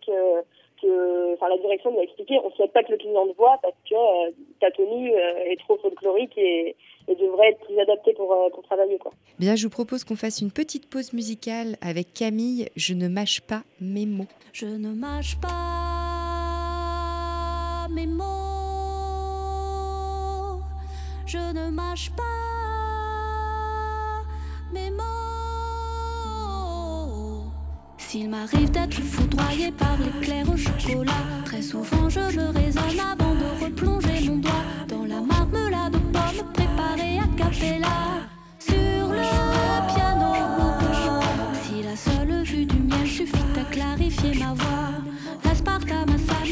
que 0.82 1.34
enfin, 1.36 1.48
la 1.48 1.58
direction 1.58 1.91
nous 1.93 2.00
a 2.00 2.04
expliqué 2.04 2.38
on 2.43 2.52
souhaite 2.52 2.74
pas 2.74 2.84
que 2.84 2.91
le 2.91 2.98
client 2.98 3.26
te 3.28 3.38
voit 3.38 3.58
parce 3.62 3.76
que 3.89 4.32
ta 4.60 4.72
tenue 4.72 5.12
est 5.12 5.60
trop 5.60 5.78
folklorique 5.78 6.38
et, 6.38 6.76
et 7.08 7.16
devrait 7.16 7.49
être 7.51 7.60
plus 7.66 7.80
adaptée 7.80 8.14
pour, 8.14 8.32
euh, 8.32 8.49
pour 8.53 8.64
travailler. 8.64 8.97
Quoi. 8.97 9.12
Bien, 9.39 9.56
je 9.56 9.64
vous 9.64 9.70
propose 9.70 10.03
qu'on 10.03 10.16
fasse 10.16 10.41
une 10.41 10.51
petite 10.51 10.89
pause 10.89 11.14
musicale 11.14 11.78
avec 11.82 12.14
Camille. 12.14 12.70
Je 12.76 12.93
ne 12.93 13.08
mâche 13.08 13.41
pas 13.41 13.64
mes 13.80 14.06
mots. 14.06 14.28
Je 14.53 14.66
ne 14.66 14.93
mâche 14.93 15.38
pas 15.39 15.49
mes 17.91 18.08
mots. 18.08 18.26
Je 21.26 21.38
ne 21.38 21.70
mâche 21.72 22.12
pas 22.12 22.24
mes 24.74 24.91
mots. 24.91 25.03
S'il 27.97 28.30
m'arrive 28.30 28.72
d'être 28.72 29.01
foudroyé 29.01 29.72
par 29.72 29.97
l'éclair 29.97 30.45
au 30.49 30.58
chocolat, 30.58 31.12
très 31.45 31.62
souvent 31.62 32.10
je 32.10 32.20
me 32.20 32.49
raisonne 32.51 32.99
avant 32.99 33.36
de 33.36 33.66
replonger 33.66 34.30
mon 34.30 34.38
doigt 34.38 34.64
Sur 37.58 39.08
le 39.08 39.93
piano, 39.93 40.34
si 41.64 41.84
la 41.84 41.95
seule 41.95 42.43
vue 42.43 42.66
du 42.66 42.80
miel 42.80 43.08
suffit 43.08 43.60
à 43.60 43.64
clarifier 43.72 44.34
ma 44.39 44.53
voix, 44.53 44.91
l'aspartame 45.45 46.10
à 46.10 46.18
sa 46.18 46.43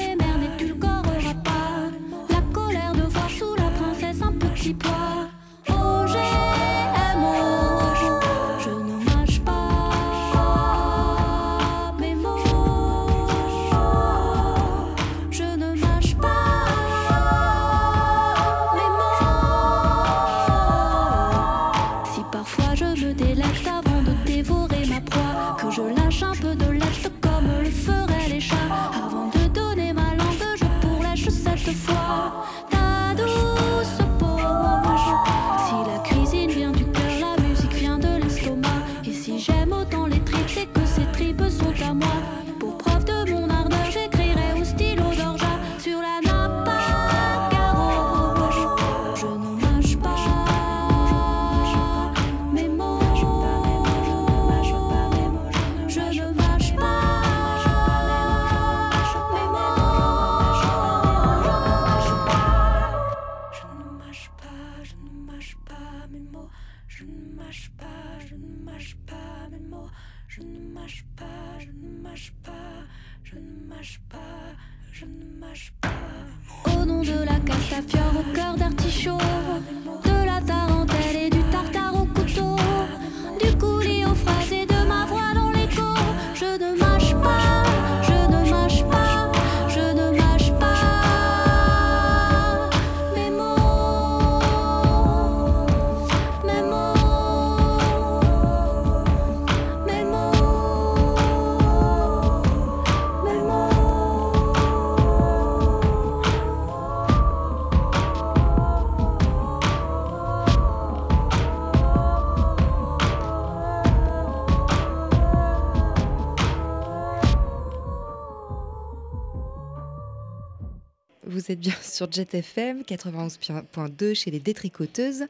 Vous 121.43 121.51
êtes 121.51 121.59
bien 121.59 121.73
sur 121.81 122.09
Jet 122.09 122.33
FM 122.33 122.83
91.2 122.83 124.13
chez 124.13 124.31
les 124.31 124.39
détricoteuses. 124.39 125.25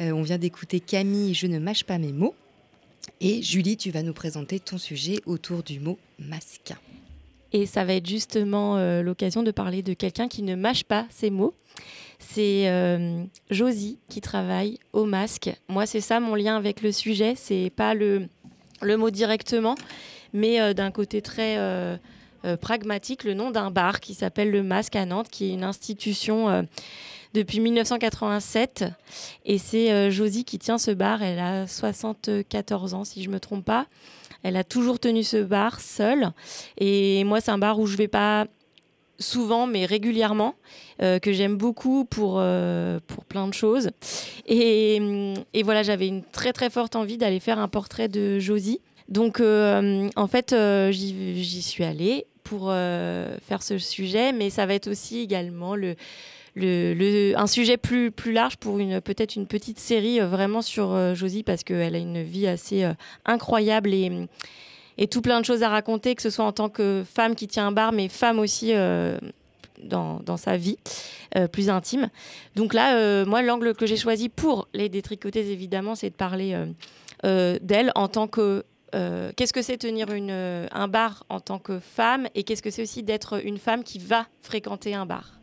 Euh, 0.00 0.12
on 0.12 0.22
vient 0.22 0.38
d'écouter 0.38 0.78
Camille 0.78 1.34
Je 1.34 1.48
ne 1.48 1.58
mâche 1.58 1.82
pas 1.82 1.98
mes 1.98 2.12
mots. 2.12 2.36
Et 3.20 3.42
Julie, 3.42 3.76
tu 3.76 3.90
vas 3.90 4.04
nous 4.04 4.12
présenter 4.12 4.60
ton 4.60 4.78
sujet 4.78 5.16
autour 5.26 5.64
du 5.64 5.80
mot 5.80 5.98
masque. 6.20 6.72
Et 7.52 7.66
ça 7.66 7.84
va 7.84 7.94
être 7.94 8.06
justement 8.06 8.76
euh, 8.76 9.02
l'occasion 9.02 9.42
de 9.42 9.50
parler 9.50 9.82
de 9.82 9.92
quelqu'un 9.92 10.28
qui 10.28 10.42
ne 10.42 10.54
mâche 10.54 10.84
pas 10.84 11.06
ses 11.10 11.30
mots. 11.30 11.54
C'est 12.20 12.68
euh, 12.68 13.24
Josie 13.50 13.98
qui 14.08 14.20
travaille 14.20 14.78
au 14.92 15.04
masque. 15.04 15.50
Moi, 15.68 15.84
c'est 15.84 16.00
ça 16.00 16.20
mon 16.20 16.36
lien 16.36 16.56
avec 16.56 16.80
le 16.80 16.92
sujet. 16.92 17.34
C'est 17.34 17.72
pas 17.74 17.94
le, 17.94 18.28
le 18.82 18.96
mot 18.96 19.10
directement, 19.10 19.74
mais 20.32 20.74
d'un 20.74 20.92
côté 20.92 21.22
très 21.22 21.98
euh, 22.44 22.56
pragmatique, 22.56 23.24
le 23.24 23.34
nom 23.34 23.50
d'un 23.50 23.70
bar 23.70 24.00
qui 24.00 24.14
s'appelle 24.14 24.50
le 24.50 24.62
Masque 24.62 24.96
à 24.96 25.04
Nantes, 25.04 25.28
qui 25.30 25.50
est 25.50 25.52
une 25.52 25.64
institution 25.64 26.48
euh, 26.48 26.62
depuis 27.34 27.60
1987. 27.60 28.84
Et 29.44 29.58
c'est 29.58 29.92
euh, 29.92 30.10
Josie 30.10 30.44
qui 30.44 30.58
tient 30.58 30.78
ce 30.78 30.90
bar. 30.90 31.22
Elle 31.22 31.38
a 31.38 31.66
74 31.66 32.94
ans, 32.94 33.04
si 33.04 33.22
je 33.22 33.28
me 33.28 33.40
trompe 33.40 33.64
pas. 33.64 33.86
Elle 34.42 34.56
a 34.56 34.64
toujours 34.64 34.98
tenu 34.98 35.22
ce 35.22 35.42
bar 35.42 35.80
seule. 35.80 36.30
Et 36.78 37.24
moi, 37.24 37.42
c'est 37.42 37.50
un 37.50 37.58
bar 37.58 37.78
où 37.78 37.86
je 37.86 37.98
vais 37.98 38.08
pas 38.08 38.46
souvent, 39.18 39.66
mais 39.66 39.84
régulièrement, 39.84 40.54
que 40.98 41.30
j'aime 41.30 41.58
beaucoup 41.58 42.06
pour, 42.06 42.42
pour 43.06 43.24
plein 43.26 43.48
de 43.48 43.52
choses. 43.52 43.90
Et, 44.46 45.34
et 45.52 45.62
voilà, 45.62 45.82
j'avais 45.82 46.08
une 46.08 46.22
très 46.22 46.54
très 46.54 46.70
forte 46.70 46.96
envie 46.96 47.18
d'aller 47.18 47.38
faire 47.38 47.58
un 47.58 47.68
portrait 47.68 48.08
de 48.08 48.38
Josie. 48.38 48.80
Donc, 49.10 49.40
euh, 49.40 50.08
en 50.14 50.26
fait, 50.28 50.52
euh, 50.52 50.92
j'y 50.92 51.62
suis 51.62 51.84
allée 51.84 52.26
pour 52.44 52.68
euh, 52.70 53.36
faire 53.46 53.62
ce 53.62 53.76
sujet, 53.78 54.32
mais 54.32 54.50
ça 54.50 54.66
va 54.66 54.74
être 54.74 54.88
aussi 54.88 55.18
également 55.18 55.74
le, 55.74 55.96
le, 56.54 56.94
le- 56.94 57.36
un 57.36 57.48
sujet 57.48 57.76
plus, 57.76 58.12
large 58.26 58.56
pour 58.56 58.78
peut-être 59.04 59.34
une 59.34 59.46
petite 59.46 59.80
série 59.80 60.20
vraiment 60.20 60.62
sur 60.62 61.14
Josie 61.14 61.42
parce 61.42 61.64
qu'elle 61.64 61.94
a 61.94 61.98
une 61.98 62.22
vie 62.22 62.46
assez 62.46 62.88
incroyable 63.24 63.92
et, 63.92 64.28
tout 65.08 65.22
plein 65.22 65.40
de 65.40 65.44
choses 65.46 65.62
à 65.62 65.68
raconter, 65.68 66.14
que 66.14 66.22
ce 66.22 66.30
soit 66.30 66.44
en 66.44 66.52
tant 66.52 66.68
que 66.68 67.04
femme 67.10 67.34
qui 67.34 67.48
tient 67.48 67.66
un 67.66 67.72
bar, 67.72 67.92
mais 67.92 68.08
femme 68.08 68.38
aussi 68.38 68.72
dans, 69.82 70.20
dans 70.20 70.36
sa 70.36 70.56
vie 70.56 70.76
plus 71.52 71.68
intime. 71.70 72.10
Donc 72.54 72.74
là, 72.74 73.24
moi, 73.24 73.42
l'angle 73.42 73.74
que 73.74 73.86
j'ai 73.86 73.96
choisi 73.96 74.28
pour 74.28 74.68
les 74.74 74.88
détricoteuses, 74.88 75.48
évidemment, 75.48 75.94
c'est 75.94 76.10
de 76.10 76.14
parler 76.14 76.56
d'elle 77.22 77.92
en 77.94 78.08
tant 78.08 78.26
que 78.26 78.64
euh, 78.94 79.32
qu'est-ce 79.36 79.52
que 79.52 79.62
c'est 79.62 79.78
tenir 79.78 80.06
euh, 80.10 80.66
un 80.72 80.88
bar 80.88 81.24
en 81.28 81.40
tant 81.40 81.58
que 81.58 81.78
femme 81.78 82.26
et 82.34 82.44
qu'est-ce 82.44 82.62
que 82.62 82.70
c'est 82.70 82.82
aussi 82.82 83.02
d'être 83.02 83.44
une 83.44 83.58
femme 83.58 83.84
qui 83.84 83.98
va 83.98 84.26
fréquenter 84.42 84.94
un 84.94 85.06
bar? 85.06 85.38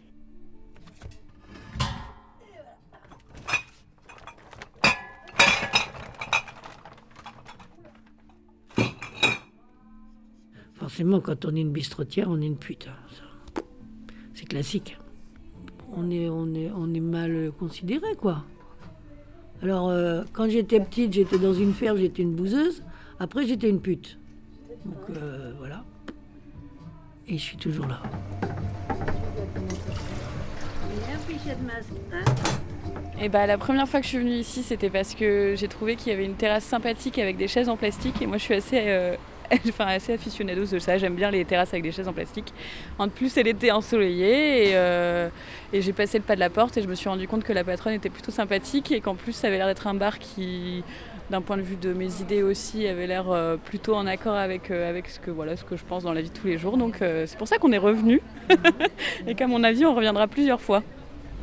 Forcément, 10.76 11.20
quand 11.20 11.46
on 11.46 11.56
est 11.56 11.62
une 11.62 11.72
bistrotière, 11.72 12.28
on 12.30 12.40
est 12.42 12.46
une 12.46 12.58
pute. 12.58 12.88
C'est 14.34 14.46
classique. 14.46 14.98
On 15.96 16.10
est 16.12 17.00
mal 17.00 17.52
considéré, 17.58 18.16
quoi. 18.16 18.46
Alors, 19.64 19.90
euh, 19.90 20.24
quand 20.34 20.50
j'étais 20.50 20.80
petite, 20.80 21.14
j'étais 21.14 21.40
dans 21.40 21.54
une 21.54 21.74
ferme, 21.74 21.98
j'étais 21.98 22.22
une 22.22 22.36
bouseuse. 22.36 22.84
Après, 23.20 23.48
j'étais 23.48 23.70
une 23.70 23.82
pute. 23.82 24.20
Donc, 24.86 25.18
euh, 25.18 25.54
voilà. 25.58 25.84
Et 27.28 27.38
je 27.38 27.44
suis 27.44 27.58
toujours 27.58 27.88
là. 27.88 28.02
Et 33.20 33.30
bah, 33.30 33.48
la 33.48 33.58
première 33.58 33.88
fois 33.88 34.00
que 34.00 34.06
je 34.06 34.10
suis 34.10 34.20
venue 34.20 34.32
ici, 34.32 34.62
c'était 34.62 34.92
parce 34.92 35.16
que 35.16 35.56
j'ai 35.58 35.68
trouvé 35.68 35.96
qu'il 35.96 36.12
y 36.12 36.16
avait 36.16 36.26
une 36.26 36.36
terrasse 36.36 36.64
sympathique 36.64 37.18
avec 37.18 37.38
des 37.38 37.48
chaises 37.48 37.70
en 37.70 37.76
plastique. 37.76 38.22
Et 38.22 38.28
moi, 38.28 38.38
je 38.38 38.44
suis 38.44 38.54
assez, 38.54 38.80
euh, 38.86 39.16
enfin, 39.68 39.88
assez 39.88 40.14
aficionados 40.14 40.68
de 40.68 40.80
ça. 40.80 41.00
J'aime 41.00 41.16
bien 41.16 41.32
les 41.32 41.44
terrasses 41.44 41.74
avec 41.74 41.82
des 41.84 41.92
chaises 41.92 42.08
en 42.08 42.14
plastique. 42.14 42.54
En 43.00 43.10
plus, 43.10 43.36
elle 43.38 43.48
était 43.48 43.72
ensoleillée 43.72 44.70
et, 44.70 44.72
euh, 44.76 45.30
et 45.74 45.82
j'ai 45.82 45.94
passé 45.94 46.20
le 46.20 46.24
pas 46.24 46.36
de 46.36 46.40
la 46.40 46.52
porte 46.52 46.78
et 46.78 46.84
je 46.84 46.88
me 46.88 46.94
suis 46.94 47.10
rendu 47.10 47.28
compte 47.28 47.44
que 47.44 47.54
la 47.54 47.64
patronne 47.64 47.94
était 47.94 48.12
plutôt 48.12 48.32
sympathique 48.32 48.92
et 48.92 49.02
qu'en 49.02 49.16
plus, 49.16 49.34
ça 49.34 49.48
avait 49.48 49.58
l'air 49.58 49.68
d'être 49.68 49.88
un 49.88 49.96
bar 49.96 50.20
qui, 50.20 50.84
d'un 51.30 51.42
point 51.42 51.58
de 51.58 51.62
vue 51.62 51.76
de 51.76 51.92
mes 51.94 52.22
idées 52.22 52.42
aussi, 52.44 52.88
avait 52.88 53.08
l'air 53.08 53.30
euh, 53.30 53.58
plutôt 53.58 53.96
en 53.96 54.06
accord 54.08 54.36
avec, 54.36 54.72
euh, 54.72 54.90
avec 54.90 55.10
ce, 55.10 55.20
que, 55.20 55.30
voilà, 55.32 55.58
ce 55.58 55.64
que 55.66 55.76
je 55.76 55.84
pense 55.84 56.04
dans 56.04 56.14
la 56.14 56.22
vie 56.22 56.30
de 56.30 56.34
tous 56.38 56.48
les 56.48 56.58
jours. 56.58 56.78
Donc, 56.78 57.02
euh, 57.02 57.26
c'est 57.28 57.38
pour 57.38 57.48
ça 57.48 57.58
qu'on 57.58 57.72
est 57.72 57.78
revenu 57.78 58.22
et 59.28 59.36
qu'à 59.36 59.48
mon 59.48 59.64
avis, 59.64 59.86
on 59.86 59.94
reviendra 59.94 60.28
plusieurs 60.28 60.62
fois. 60.62 60.84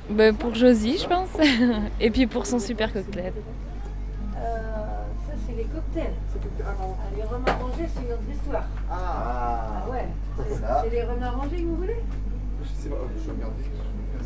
Bah, 0.09 0.33
pour 0.33 0.55
Josie, 0.55 0.99
je 0.99 1.07
pense. 1.09 1.29
Et 2.01 2.11
puis 2.11 2.27
pour 2.27 2.47
son 2.47 2.59
super 2.59 2.93
cocktail. 2.93 3.33
ça, 4.35 5.33
c'est 5.47 5.55
les 5.57 5.65
cocktails. 5.65 6.13
Les 7.17 7.23
rhums 7.23 7.43
arrangés, 7.47 7.87
c'est 7.95 8.01
une 8.07 8.13
autre 8.13 8.23
histoire. 8.31 8.65
Ah, 8.91 9.85
ouais. 9.91 10.07
C'est 10.83 10.91
les 10.91 11.03
rhums 11.05 11.23
arrangés 11.23 11.57
que 11.57 11.63
vous 11.63 11.77
voulez? 11.77 11.97
Je 12.63 12.83
sais 12.83 12.89
pas, 12.91 12.97
je 13.19 13.25
vais 13.31 13.33
regarder. 13.33 13.65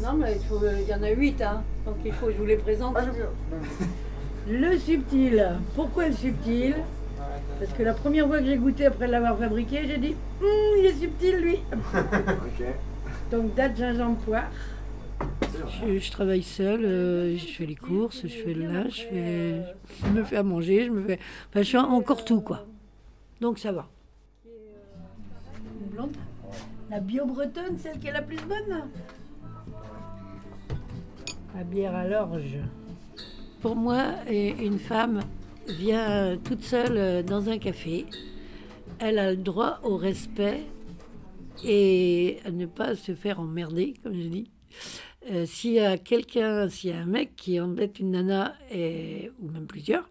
Non, 0.03 0.13
mais 0.15 0.35
il, 0.41 0.47
faut- 0.47 0.61
il 0.65 0.89
y 0.89 0.95
en 0.95 1.03
a 1.03 1.11
huit, 1.11 1.41
hein. 1.43 1.63
Donc 1.85 1.97
il 2.05 2.13
faut 2.13 2.27
que 2.27 2.33
je 2.33 2.39
vous 2.39 2.47
les 2.47 2.57
présente. 2.57 2.97
Le 4.49 4.79
subtil. 4.79 5.47
Pourquoi 5.75 6.09
le 6.09 6.15
subtil? 6.15 6.75
Parce 7.59 7.73
que 7.73 7.83
la 7.83 7.93
première 7.95 8.27
fois 8.27 8.39
que 8.39 8.47
j'ai 8.47 8.57
goûté 8.57 8.87
après 8.87 9.07
l'avoir 9.09 9.37
fabriqué, 9.39 9.87
j'ai 9.87 9.99
dit 9.99 10.15
Hum, 10.41 10.47
il 10.79 10.87
est 10.87 10.95
subtil 10.95 11.37
lui. 11.37 11.59
Donc 13.31 13.55
date 13.55 13.77
gingembre 13.77 14.17
poire. 14.19 14.49
Je, 15.85 15.99
je 15.99 16.11
travaille 16.11 16.43
seule, 16.43 16.85
euh, 16.85 17.37
je 17.37 17.47
fais 17.47 17.67
les 17.67 17.75
courses, 17.75 18.23
je 18.23 18.29
fais 18.29 18.55
le 18.55 18.67
linge, 18.67 18.97
je, 18.97 19.03
fais- 19.15 19.63
je 20.05 20.13
me 20.13 20.23
fais 20.25 20.37
à 20.37 20.43
manger, 20.43 20.87
je 20.87 20.91
me 20.91 21.03
fais. 21.03 21.19
Enfin, 21.51 21.63
je 21.63 21.71
fais 21.71 21.79
encore 21.79 22.25
tout 22.25 22.41
quoi. 22.41 22.67
Donc 23.41 23.59
ça 23.59 23.73
va. 23.73 23.89
Une 24.47 25.89
blonde 25.91 26.17
La 26.91 27.01
bio 27.01 27.27
bretonne, 27.27 27.77
celle 27.79 27.99
qui 27.99 28.07
est 28.07 28.13
la 28.13 28.23
plus 28.23 28.39
bonne? 28.49 28.85
La 31.57 31.65
bière 31.65 31.95
à 31.95 32.07
l'orge. 32.07 32.57
Pour 33.61 33.75
moi, 33.75 34.15
une 34.31 34.79
femme 34.79 35.21
vient 35.67 36.37
toute 36.39 36.63
seule 36.63 36.97
euh, 36.97 37.23
dans 37.25 37.49
un 37.49 37.59
café. 37.59 38.07
Elle 39.01 39.19
a 39.19 39.33
le 39.33 39.37
droit 39.37 39.81
au 39.83 39.97
respect 39.97 40.65
et 41.65 42.39
à 42.45 42.53
ne 42.53 42.67
pas 42.67 42.95
se 42.95 43.17
faire 43.17 43.41
emmerder, 43.41 43.95
comme 44.03 44.15
je 44.15 44.29
dis. 44.29 44.51
Euh, 45.31 45.45
s'il 45.45 45.73
y 45.73 45.81
a 45.81 45.99
quelqu'un, 45.99 46.69
s'il 46.69 46.91
y 46.91 46.93
a 46.93 46.99
un 46.99 47.07
mec 47.07 47.35
qui 47.35 47.61
embête 47.61 47.99
une 47.99 48.13
nana, 48.13 48.55
et, 48.71 49.33
ou 49.41 49.51
même 49.51 49.67
plusieurs, 49.67 50.09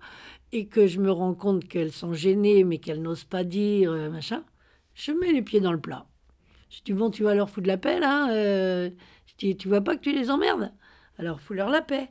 et 0.52 0.68
que 0.68 0.86
je 0.86 1.00
me 1.00 1.10
rends 1.10 1.34
compte 1.34 1.66
qu'elles 1.68 1.94
sont 1.94 2.14
gênées, 2.14 2.66
mais 2.66 2.80
qu'elles 2.80 3.02
n'osent 3.02 3.24
pas 3.24 3.46
dire, 3.46 3.92
euh, 3.92 4.10
machin, 4.10 4.44
je 4.94 5.14
mets 5.14 5.32
les 5.32 5.42
pieds 5.42 5.62
dans 5.62 5.72
le 5.72 5.80
plat. 5.80 6.06
Je 6.70 6.82
dis, 6.84 6.92
bon, 6.94 7.10
tu 7.10 7.24
vas 7.24 7.34
leur 7.34 7.50
foutre 7.50 7.68
la 7.68 7.78
paix, 7.78 8.00
là 8.00 8.30
euh, 8.32 8.90
Je 9.26 9.34
dis, 9.38 9.56
tu 9.56 9.70
vois 9.70 9.82
pas 9.82 9.96
que 9.96 10.02
tu 10.02 10.12
les 10.12 10.30
emmerdes? 10.30 10.72
Alors, 11.18 11.40
fous-leur 11.40 11.70
la 11.70 11.82
paix. 11.82 12.10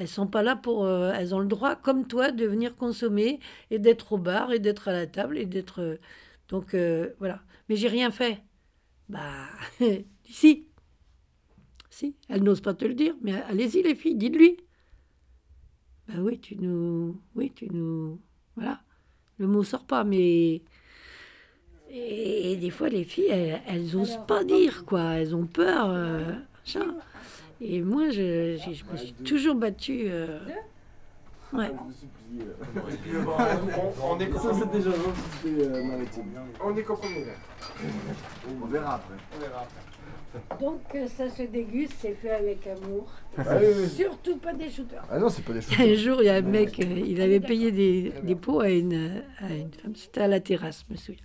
Elles 0.00 0.08
sont 0.08 0.26
pas 0.26 0.42
là 0.42 0.56
pour... 0.56 0.86
euh, 0.86 1.12
elles 1.14 1.34
ont 1.34 1.40
le 1.40 1.46
droit, 1.46 1.76
comme 1.76 2.06
toi, 2.06 2.32
de 2.32 2.46
venir 2.46 2.74
consommer 2.74 3.38
et 3.70 3.78
d'être 3.78 4.14
au 4.14 4.18
bar 4.18 4.50
et 4.50 4.58
d'être 4.58 4.88
à 4.88 4.92
la 4.92 5.06
table 5.06 5.36
et 5.36 5.44
d'être... 5.44 5.82
euh, 5.82 5.96
donc, 6.48 6.72
euh, 6.72 7.10
voilà. 7.18 7.42
Mais 7.68 7.76
j'ai 7.76 7.88
rien 7.88 8.10
fait. 8.10 8.42
Bah, 9.10 9.44
si. 10.24 10.66
Si, 11.90 12.16
elle 12.30 12.42
n'ose 12.42 12.62
pas 12.62 12.72
te 12.72 12.86
le 12.86 12.94
dire, 12.94 13.14
mais 13.20 13.42
allez-y 13.42 13.82
les 13.82 13.94
filles, 13.94 14.14
dites-lui. 14.14 14.56
Ben 16.08 16.20
oui, 16.22 16.40
tu 16.40 16.56
nous... 16.56 17.20
Oui, 17.34 17.52
tu 17.54 17.68
nous... 17.70 18.18
Voilà. 18.56 18.80
Le 19.36 19.46
mot 19.48 19.62
sort 19.62 19.84
pas, 19.84 20.02
mais... 20.02 20.62
Et, 21.90 22.56
des 22.56 22.70
fois, 22.70 22.88
les 22.88 23.04
filles, 23.04 23.28
elles, 23.28 23.60
elles 23.66 23.96
osent 23.96 24.20
pas 24.26 24.44
dire, 24.44 24.86
quoi. 24.86 25.02
Elles 25.16 25.36
ont 25.36 25.46
peur. 25.46 25.94
Et 27.60 27.82
moi, 27.82 28.10
je, 28.10 28.56
je- 28.56 28.72
je 28.74 28.84
me 28.90 28.96
suis 28.96 29.12
toujours 29.12 29.54
battue. 29.54 30.04
euh, 30.06 30.38
Ouais. 31.52 31.66
On, 32.76 34.12
on 34.14 34.20
est 34.20 34.32
Ça, 34.38 34.52
c'est 34.54 34.70
déjà 34.70 34.90
euh, 34.90 36.04
On 36.62 36.76
est 36.76 36.82
qu'au 36.82 36.94
premier 36.96 37.24
verre. 37.24 37.38
On 38.62 38.66
verra 38.66 38.94
après. 38.94 39.14
On 39.36 39.40
verra 39.40 39.62
après. 39.62 40.58
Donc 40.60 40.80
euh, 40.94 41.08
ça 41.08 41.28
se 41.28 41.42
déguste, 41.42 41.94
c'est 41.98 42.14
fait 42.14 42.30
avec 42.30 42.64
amour. 42.68 43.08
Ah 43.36 43.56
oui, 43.60 43.66
oui. 43.82 43.88
Surtout 43.88 44.36
pas 44.36 44.52
des 44.54 44.70
shooters. 44.70 45.02
Ah 45.10 45.18
non, 45.18 45.28
c'est 45.28 45.42
pas 45.44 45.52
des 45.54 45.60
shooters. 45.62 45.80
Un 45.80 45.94
jour, 45.94 46.22
il 46.22 46.26
y 46.26 46.28
a 46.28 46.36
un 46.36 46.40
mec, 46.42 46.78
euh, 46.78 46.84
il 46.84 47.20
avait 47.20 47.40
payé 47.40 47.72
des, 47.72 48.12
des 48.22 48.36
pots 48.36 48.60
à 48.60 48.70
une, 48.70 48.92
euh, 48.94 49.20
à 49.40 49.52
une 49.52 49.72
femme. 49.72 49.96
C'était 49.96 50.20
à 50.20 50.28
la 50.28 50.38
terrasse, 50.38 50.84
je 50.88 50.94
me 50.94 50.98
souviens. 50.98 51.24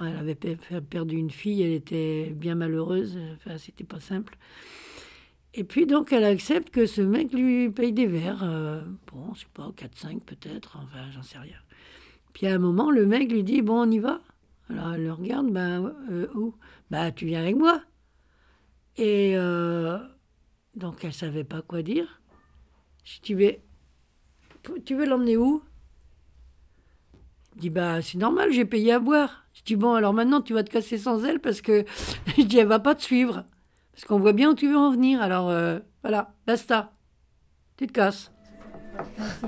Elle 0.00 0.16
avait 0.16 0.36
pe- 0.36 0.56
pe- 0.56 0.80
perdu 0.80 1.16
une 1.16 1.30
fille, 1.30 1.62
elle 1.62 1.72
était 1.72 2.32
bien 2.34 2.54
malheureuse. 2.54 3.18
Enfin, 3.44 3.58
c'était 3.58 3.84
pas 3.84 4.00
simple. 4.00 4.38
Et 5.58 5.64
puis 5.64 5.86
donc, 5.86 6.12
elle 6.12 6.22
accepte 6.22 6.70
que 6.70 6.86
ce 6.86 7.00
mec 7.00 7.32
lui 7.32 7.68
paye 7.68 7.92
des 7.92 8.06
verres. 8.06 8.44
euh, 8.44 8.80
bon, 9.12 9.34
je 9.34 9.40
sais 9.40 9.46
pas, 9.52 9.72
4-5 9.76 10.20
peut-être, 10.20 10.78
enfin, 10.80 11.10
j'en 11.12 11.24
sais 11.24 11.38
rien. 11.38 11.56
Puis 12.32 12.46
à 12.46 12.54
un 12.54 12.58
moment, 12.58 12.92
le 12.92 13.06
mec 13.06 13.28
lui 13.32 13.42
dit 13.42 13.60
Bon, 13.60 13.82
on 13.82 13.90
y 13.90 13.98
va 13.98 14.20
Alors 14.70 14.94
elle 14.94 15.02
le 15.02 15.12
regarde 15.12 15.50
Ben, 15.50 15.92
euh, 16.12 16.28
où? 16.36 16.54
Ben, 16.92 17.10
tu 17.10 17.26
viens 17.26 17.40
avec 17.40 17.56
moi. 17.56 17.82
Et 18.98 19.32
euh, 19.36 19.98
donc, 20.76 21.04
elle 21.04 21.12
savait 21.12 21.42
pas 21.42 21.60
quoi 21.60 21.82
dire. 21.82 22.22
Je 23.02 23.18
dis, 23.20 23.34
mais 23.34 23.60
tu 24.84 24.94
veux 24.94 25.06
l'emmener 25.06 25.36
où? 25.36 25.64
Dit, 27.56 27.70
bah, 27.70 28.00
c'est 28.00 28.18
normal, 28.18 28.52
j'ai 28.52 28.64
payé 28.64 28.92
à 28.92 29.00
boire. 29.00 29.44
Je 29.54 29.62
dis, 29.64 29.74
bon, 29.74 29.94
alors 29.94 30.14
maintenant, 30.14 30.40
tu 30.40 30.54
vas 30.54 30.62
te 30.62 30.70
casser 30.70 30.98
sans 30.98 31.24
elle 31.24 31.40
parce 31.40 31.62
que, 31.62 31.84
je 32.38 32.42
dis, 32.42 32.58
elle 32.58 32.68
va 32.68 32.78
pas 32.78 32.94
te 32.94 33.02
suivre. 33.02 33.44
Parce 33.98 34.06
qu'on 34.06 34.20
voit 34.20 34.32
bien 34.32 34.52
où 34.52 34.54
tu 34.54 34.68
veux 34.68 34.76
en 34.76 34.92
venir. 34.92 35.20
Alors, 35.20 35.50
euh, 35.50 35.80
voilà, 36.02 36.32
basta. 36.46 36.92
Tu 37.76 37.88
te 37.88 37.92
casses. 37.92 38.30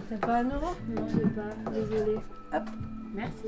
T'as 0.08 0.16
pas 0.16 0.38
un 0.38 0.50
euro? 0.50 0.74
Non, 0.88 1.06
j'ai 1.08 1.20
pas. 1.20 1.70
Désolée. 1.70 2.18
Hop. 2.52 2.62
Merci. 3.14 3.46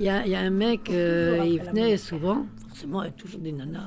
Il 0.00 0.06
y 0.06 0.08
a, 0.08 0.26
il 0.26 0.32
y 0.32 0.34
a 0.34 0.40
un 0.40 0.50
mec, 0.50 0.90
euh, 0.90 1.44
il 1.46 1.62
venait 1.62 1.96
souvent, 1.96 2.46
forcément, 2.66 3.04
il 3.04 3.06
y 3.06 3.10
a 3.10 3.12
toujours 3.12 3.38
des 3.38 3.52
nanas, 3.52 3.86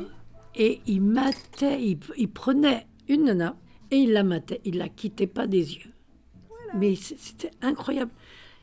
et 0.55 0.79
il 0.87 1.01
matait, 1.01 1.83
il, 1.83 1.99
il 2.15 2.31
prenait 2.31 2.87
une 3.09 3.25
nana 3.25 3.57
et 3.91 3.97
il 3.97 4.13
la 4.13 4.23
matait, 4.23 4.61
il 4.63 4.77
la 4.77 4.87
quittait 4.87 5.27
pas 5.27 5.47
des 5.47 5.75
yeux. 5.75 5.91
Mais 6.75 6.95
c'était 6.95 7.51
incroyable. 7.61 8.11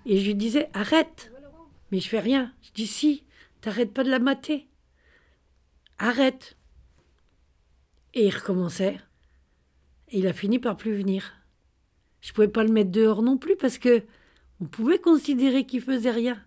Et 0.07 0.16
je 0.16 0.26
lui 0.26 0.36
disais, 0.36 0.70
arrête. 0.72 1.30
Mais 1.90 2.01
je 2.01 2.09
fais 2.09 2.20
rien. 2.20 2.51
Je 2.62 2.70
dis, 2.72 2.86
si, 2.86 3.24
t'arrêtes 3.61 3.93
pas 3.93 4.05
de 4.05 4.11
la 4.11 4.20
mater. 4.20 4.68
Arrête. 6.03 6.57
Et 8.13 8.27
il 8.27 8.35
recommençait. 8.35 8.99
Et 10.09 10.19
il 10.19 10.27
a 10.27 10.33
fini 10.33 10.59
par 10.59 10.77
plus 10.77 10.97
venir. 10.97 11.33
Je 12.21 12.33
pouvais 12.33 12.49
pas 12.49 12.65
le 12.65 12.73
mettre 12.73 12.91
dehors 12.91 13.23
non 13.23 13.39
plus 13.39 13.55
parce 13.55 13.79
que 13.79 14.03
on 14.61 14.65
pouvait 14.65 14.99
considérer 14.99 15.65
qu'il 15.65 15.81
faisait 15.81 16.11
rien. 16.11 16.43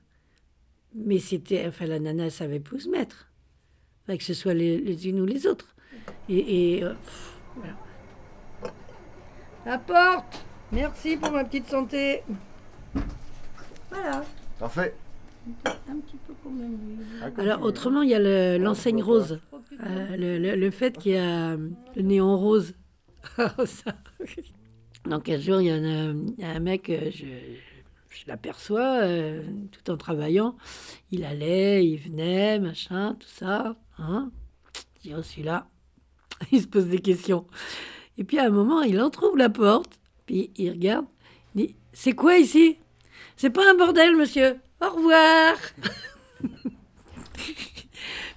Mais 0.94 1.20
c'était, 1.20 1.66
enfin, 1.68 1.86
la 1.86 2.00
nana 2.00 2.26
elle 2.26 2.32
savait 2.32 2.60
plus 2.60 2.76
où 2.76 2.80
se 2.82 2.90
mettre. 2.90 3.32
Enfin, 4.04 4.18
que 4.18 4.26
ce 4.26 4.34
soit 4.34 4.54
les, 4.54 4.78
les 4.78 5.08
unes 5.08 5.22
ou 5.22 5.26
les 5.26 5.48
autres. 5.48 5.74
Et, 6.28 6.76
et, 6.76 6.84
euh, 6.84 6.94
pff, 6.94 7.34
voilà. 7.56 7.78
La 9.66 9.78
porte 9.78 10.46
Merci 10.74 11.16
pour 11.16 11.32
ma 11.32 11.46
petite 11.46 11.70
santé. 11.70 12.24
Voilà. 13.90 14.26
Parfait. 14.60 14.94
Un 15.90 15.98
petit 16.00 16.18
peu 16.28 16.34
quand 16.44 16.50
même. 16.50 16.78
Alors, 17.38 17.62
autrement, 17.64 18.02
il 18.02 18.10
y 18.10 18.14
a 18.16 18.20
le- 18.20 18.58
l'enseigne 18.64 19.02
rose. 19.04 19.40
Euh, 19.86 20.16
le, 20.18 20.38
le- 20.40 20.56
le 20.56 20.72
fait 20.72 20.98
qu'il 20.98 21.12
y 21.14 21.18
a 21.18 21.56
le 21.56 22.02
néon 22.02 22.38
rose. 22.38 22.74
Ça. 23.66 23.96
Donc, 25.06 25.30
un 25.30 25.40
jour, 25.40 25.62
il 25.62 25.68
y, 25.68 25.72
a 25.72 25.76
un- 25.76 26.14
il 26.16 26.36
y 26.40 26.44
a 26.44 26.50
un 26.50 26.60
mec, 26.60 26.90
euh, 26.90 27.12
je, 27.12 27.26
je 28.10 28.24
l'aperçois, 28.28 29.02
euh, 29.04 29.44
tout 29.72 29.92
en 29.92 29.98
travaillant. 29.98 30.56
Il 31.12 31.24
allait, 31.26 31.86
il 31.86 31.98
venait, 31.98 32.60
machin, 32.60 33.16
tout 33.20 33.28
ça. 33.28 33.76
Hein. 34.00 34.32
Je 34.98 35.10
dis, 35.10 35.16
oh, 35.16 35.22
celui-là, 35.22 35.68
il 36.52 36.62
se 36.62 36.68
pose 36.68 36.88
des 36.88 37.00
questions. 37.00 37.46
Et 38.18 38.24
puis, 38.24 38.40
à 38.40 38.46
un 38.46 38.50
moment, 38.50 38.82
il 38.82 39.00
entrouvre 39.02 39.38
la 39.38 39.50
porte, 39.50 40.00
puis 40.26 40.52
il 40.56 40.72
regarde, 40.72 41.06
il 41.54 41.68
dit, 41.68 41.76
c'est 41.94 42.14
quoi 42.14 42.38
ici? 42.38 42.78
C'est 43.38 43.50
pas 43.50 43.70
un 43.70 43.76
bordel, 43.76 44.16
monsieur. 44.16 44.56
Au 44.86 44.96
revoir. 44.96 45.58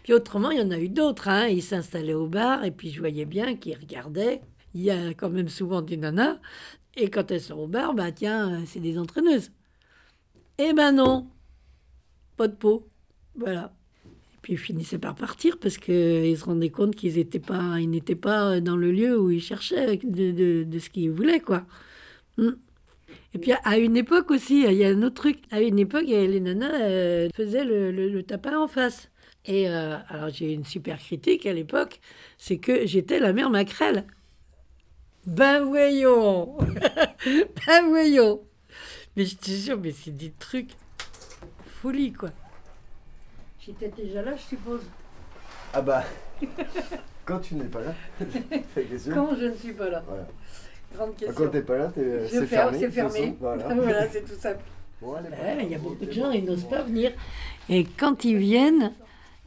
puis 0.02 0.12
autrement, 0.12 0.50
il 0.50 0.58
y 0.58 0.62
en 0.62 0.70
a 0.70 0.78
eu 0.78 0.88
d'autres. 0.88 1.28
Hein. 1.28 1.48
Il 1.48 1.62
s'installait 1.62 2.14
au 2.14 2.26
bar 2.26 2.64
et 2.64 2.70
puis 2.70 2.90
je 2.90 3.00
voyais 3.00 3.24
bien 3.24 3.56
qu'il 3.56 3.76
regardait. 3.76 4.40
Il 4.74 4.82
y 4.82 4.90
a 4.90 5.10
quand 5.14 5.30
même 5.30 5.48
souvent 5.48 5.82
des 5.82 5.96
nanas. 5.96 6.38
Et 6.96 7.10
quand 7.10 7.30
elles 7.30 7.40
sont 7.40 7.56
au 7.56 7.66
bar, 7.66 7.94
bah 7.94 8.12
tiens, 8.12 8.62
c'est 8.66 8.80
des 8.80 8.98
entraîneuses. 8.98 9.50
Eh 10.58 10.72
ben 10.72 10.92
non, 10.92 11.28
pas 12.36 12.48
de 12.48 12.54
peau. 12.54 12.88
Voilà. 13.36 13.74
Et 14.06 14.38
puis 14.42 14.54
ils 14.54 14.58
finissaient 14.58 14.98
par 14.98 15.14
partir 15.14 15.58
parce 15.58 15.78
qu'ils 15.78 16.36
se 16.38 16.44
rendaient 16.44 16.70
compte 16.70 16.96
qu'ils 16.96 17.14
n'étaient 17.16 17.38
pas, 17.38 17.78
ils 17.78 18.16
pas 18.16 18.60
dans 18.60 18.76
le 18.76 18.90
lieu 18.90 19.20
où 19.20 19.30
ils 19.30 19.42
cherchaient 19.42 19.98
de, 20.02 20.78
ce 20.78 20.90
qu'ils 20.90 21.10
voulaient, 21.10 21.40
quoi. 21.40 21.66
Hmm. 22.38 22.52
Et 23.34 23.38
puis 23.38 23.52
à- 23.64 23.78
une 23.78 23.96
époque 23.96 24.30
aussi, 24.30 24.62
il 24.64 24.72
y 24.74 24.84
a 24.84 24.88
un 24.88 25.02
autre 25.02 25.16
truc. 25.16 25.38
À 25.50 25.60
une 25.60 25.78
époque, 25.78 26.04
les 26.06 26.40
nanas 26.40 26.72
euh, 26.80 27.28
faisaient 27.34 27.64
le, 27.64 27.90
le- 27.92 28.08
le 28.08 28.22
tapin 28.22 28.58
en 28.58 28.68
face. 28.68 29.10
Et 29.44 29.68
euh, 29.68 29.96
alors 30.08 30.30
j'ai 30.30 30.50
eu 30.52 30.54
une 30.54 30.64
super 30.64 30.98
critique 30.98 31.46
à 31.46 31.52
l'époque, 31.52 32.00
c'est 32.36 32.58
que 32.58 32.86
j'étais 32.86 33.18
la 33.20 33.32
mère 33.32 33.50
maquerelle. 33.50 34.04
Ben 35.26 35.62
voyons 35.64 36.56
Ben 37.66 37.88
voyons 37.88 38.40
Mais 39.16 39.24
je 39.24 39.36
te 39.36 39.50
jure, 39.50 39.78
mais 39.78 39.92
c'est 39.92 40.16
des 40.16 40.32
trucs 40.38 40.70
folie, 41.66 42.12
quoi. 42.12 42.30
J'étais 43.60 43.88
déjà 43.88 44.22
là, 44.22 44.34
je 44.36 44.42
suppose. 44.42 44.80
Ah 45.74 45.82
bah, 45.82 46.04
quand 47.24 47.38
tu 47.40 47.54
n'es 47.54 47.64
pas 47.64 47.82
là, 47.82 47.94
qu'est-ce 48.74 49.10
que 49.10 49.14
Quand 49.14 49.36
je 49.36 49.44
ne 49.46 49.54
suis 49.54 49.72
pas 49.74 49.88
là. 49.90 50.02
Voilà. 50.06 50.26
Grande 50.94 51.16
question. 51.16 51.34
Quand 51.44 51.50
t'es 51.50 51.62
pas 51.62 51.76
là, 51.78 51.86
t'es- 51.94 52.20
Je 52.24 52.26
c'est 52.28 52.46
fermé. 52.46 52.78
c'est 52.80 53.34
Voilà. 53.40 53.68
Voilà, 53.74 54.08
c'est 54.08 54.22
tout 54.24 54.38
simple. 54.40 54.60
Bon, 55.00 55.14
Il 55.62 55.70
y 55.70 55.74
a 55.74 55.78
beaucoup 55.78 56.04
de 56.04 56.10
gens, 56.10 56.30
ils 56.32 56.44
n'osent 56.44 56.64
pas 56.68 56.82
venir. 56.82 57.12
Et 57.68 57.84
quand 57.84 58.24
ils 58.24 58.36
viennent, 58.38 58.92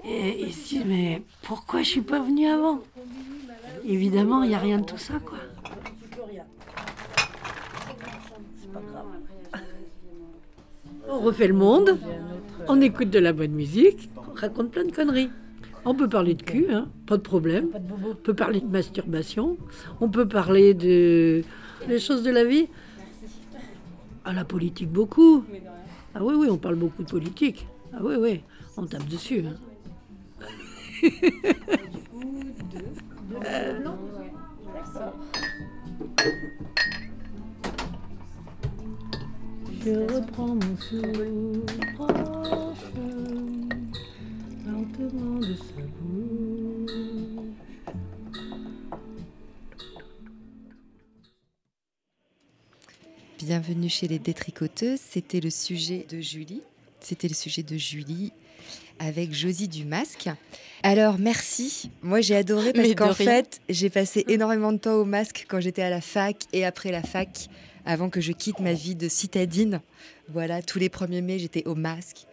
et- 0.06 0.40
ils 0.42 0.54
se 0.54 0.70
disent 0.70 0.86
Mais 0.86 1.22
pourquoi 1.42 1.82
je 1.82 1.90
suis 1.90 2.02
pas 2.02 2.20
venu 2.20 2.48
avant? 2.48 2.80
Évidemment, 3.86 4.44
il 4.44 4.50
n'y 4.50 4.56
a 4.56 4.60
rien 4.60 4.80
de 4.80 4.86
tout 4.86 4.98
ça, 4.98 5.16
quoi. 5.26 5.40
On 11.10 11.20
refait 11.20 11.48
le 11.48 11.54
monde, 11.54 11.98
on 12.68 12.80
écoute 12.82 13.10
de 13.10 13.20
la 13.20 13.34
bonne 13.34 13.52
musique, 13.52 14.10
on 14.16 14.34
raconte 14.34 14.72
plein 14.72 14.86
de 14.86 14.92
conneries. 14.92 15.30
On 15.84 15.96
peut 15.96 16.08
parler 16.10 16.36
de 16.36 16.44
cul, 16.44 16.68
hein, 16.72 16.90
pas 17.08 17.18
de 17.18 17.22
problème. 17.24 17.70
On 18.12 18.16
peut 18.16 18.36
parler 18.36 18.62
de 18.62 18.68
masturbation, 18.68 19.58
on 20.00 20.10
peut 20.10 20.28
parler 20.28 20.74
de 20.74 21.44
des 21.88 22.00
choses 22.00 22.22
de 22.24 22.30
la 22.32 22.46
vie. 22.46 22.68
Ah, 24.24 24.34
la 24.34 24.46
politique, 24.46 24.92
beaucoup. 24.92 25.44
Ah 26.14 26.24
oui, 26.24 26.36
oui, 26.38 26.48
on 26.52 26.58
parle 26.58 26.76
beaucoup 26.76 27.04
de 27.04 27.10
politique. 27.10 27.68
Ah 27.94 27.98
oui, 28.04 28.16
oui, 28.20 28.44
on 28.78 28.86
tape 28.86 29.08
dessus. 29.08 29.44
hein. 29.48 29.56
Euh, 33.46 33.80
non. 33.84 33.98
Je 39.84 39.92
reprends 40.16 40.56
mon 40.56 40.78
souffle 40.78 41.28
lentement 45.00 45.40
de 45.40 45.56
sa 45.56 45.82
bouche. 46.00 46.92
Bienvenue 53.40 53.90
chez 53.90 54.08
les 54.08 54.20
détricoteuses. 54.20 55.00
C'était 55.00 55.40
le 55.40 55.50
sujet 55.50 56.06
de 56.10 56.20
Julie. 56.20 56.62
C'était 57.00 57.28
le 57.28 57.34
sujet 57.34 57.64
de 57.64 57.76
Julie 57.76 58.32
avec 59.00 59.34
Josie 59.34 59.68
du 59.68 59.86
masque. 59.86 60.30
Alors 60.84 61.18
merci. 61.18 61.90
Moi 62.02 62.22
j'ai 62.22 62.36
adoré 62.36 62.74
parce 62.74 62.94
qu'en 62.96 63.14
fait 63.14 63.60
j'ai 63.70 63.90
passé 63.90 64.24
énormément 64.28 64.72
de 64.72 64.78
temps 64.78 64.96
au 64.96 65.06
masque 65.06 65.46
quand 65.48 65.60
j'étais 65.60 65.82
à 65.82 65.90
la 65.90 66.02
fac 66.02 66.38
et 66.54 66.66
après 66.66 66.92
la 66.92 67.02
fac 67.02 67.50
avant 67.84 68.12
que 68.12 68.22
je 68.22 68.32
quitte 68.32 68.60
ma 68.60 68.74
vie 68.74 68.96
de 68.96 69.10
citadine. 69.10 69.82
Voilà, 70.30 70.62
tous 70.62 70.78
les 70.78 70.90
1er 70.90 71.22
mai 71.22 71.40
j'étais 71.40 71.68
au 71.68 71.74
masque. 71.76 72.28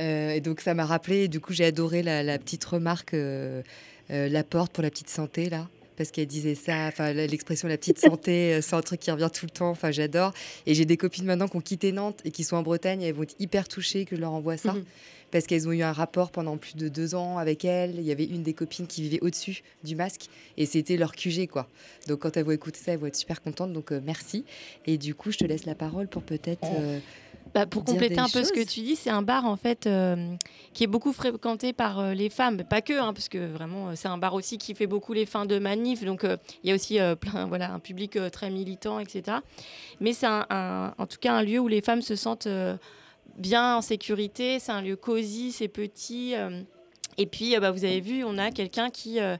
Euh, 0.00 0.30
et 0.32 0.40
donc 0.40 0.60
ça 0.60 0.74
m'a 0.74 0.86
rappelé, 0.86 1.24
et 1.24 1.28
du 1.28 1.40
coup 1.40 1.52
j'ai 1.52 1.64
adoré 1.64 2.02
la, 2.02 2.22
la 2.22 2.38
petite 2.38 2.64
remarque, 2.64 3.14
euh, 3.14 3.62
euh, 4.10 4.28
la 4.28 4.42
porte 4.44 4.72
pour 4.72 4.82
la 4.82 4.90
petite 4.90 5.10
santé 5.10 5.50
là. 5.50 5.68
Parce 5.96 6.10
qu'elle 6.12 6.26
disait 6.26 6.54
ça, 6.54 6.86
enfin 6.86 7.12
l'expression 7.12 7.68
la 7.68 7.76
petite 7.76 7.98
santé, 7.98 8.58
c'est 8.62 8.74
un 8.74 8.80
truc 8.80 9.00
qui 9.00 9.10
revient 9.10 9.28
tout 9.30 9.44
le 9.44 9.50
temps. 9.50 9.68
Enfin, 9.68 9.90
j'adore. 9.90 10.32
Et 10.64 10.74
j'ai 10.74 10.86
des 10.86 10.96
copines 10.96 11.26
maintenant 11.26 11.46
qui 11.46 11.56
ont 11.58 11.60
quitté 11.60 11.92
Nantes 11.92 12.20
et 12.24 12.30
qui 12.30 12.42
sont 12.42 12.56
en 12.56 12.62
Bretagne. 12.62 13.02
Et 13.02 13.08
elles 13.08 13.14
vont 13.14 13.24
être 13.24 13.34
hyper 13.38 13.68
touchées 13.68 14.06
que 14.06 14.16
je 14.16 14.20
leur 14.22 14.32
envoie 14.32 14.56
ça. 14.56 14.72
Mhm. 14.72 14.84
Parce 15.30 15.46
qu'elles 15.46 15.68
ont 15.68 15.72
eu 15.72 15.82
un 15.82 15.92
rapport 15.92 16.30
pendant 16.30 16.56
plus 16.56 16.74
de 16.74 16.88
deux 16.88 17.14
ans 17.14 17.36
avec 17.36 17.66
elle. 17.66 17.96
Il 17.96 18.04
y 18.04 18.12
avait 18.12 18.24
une 18.24 18.42
des 18.42 18.54
copines 18.54 18.86
qui 18.86 19.02
vivait 19.02 19.20
au-dessus 19.20 19.62
du 19.84 19.94
masque. 19.94 20.28
Et 20.56 20.64
c'était 20.64 20.96
leur 20.96 21.12
QG, 21.14 21.48
quoi. 21.48 21.68
Donc 22.08 22.20
quand 22.20 22.34
elles 22.38 22.46
vont 22.46 22.52
écouter 22.52 22.80
ça, 22.82 22.92
elles 22.92 22.98
vont 22.98 23.06
être 23.06 23.14
super 23.16 23.42
contentes. 23.42 23.74
Donc 23.74 23.92
euh, 23.92 24.00
merci. 24.02 24.46
Et 24.86 24.96
du 24.96 25.14
coup, 25.14 25.30
je 25.32 25.36
te 25.36 25.44
laisse 25.44 25.66
la 25.66 25.74
parole 25.74 26.08
pour 26.08 26.22
peut-être. 26.22 26.66
euh, 26.78 26.98
Bah, 27.54 27.66
pour 27.66 27.82
compléter 27.94 28.14
un 28.20 28.28
peu 28.28 28.44
ce 28.44 28.52
que 28.52 28.60
tu 28.68 28.80
dis, 28.80 28.94
c'est 28.96 29.10
un 29.10 29.22
bar 29.22 29.44
en 29.44 29.56
fait 29.56 29.86
euh, 29.86 30.34
qui 30.72 30.84
est 30.84 30.86
beaucoup 30.86 31.12
fréquenté 31.12 31.72
par 31.72 31.98
euh, 31.98 32.14
les 32.14 32.30
femmes, 32.30 32.56
Mais 32.56 32.64
pas 32.64 32.80
que, 32.80 32.92
hein, 32.92 33.12
parce 33.12 33.28
que 33.28 33.38
vraiment 33.52 33.88
euh, 33.88 33.92
c'est 33.96 34.08
un 34.08 34.18
bar 34.18 34.34
aussi 34.34 34.56
qui 34.56 34.74
fait 34.74 34.86
beaucoup 34.86 35.12
les 35.12 35.26
fins 35.26 35.46
de 35.46 35.58
manif, 35.58 36.04
donc 36.04 36.22
euh, 36.24 36.36
il 36.62 36.68
y 36.70 36.72
a 36.72 36.76
aussi 36.76 36.98
plein, 37.20 37.46
voilà, 37.46 37.72
un 37.72 37.80
public 37.80 38.16
très 38.30 38.50
militant, 38.50 39.00
etc. 39.00 39.38
Mais 40.00 40.12
c'est 40.12 40.26
un, 40.26 40.46
un- 40.50 40.94
en 40.96 41.06
tout 41.06 41.18
cas 41.20 41.32
un 41.34 41.42
lieu 41.42 41.58
où 41.58 41.66
les 41.68 41.80
femmes 41.80 42.02
se 42.02 42.14
sentent 42.16 42.48
bien 43.36 43.76
en 43.76 43.82
sécurité, 43.82 44.58
c'est 44.60 44.72
un 44.72 44.82
lieu 44.82 44.96
cosy, 44.96 45.50
c'est 45.52 45.68
petit. 45.68 46.34
Et 47.20 47.26
puis, 47.26 47.56
euh, 47.56 47.60
bah, 47.60 47.70
vous 47.70 47.84
avez 47.84 48.00
vu, 48.00 48.24
on 48.24 48.38
a 48.38 48.50
quelqu'un 48.50 48.90
qui, 48.90 49.20
euh, 49.20 49.36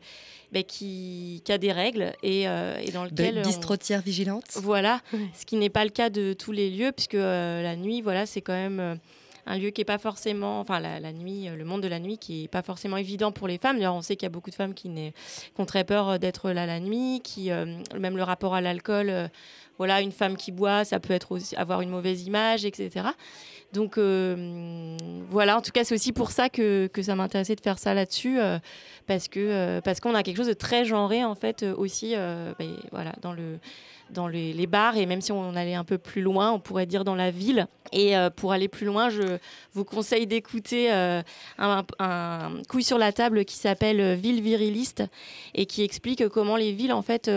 bah, 0.52 0.62
qui, 0.62 1.42
qui 1.44 1.52
a 1.52 1.58
des 1.58 1.72
règles 1.72 2.12
et, 2.22 2.48
euh, 2.48 2.76
et 2.82 2.90
dans 2.90 3.04
de 3.04 3.10
lequel... 3.10 3.38
on- 3.38 3.42
bistrotière 3.42 4.02
vigilante. 4.02 4.44
voilà, 4.56 5.00
ce 5.38 5.44
qui 5.46 5.56
n'est 5.56 5.70
pas 5.70 5.84
le 5.84 5.90
cas 5.90 6.10
de 6.10 6.32
tous 6.32 6.52
les 6.52 6.70
lieux, 6.70 6.92
puisque 6.92 7.14
la 7.14 7.76
nuit, 7.76 8.02
voilà, 8.02 8.26
c'est 8.26 8.40
quand 8.40 8.52
même 8.52 8.98
un 9.46 9.58
lieu 9.58 9.70
qui 9.70 9.80
est 9.80 9.84
pas 9.86 9.98
forcément, 9.98 10.60
enfin 10.60 10.80
la, 10.80 11.00
la 11.00 11.12
nuit, 11.12 11.48
le 11.48 11.64
monde 11.64 11.82
de 11.82 11.88
la 11.88 11.98
nuit 11.98 12.18
qui 12.18 12.44
est 12.44 12.48
pas 12.48 12.62
forcément 12.62 12.98
évident 12.98 13.32
pour 13.32 13.48
les 13.48 13.58
femmes. 13.58 13.76
D'ailleurs, 13.76 13.94
on 13.94 14.02
sait 14.02 14.14
qu'il 14.14 14.26
y 14.26 14.26
a 14.26 14.30
beaucoup 14.30 14.50
de 14.50 14.54
femmes 14.54 14.74
qui, 14.74 14.88
n'est- 14.90 15.12
qui 15.54 15.60
ont 15.60 15.66
très 15.66 15.82
peur 15.84 16.18
d'être 16.18 16.50
là 16.50 16.66
la 16.66 16.78
nuit, 16.78 17.20
qui 17.24 17.50
euh, 17.50 17.64
même 17.98 18.16
le 18.16 18.22
rapport 18.22 18.54
à 18.54 18.60
l'alcool. 18.60 19.08
euh, 19.10 19.28
voilà, 19.80 20.02
une 20.02 20.12
femme 20.12 20.36
qui 20.36 20.52
boit, 20.52 20.84
ça 20.84 21.00
peut 21.00 21.14
être 21.14 21.32
aussi 21.32 21.56
avoir 21.56 21.80
une 21.80 21.88
mauvaise 21.88 22.26
image, 22.26 22.66
etc. 22.66 23.06
Donc 23.72 23.96
euh, 23.96 24.94
voilà, 25.30 25.56
en 25.56 25.62
tout 25.62 25.70
cas, 25.70 25.84
c'est 25.84 25.94
aussi 25.94 26.12
pour 26.12 26.32
ça 26.32 26.50
que, 26.50 26.90
ça 27.00 27.14
m'intéressait 27.14 27.56
de 27.56 27.62
faire 27.62 27.78
ça 27.78 27.94
là-dessus, 27.94 28.38
euh, 28.38 28.58
parce 29.06 29.26
que 29.26 29.40
euh, 29.40 29.80
qu'on 30.02 30.14
a 30.14 30.22
quelque 30.22 30.36
chose 30.36 30.48
de 30.48 30.52
très 30.52 30.84
genré 30.84 31.24
en 31.24 31.34
fait 31.34 31.62
aussi, 31.62 32.14
ben, 32.14 32.76
voilà, 32.92 33.14
dans 33.22 33.32
le 33.32 33.58
dans 34.12 34.28
les, 34.28 34.66
bars 34.66 34.96
et 34.96 35.06
même 35.06 35.20
si 35.20 35.32
on 35.32 35.56
allait 35.56 35.74
un 35.74 35.84
peu 35.84 35.98
plus 35.98 36.22
loin, 36.22 36.52
on 36.52 36.60
pourrait 36.60 36.86
dire 36.86 37.04
dans 37.04 37.14
la 37.14 37.30
ville. 37.30 37.66
Et 37.92 38.16
euh, 38.16 38.30
pour 38.30 38.52
aller 38.52 38.68
plus 38.68 38.86
loin, 38.86 39.10
je 39.10 39.38
vous 39.72 39.84
conseille 39.84 40.26
d'écouter 40.26 40.92
euh, 40.92 41.22
un, 41.58 41.84
un 41.98 42.52
couille 42.68 42.84
sur 42.84 42.98
la 42.98 43.12
table 43.12 43.44
qui 43.44 43.56
s'appelle 43.56 44.00
euh, 44.00 44.14
Ville 44.14 44.40
viriliste 44.40 45.02
et 45.54 45.66
qui 45.66 45.82
explique 45.82 46.28
comment 46.28 46.56
les 46.56 46.72
villes, 46.72 46.92
en 46.92 47.02
fait, 47.02 47.28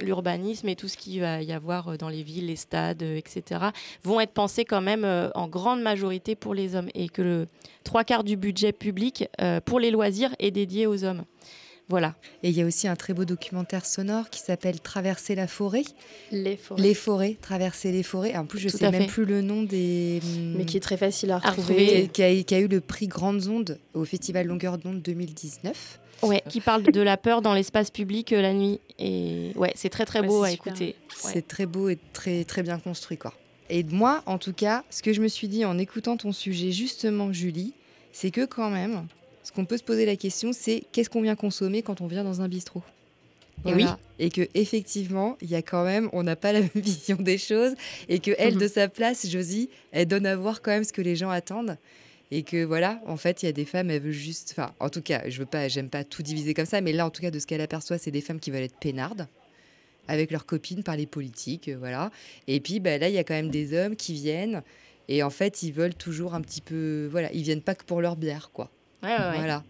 l'urbanisme 0.00 0.68
et 0.68 0.76
tout 0.76 0.88
ce 0.88 0.96
qu'il 0.96 1.20
va 1.20 1.42
y 1.42 1.52
avoir 1.52 1.96
dans 1.96 2.08
les 2.08 2.22
villes, 2.22 2.46
les 2.46 2.56
stades, 2.56 3.02
etc., 3.02 3.60
vont 4.02 4.20
être 4.20 4.32
pensés 4.32 4.64
quand 4.64 4.80
même 4.80 5.06
en 5.34 5.48
grande 5.48 5.80
majorité 5.80 6.34
pour 6.34 6.54
les 6.54 6.74
hommes 6.74 6.88
et 6.94 7.08
que 7.08 7.22
le 7.22 7.46
trois 7.84 8.04
quarts 8.04 8.24
du 8.24 8.36
budget 8.36 8.72
public 8.72 9.28
pour 9.64 9.80
les 9.80 9.90
loisirs 9.90 10.34
est 10.38 10.50
dédié 10.50 10.86
aux 10.86 11.04
hommes. 11.04 11.24
Voilà. 11.92 12.14
Et 12.42 12.48
il 12.48 12.56
y 12.56 12.62
a 12.62 12.64
aussi 12.64 12.88
un 12.88 12.96
très 12.96 13.12
beau 13.12 13.26
documentaire 13.26 13.84
sonore 13.84 14.30
qui 14.30 14.40
s'appelle 14.40 14.80
Traverser 14.80 15.34
la 15.34 15.46
forêt. 15.46 15.82
Les 16.30 16.56
forêts. 16.56 16.82
Les 16.82 16.94
forêts, 16.94 17.36
Traverser 17.42 17.92
les 17.92 18.02
forêts. 18.02 18.34
En 18.34 18.46
plus, 18.46 18.60
je 18.60 18.70
Tout 18.70 18.78
sais 18.78 18.90
même 18.90 19.02
fait. 19.02 19.08
plus 19.08 19.26
le 19.26 19.42
nom 19.42 19.62
des. 19.62 20.20
Mais 20.56 20.64
qui 20.64 20.78
est 20.78 20.80
très 20.80 20.96
facile 20.96 21.32
à 21.32 21.36
à 21.36 21.50
retrouver. 21.50 22.08
Qui 22.10 22.22
a, 22.22 22.42
qui 22.42 22.54
a 22.54 22.60
eu 22.60 22.66
le 22.66 22.80
prix 22.80 23.08
Grandes 23.08 23.46
Ondes 23.46 23.78
au 23.92 24.06
Festival 24.06 24.46
Longueur 24.46 24.78
d'onde 24.78 25.02
2019. 25.02 25.98
Ouais, 26.22 26.42
qui 26.48 26.62
parle 26.62 26.84
de 26.84 27.00
la 27.02 27.18
peur 27.18 27.42
dans 27.42 27.52
l'espace 27.52 27.90
public 27.90 28.32
euh, 28.32 28.40
la 28.40 28.54
nuit. 28.54 28.80
Et 28.98 29.52
ouais, 29.56 29.72
c'est 29.74 29.90
très 29.90 30.06
très 30.06 30.22
beau 30.22 30.44
à 30.44 30.48
super. 30.50 30.68
écouter. 30.72 30.96
Ouais. 31.24 31.30
C'est 31.34 31.46
très 31.46 31.66
beau 31.66 31.90
et 31.90 31.98
très, 32.14 32.44
très 32.44 32.62
bien 32.62 32.78
construit. 32.78 33.18
quoi. 33.18 33.34
Et 33.68 33.82
moi, 33.82 34.22
en 34.24 34.38
tout 34.38 34.54
cas, 34.54 34.82
ce 34.88 35.02
que 35.02 35.12
je 35.12 35.20
me 35.20 35.28
suis 35.28 35.48
dit 35.48 35.66
en 35.66 35.76
écoutant 35.76 36.16
ton 36.16 36.32
sujet, 36.32 36.72
justement, 36.72 37.34
Julie, 37.34 37.74
c'est 38.12 38.30
que 38.30 38.46
quand 38.46 38.70
même, 38.70 39.06
ce 39.42 39.52
qu'on 39.52 39.64
peut 39.64 39.76
se 39.76 39.82
poser 39.82 40.06
la 40.06 40.16
question, 40.16 40.52
c'est 40.52 40.82
qu'est-ce 40.92 41.10
qu'on 41.10 41.22
vient 41.22 41.36
consommer 41.36 41.82
quand 41.82 42.00
on 42.00 42.06
vient 42.06 42.24
dans 42.24 42.40
un 42.40 42.48
bistrot? 42.48 42.82
Et 43.64 43.74
oui. 43.74 43.84
Et 44.18 44.30
que 44.30 44.48
effectivement, 44.54 45.36
il 45.40 45.50
y 45.50 45.54
a 45.54 45.62
quand 45.62 45.84
même, 45.84 46.08
on 46.12 46.22
n'a 46.22 46.34
pas 46.36 46.52
la 46.52 46.60
même 46.62 46.70
vision 46.74 47.16
des 47.16 47.38
choses, 47.38 47.74
et 48.08 48.18
que 48.18 48.32
elle, 48.38 48.54
Mhm. 48.54 48.60
de 48.60 48.68
sa 48.68 48.88
place, 48.88 49.28
Josie, 49.28 49.68
elle 49.92 50.06
donne 50.06 50.26
à 50.26 50.34
voir 50.36 50.62
quand 50.62 50.70
même 50.72 50.84
ce 50.84 50.92
que 50.92 51.02
les 51.02 51.14
gens 51.16 51.30
attendent. 51.30 51.76
Et 52.34 52.44
que 52.44 52.64
voilà, 52.64 53.00
en 53.06 53.18
fait, 53.18 53.42
il 53.42 53.46
y 53.46 53.48
a 53.48 53.52
des 53.52 53.66
femmes, 53.66 53.90
elles 53.90 54.00
veulent 54.00 54.10
juste. 54.12 54.54
Enfin, 54.56 54.72
en 54.80 54.88
tout 54.88 55.02
cas, 55.02 55.28
je 55.28 55.38
veux 55.38 55.46
pas, 55.46 55.68
j'aime 55.68 55.90
pas 55.90 56.02
tout 56.02 56.22
diviser 56.22 56.54
comme 56.54 56.64
ça, 56.66 56.80
mais 56.80 56.92
là, 56.92 57.04
en 57.06 57.10
tout 57.10 57.20
cas, 57.20 57.30
de 57.30 57.38
ce 57.38 57.46
qu'elle 57.46 57.60
aperçoit, 57.60 57.98
c'est 57.98 58.10
des 58.10 58.22
femmes 58.22 58.40
qui 58.40 58.50
veulent 58.50 58.62
être 58.62 58.78
peinardes 58.78 59.28
avec 60.08 60.30
leurs 60.30 60.46
copines, 60.46 60.82
parler 60.82 61.06
politique, 61.06 61.68
euh, 61.68 61.76
voilà. 61.78 62.10
Et 62.48 62.58
puis, 62.58 62.80
bah, 62.80 62.96
là, 62.98 63.08
il 63.08 63.14
y 63.14 63.18
a 63.18 63.24
quand 63.24 63.34
même 63.34 63.50
des 63.50 63.76
hommes 63.78 63.94
qui 63.96 64.14
viennent, 64.14 64.62
et 65.08 65.22
en 65.22 65.30
fait, 65.30 65.62
ils 65.62 65.72
veulent 65.72 65.94
toujours 65.94 66.34
un 66.34 66.40
petit 66.40 66.62
peu. 66.62 67.06
Voilà, 67.10 67.30
ils 67.32 67.42
viennent 67.42 67.60
pas 67.62 67.74
que 67.74 67.84
pour 67.84 68.00
leur 68.00 68.16
bière, 68.16 68.50
quoi. 68.52 68.70
Voilà. 69.36 69.64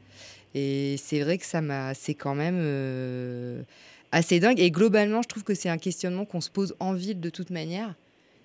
Et 0.55 0.97
c'est 1.03 1.21
vrai 1.21 1.39
que 1.39 1.47
ça 1.47 1.61
m'a. 1.61 1.95
C'est 1.95 2.15
quand 2.15 2.35
même. 2.35 2.59
euh, 2.61 3.63
assez 4.13 4.41
dingue. 4.41 4.61
Et 4.61 4.71
globalement, 4.71 5.23
je 5.23 5.29
trouve 5.29 5.43
que 5.43 5.55
c'est 5.55 5.71
un 5.71 5.79
questionnement 5.79 6.25
qu'on 6.27 6.41
se 6.43 6.51
pose 6.51 6.75
en 6.81 6.93
ville 6.93 7.19
de 7.21 7.31
toute 7.31 7.51
manière. 7.51 7.95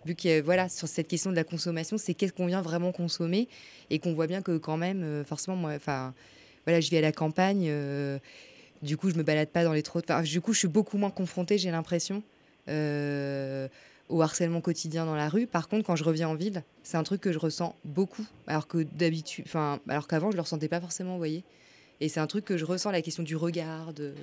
Vu 0.05 0.15
que, 0.15 0.41
voilà, 0.41 0.69
sur 0.69 0.87
cette 0.87 1.09
question 1.09 1.29
de 1.31 1.35
la 1.35 1.43
consommation, 1.43 1.97
c'est 1.97 2.13
qu'est-ce 2.13 2.31
qu'on 2.31 2.45
vient 2.45 2.61
vraiment 2.61 2.93
consommer 2.93 3.49
et 3.89 3.99
qu'on 3.99 4.13
voit 4.13 4.27
bien 4.27 4.41
que, 4.41 4.57
quand 4.57 4.77
même, 4.77 5.03
euh, 5.03 5.23
forcément, 5.25 5.57
moi, 5.57 5.73
enfin, 5.75 6.13
voilà, 6.65 6.79
je 6.79 6.89
vis 6.89 6.97
à 6.97 7.01
la 7.01 7.11
campagne. 7.11 7.65
euh, 7.67 8.17
du 8.81 8.95
coup, 8.95 9.09
je 9.09 9.15
me 9.15 9.23
balade 9.23 9.49
pas 9.49 9.65
dans 9.65 9.73
les 9.73 9.83
trottoirs. 9.83 10.23
Du 10.23 10.39
coup, 10.39 10.53
je 10.53 10.59
suis 10.59 10.67
beaucoup 10.69 10.97
moins 10.97 11.09
confrontée, 11.09 11.57
j'ai 11.57 11.71
l'impression, 11.71 12.23
au 14.09 14.21
harcèlement 14.21 14.61
quotidien 14.61 15.05
dans 15.05 15.15
la 15.15 15.27
rue. 15.29 15.47
Par 15.47 15.67
contre, 15.67 15.85
quand 15.85 15.95
je 15.95 16.03
reviens 16.03 16.29
en 16.29 16.35
ville, 16.35 16.63
c'est 16.83 16.97
un 16.97 17.03
truc 17.03 17.21
que 17.21 17.31
je 17.31 17.39
ressens 17.39 17.75
beaucoup, 17.83 18.25
alors 18.47 18.67
que 18.67 18.79
d'habitude, 18.83 19.45
enfin, 19.47 19.79
alors 19.89 20.07
qu'avant, 20.07 20.31
je 20.31 20.35
le 20.37 20.41
ressentais 20.41 20.69
pas 20.69 20.79
forcément, 20.79 21.11
vous 21.13 21.17
voyez. 21.17 21.43
Et 21.99 22.09
c'est 22.09 22.19
un 22.19 22.27
truc 22.27 22.45
que 22.45 22.57
je 22.57 22.65
ressens, 22.65 22.91
la 22.91 23.01
question 23.01 23.23
du 23.23 23.35
regard, 23.35 23.91
de- 23.93 24.13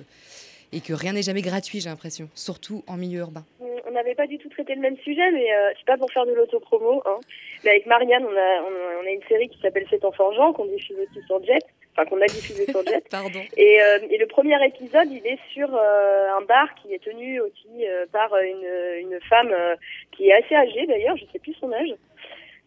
et 0.71 0.81
que 0.81 0.93
rien 0.93 1.13
n'est 1.13 1.21
jamais 1.21 1.41
gratuit, 1.41 1.79
j'ai 1.81 1.89
l'impression, 1.89 2.29
surtout 2.33 2.83
en 2.87 2.97
milieu 2.97 3.19
urbain. 3.19 3.45
On 3.87 3.91
n'avait 3.91 4.15
pas 4.15 4.27
du 4.27 4.37
tout 4.39 4.49
traité 4.49 4.75
le 4.75 4.81
même 4.81 4.97
sujet, 4.97 5.31
mais 5.31 5.53
euh, 5.53 5.71
c'est 5.77 5.85
pas 5.85 5.97
pour 5.97 6.11
faire 6.11 6.25
de 6.25 6.33
l'autopromo. 6.33 7.01
Hein. 7.05 7.17
Mais 7.63 7.69
avec 7.71 7.85
Marianne, 7.85 8.23
on 8.25 8.35
a, 8.35 8.61
on, 9.03 9.07
a- 9.07 9.11
une 9.11 9.21
série 9.29 9.47
qui 9.47 9.59
s'appelle 9.61 9.85
C'est 9.89 10.03
enfant 10.03 10.33
Jean, 10.33 10.51
qu'on 10.51 10.65
diffuse 10.65 10.97
aussi 10.99 11.25
sur 11.27 11.41
Jet, 11.45 11.63
enfin 11.97 12.05
qu'on 12.09 12.21
a 12.21 12.25
diffusé 12.25 12.65
sur 12.65 12.83
Jet. 12.87 13.07
Pardon. 13.09 13.41
Et, 13.57 13.81
euh, 13.81 13.99
et 14.09 14.17
le 14.17 14.25
premier 14.27 14.63
épisode, 14.65 15.09
il 15.11 15.25
est 15.25 15.39
sur 15.53 15.73
euh, 15.73 16.27
un 16.37 16.41
bar 16.41 16.67
qui 16.75 16.93
est 16.93 17.03
tenu 17.03 17.39
aussi 17.39 17.87
euh, 17.87 18.05
par 18.11 18.35
une, 18.37 18.67
une 18.99 19.19
femme 19.29 19.51
euh, 19.51 19.75
qui 20.11 20.29
est 20.29 20.33
assez 20.33 20.55
âgée 20.55 20.85
d'ailleurs, 20.87 21.15
je 21.17 21.25
sais 21.31 21.39
plus 21.39 21.53
son 21.55 21.71
âge. 21.71 21.89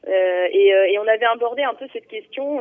Euh, 0.07 0.47
et, 0.51 0.72
euh, 0.74 0.87
et 0.87 0.99
on 0.99 1.07
avait 1.09 1.26
abordé 1.26 1.62
un 1.62 1.74
peu 1.74 1.87
cette 1.93 2.07
question 2.09 2.61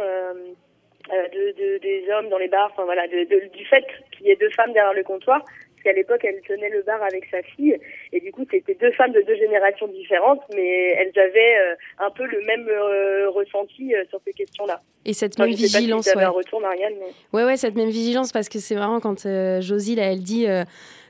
de, 1.10 1.52
de- 1.58 1.78
des 1.78 2.06
hommes 2.12 2.28
dans 2.30 2.38
les 2.38 2.50
bars, 2.50 2.70
enfin 2.74 2.84
voilà, 2.84 3.08
de, 3.08 3.24
de- 3.24 3.48
du 3.56 3.66
fait 3.66 3.86
qu'il 4.12 4.26
y 4.28 4.32
ait 4.32 4.36
deux 4.36 4.50
femmes 4.50 4.74
derrière 4.74 4.94
le 4.94 5.04
comptoir. 5.04 5.42
Parce 5.88 5.96
qu'à 5.96 6.02
l'époque, 6.02 6.22
elle 6.26 6.42
tenait 6.42 6.70
le 6.70 6.82
bar 6.82 7.02
avec 7.04 7.26
sa 7.32 7.42
fille, 7.44 7.78
et 8.12 8.20
du 8.20 8.32
coup, 8.32 8.44
c'était 8.52 8.74
deux 8.74 8.92
femmes 8.94 9.12
de 9.14 9.22
deux 9.22 9.36
générations 9.36 9.88
différentes, 9.88 10.42
mais 10.56 10.88
elles 10.98 11.14
avaient 11.18 11.58
euh, 11.60 11.76
un 12.00 12.10
peu 12.12 12.26
le 12.26 12.42
même 12.46 12.68
euh, 12.68 13.30
ressenti 13.30 13.94
euh, 13.96 14.04
sur 14.10 14.20
ces 14.26 14.34
questions-là. 14.34 14.82
Et 15.06 15.14
cette 15.14 15.36
Enfin, 15.36 15.46
même 15.48 15.54
je 15.54 15.58
sais 15.58 15.64
pas 15.64 15.68
si 15.70 15.78
vigilance, 15.78 16.10
ouais. 16.14 16.24
un 16.24 16.30
retour, 16.30 16.60
Marianne. 16.60 16.94
mais- 17.00 17.38
Ouais, 17.40 17.46
ouais, 17.46 17.56
cette 17.58 17.76
même 17.76 17.90
vigilance, 17.90 18.32
parce 18.34 18.50
que 18.50 18.60
c'est 18.60 18.76
marrant 18.76 19.00
quand 19.00 19.26
euh, 19.26 19.62
Josie, 19.62 19.96
là, 19.96 20.12
elle 20.12 20.24
dit, 20.24 20.48
euh, 20.48 20.64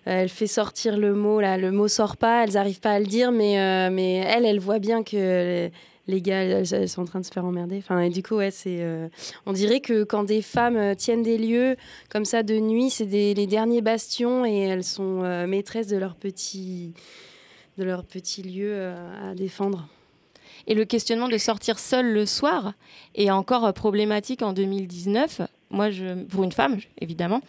elle 0.06 0.30
fait 0.30 0.48
sortir 0.48 0.98
le 0.98 1.14
mot, 1.14 1.40
là, 1.42 1.58
le 1.58 1.72
mot 1.72 1.88
sort 1.88 2.18
pas, 2.18 2.44
elles 2.44 2.54
n'arrivent 2.54 2.82
pas 2.82 2.92
à 2.92 3.00
le 3.00 3.06
dire, 3.06 3.32
mais, 3.32 3.60
euh, 3.60 3.90
mais 3.92 4.18
elle, 4.18 4.46
elle 4.46 4.60
voit 4.60 4.80
bien 4.80 5.04
que 5.04 5.70
les, 6.08 6.22
gars, 6.22 6.44
elles, 6.44 6.90
sont 6.90 7.02
en 7.02 7.06
train 7.06 7.20
de 7.20 7.26
se 7.26 7.32
faire 7.32 7.46
emmerder. 7.46 7.78
Enfin, 7.78 8.00
et 8.00 8.10
du 8.10 8.24
coup, 8.24 8.36
ouais, 8.36 8.52
c'est, 8.52 8.82
euh, 8.82 9.08
on 9.46 9.54
dirait 9.54 9.80
que 9.80 10.04
quand 10.04 10.24
des 10.24 10.42
femmes 10.42 10.78
euh, 10.78 10.96
tiennent 10.96 11.24
des 11.24 11.38
lieux 11.38 11.76
comme 12.10 12.26
ça 12.26 12.44
de 12.44 12.58
nuit, 12.60 12.90
c'est 12.90 13.06
les 13.06 13.48
derniers 13.48 13.82
bastions 13.82 14.46
et 14.46 14.60
elles 14.60 14.84
sont 14.84 15.24
euh, 15.24 15.48
maîtresses 15.48 15.88
de 15.88 15.98
leur 15.98 16.16
petit, 16.16 16.94
de 17.78 17.84
leur 17.84 18.04
petit 18.04 18.44
lieu 18.44 18.92
à 19.24 19.36
défendre. 19.36 19.88
Et 20.66 20.74
le 20.74 20.86
questionnement 20.86 21.30
de 21.30 21.38
sortir 21.38 21.80
seule 21.80 22.12
le 22.12 22.26
soir 22.26 22.74
est 23.16 23.32
encore 23.32 23.72
problématique 23.74 24.42
en 24.42 24.54
2019. 24.54 25.42
Moi, 25.70 25.92
je, 25.92 26.24
pour 26.26 26.44
une 26.44 26.54
femme, 26.54 26.78
évidemment, 27.02 27.42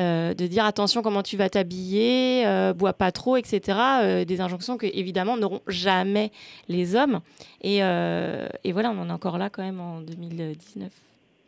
euh, 0.00 0.32
de 0.32 0.46
dire 0.46 0.64
attention 0.64 1.02
comment 1.02 1.22
tu 1.24 1.36
vas 1.36 1.48
t'habiller, 1.48 2.46
euh, 2.46 2.72
bois 2.72 2.92
pas 2.92 3.10
trop, 3.10 3.36
etc. 3.36 3.60
euh, 4.02 4.24
des 4.24 4.40
injonctions 4.40 4.76
que, 4.76 4.86
évidemment, 4.86 5.36
n'auront 5.36 5.60
jamais 5.66 6.30
les 6.68 6.94
hommes. 6.94 7.20
Et, 7.62 7.78
euh, 7.82 8.46
et 8.62 8.70
voilà, 8.72 8.90
on 8.90 9.00
en 9.00 9.08
est 9.08 9.12
encore 9.12 9.38
là 9.38 9.50
quand 9.50 9.62
même 9.64 9.80
en 9.80 10.00
2019. 10.02 10.88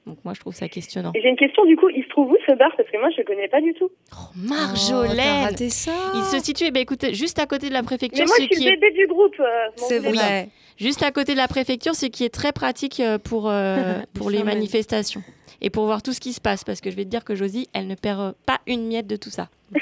Donc 0.08 0.18
moi, 0.24 0.34
je 0.34 0.40
trouve 0.40 0.54
ça 0.54 0.68
questionnant. 0.68 1.12
J'ai 1.20 1.28
une 1.28 1.36
question, 1.36 1.64
du 1.64 1.76
coup, 1.76 1.88
il 1.88 2.02
se 2.04 2.08
trouve 2.10 2.30
où 2.30 2.36
ce 2.46 2.52
bar? 2.56 2.70
Parce 2.76 2.88
que 2.90 2.96
moi, 2.98 3.08
je 3.10 3.18
le 3.18 3.24
connais 3.24 3.48
pas 3.48 3.60
du 3.60 3.74
tout. 3.74 3.90
Marjolaine 4.36 5.40
Oh, 5.40 5.44
raté 5.44 5.68
ça 5.70 5.92
Il 6.14 6.22
se 6.24 6.38
situe, 6.44 6.64
eh 6.66 6.70
ben, 6.70 6.80
écoutez, 6.80 7.14
juste 7.14 7.38
à 7.38 7.46
côté 7.46 7.68
de 7.68 7.72
la 7.72 7.82
préfecture. 7.82 8.24
Mais 8.24 8.26
moi, 8.28 8.36
ce 8.36 8.42
je 8.42 8.46
suis 8.46 8.56
qui 8.56 8.64
le 8.64 8.72
est- 8.72 8.76
bébé 8.76 8.92
du 8.92 9.06
groupe. 9.06 9.34
euh, 9.40 9.44
C'est 9.76 9.98
vrai. 9.98 10.48
Juste 10.78 11.02
à 11.02 11.10
côté 11.10 11.32
de 11.32 11.38
la 11.38 11.48
préfecture, 11.48 11.94
ce 11.94 12.06
qui 12.06 12.24
est 12.24 12.34
très 12.34 12.52
pratique 12.52 13.00
euh, 13.00 13.18
pour, 13.18 13.48
euh, 13.48 14.00
pour 14.14 14.30
les 14.30 14.42
manifestations 14.42 15.22
et 15.60 15.70
pour 15.70 15.86
voir 15.86 16.02
tout 16.02 16.12
ce 16.12 16.20
qui 16.20 16.32
se 16.32 16.40
passe. 16.40 16.64
Parce 16.64 16.80
que 16.80 16.90
je 16.90 16.96
vais 16.96 17.04
te 17.04 17.10
dire 17.10 17.24
que 17.24 17.34
Josie, 17.34 17.68
elle 17.72 17.86
ne 17.86 17.94
perd 17.94 18.20
euh, 18.20 18.32
pas 18.44 18.60
une 18.66 18.86
miette 18.86 19.06
de 19.06 19.16
tout 19.16 19.30
ça. 19.30 19.48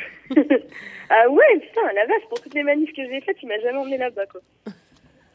Ah 1.10 1.28
ouais, 1.30 1.60
putain, 1.60 1.82
la 1.94 2.06
vache, 2.06 2.26
pour 2.28 2.40
toutes 2.40 2.54
les 2.54 2.62
manifs 2.62 2.92
que 2.92 3.02
j'ai 3.06 3.20
faites, 3.20 3.36
tu 3.36 3.46
m'as 3.46 3.60
jamais 3.60 3.78
emmené 3.78 3.98
là-bas, 3.98 4.26
quoi. 4.26 4.40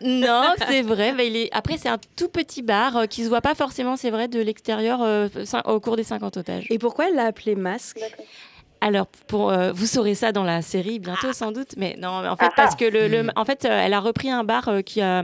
Non, 0.02 0.54
c'est 0.68 0.82
vrai. 0.82 1.12
mais 1.12 1.28
il 1.28 1.36
est... 1.36 1.50
Après, 1.52 1.78
c'est 1.78 1.90
un 1.90 2.00
tout 2.16 2.30
petit 2.30 2.62
bar 2.62 2.96
euh, 2.96 3.06
qui 3.06 3.24
se 3.24 3.30
voit 3.30 3.42
pas 3.42 3.54
forcément, 3.54 3.98
c'est 3.98 4.10
vrai, 4.10 4.30
de 4.30 4.40
l'extérieur 4.40 5.02
euh, 5.02 5.28
au 5.66 5.80
cours 5.82 5.98
des 5.98 6.04
50 6.04 6.38
otages. 6.38 6.68
Et 6.70 6.80
pourquoi 6.80 7.10
elle 7.10 7.16
l'a 7.16 7.26
appelé 7.26 7.56
masque? 7.56 8.00
Alors, 8.82 9.08
pour, 9.28 9.52
euh, 9.52 9.72
vous 9.74 9.86
saurez 9.86 10.16
ça 10.16 10.32
dans 10.32 10.44
la 10.44 10.62
série 10.62 11.00
bientôt, 11.00 11.34
sans 11.34 11.52
doute. 11.52 11.74
Mais 11.78 11.96
non, 12.00 12.22
mais 12.22 12.30
en 12.30 12.38
fait, 12.38 12.46
Ah. 12.48 12.54
parce 12.56 12.76
que 12.76 12.86
le, 12.86 13.08
le- 13.08 13.30
en 13.36 13.44
fait, 13.46 13.66
euh, 13.66 13.70
elle 13.84 13.94
a 13.94 14.00
repris 14.00 14.30
un 14.30 14.44
bar 14.44 14.68
euh, 14.70 14.82
qui 14.82 15.02
a. 15.02 15.24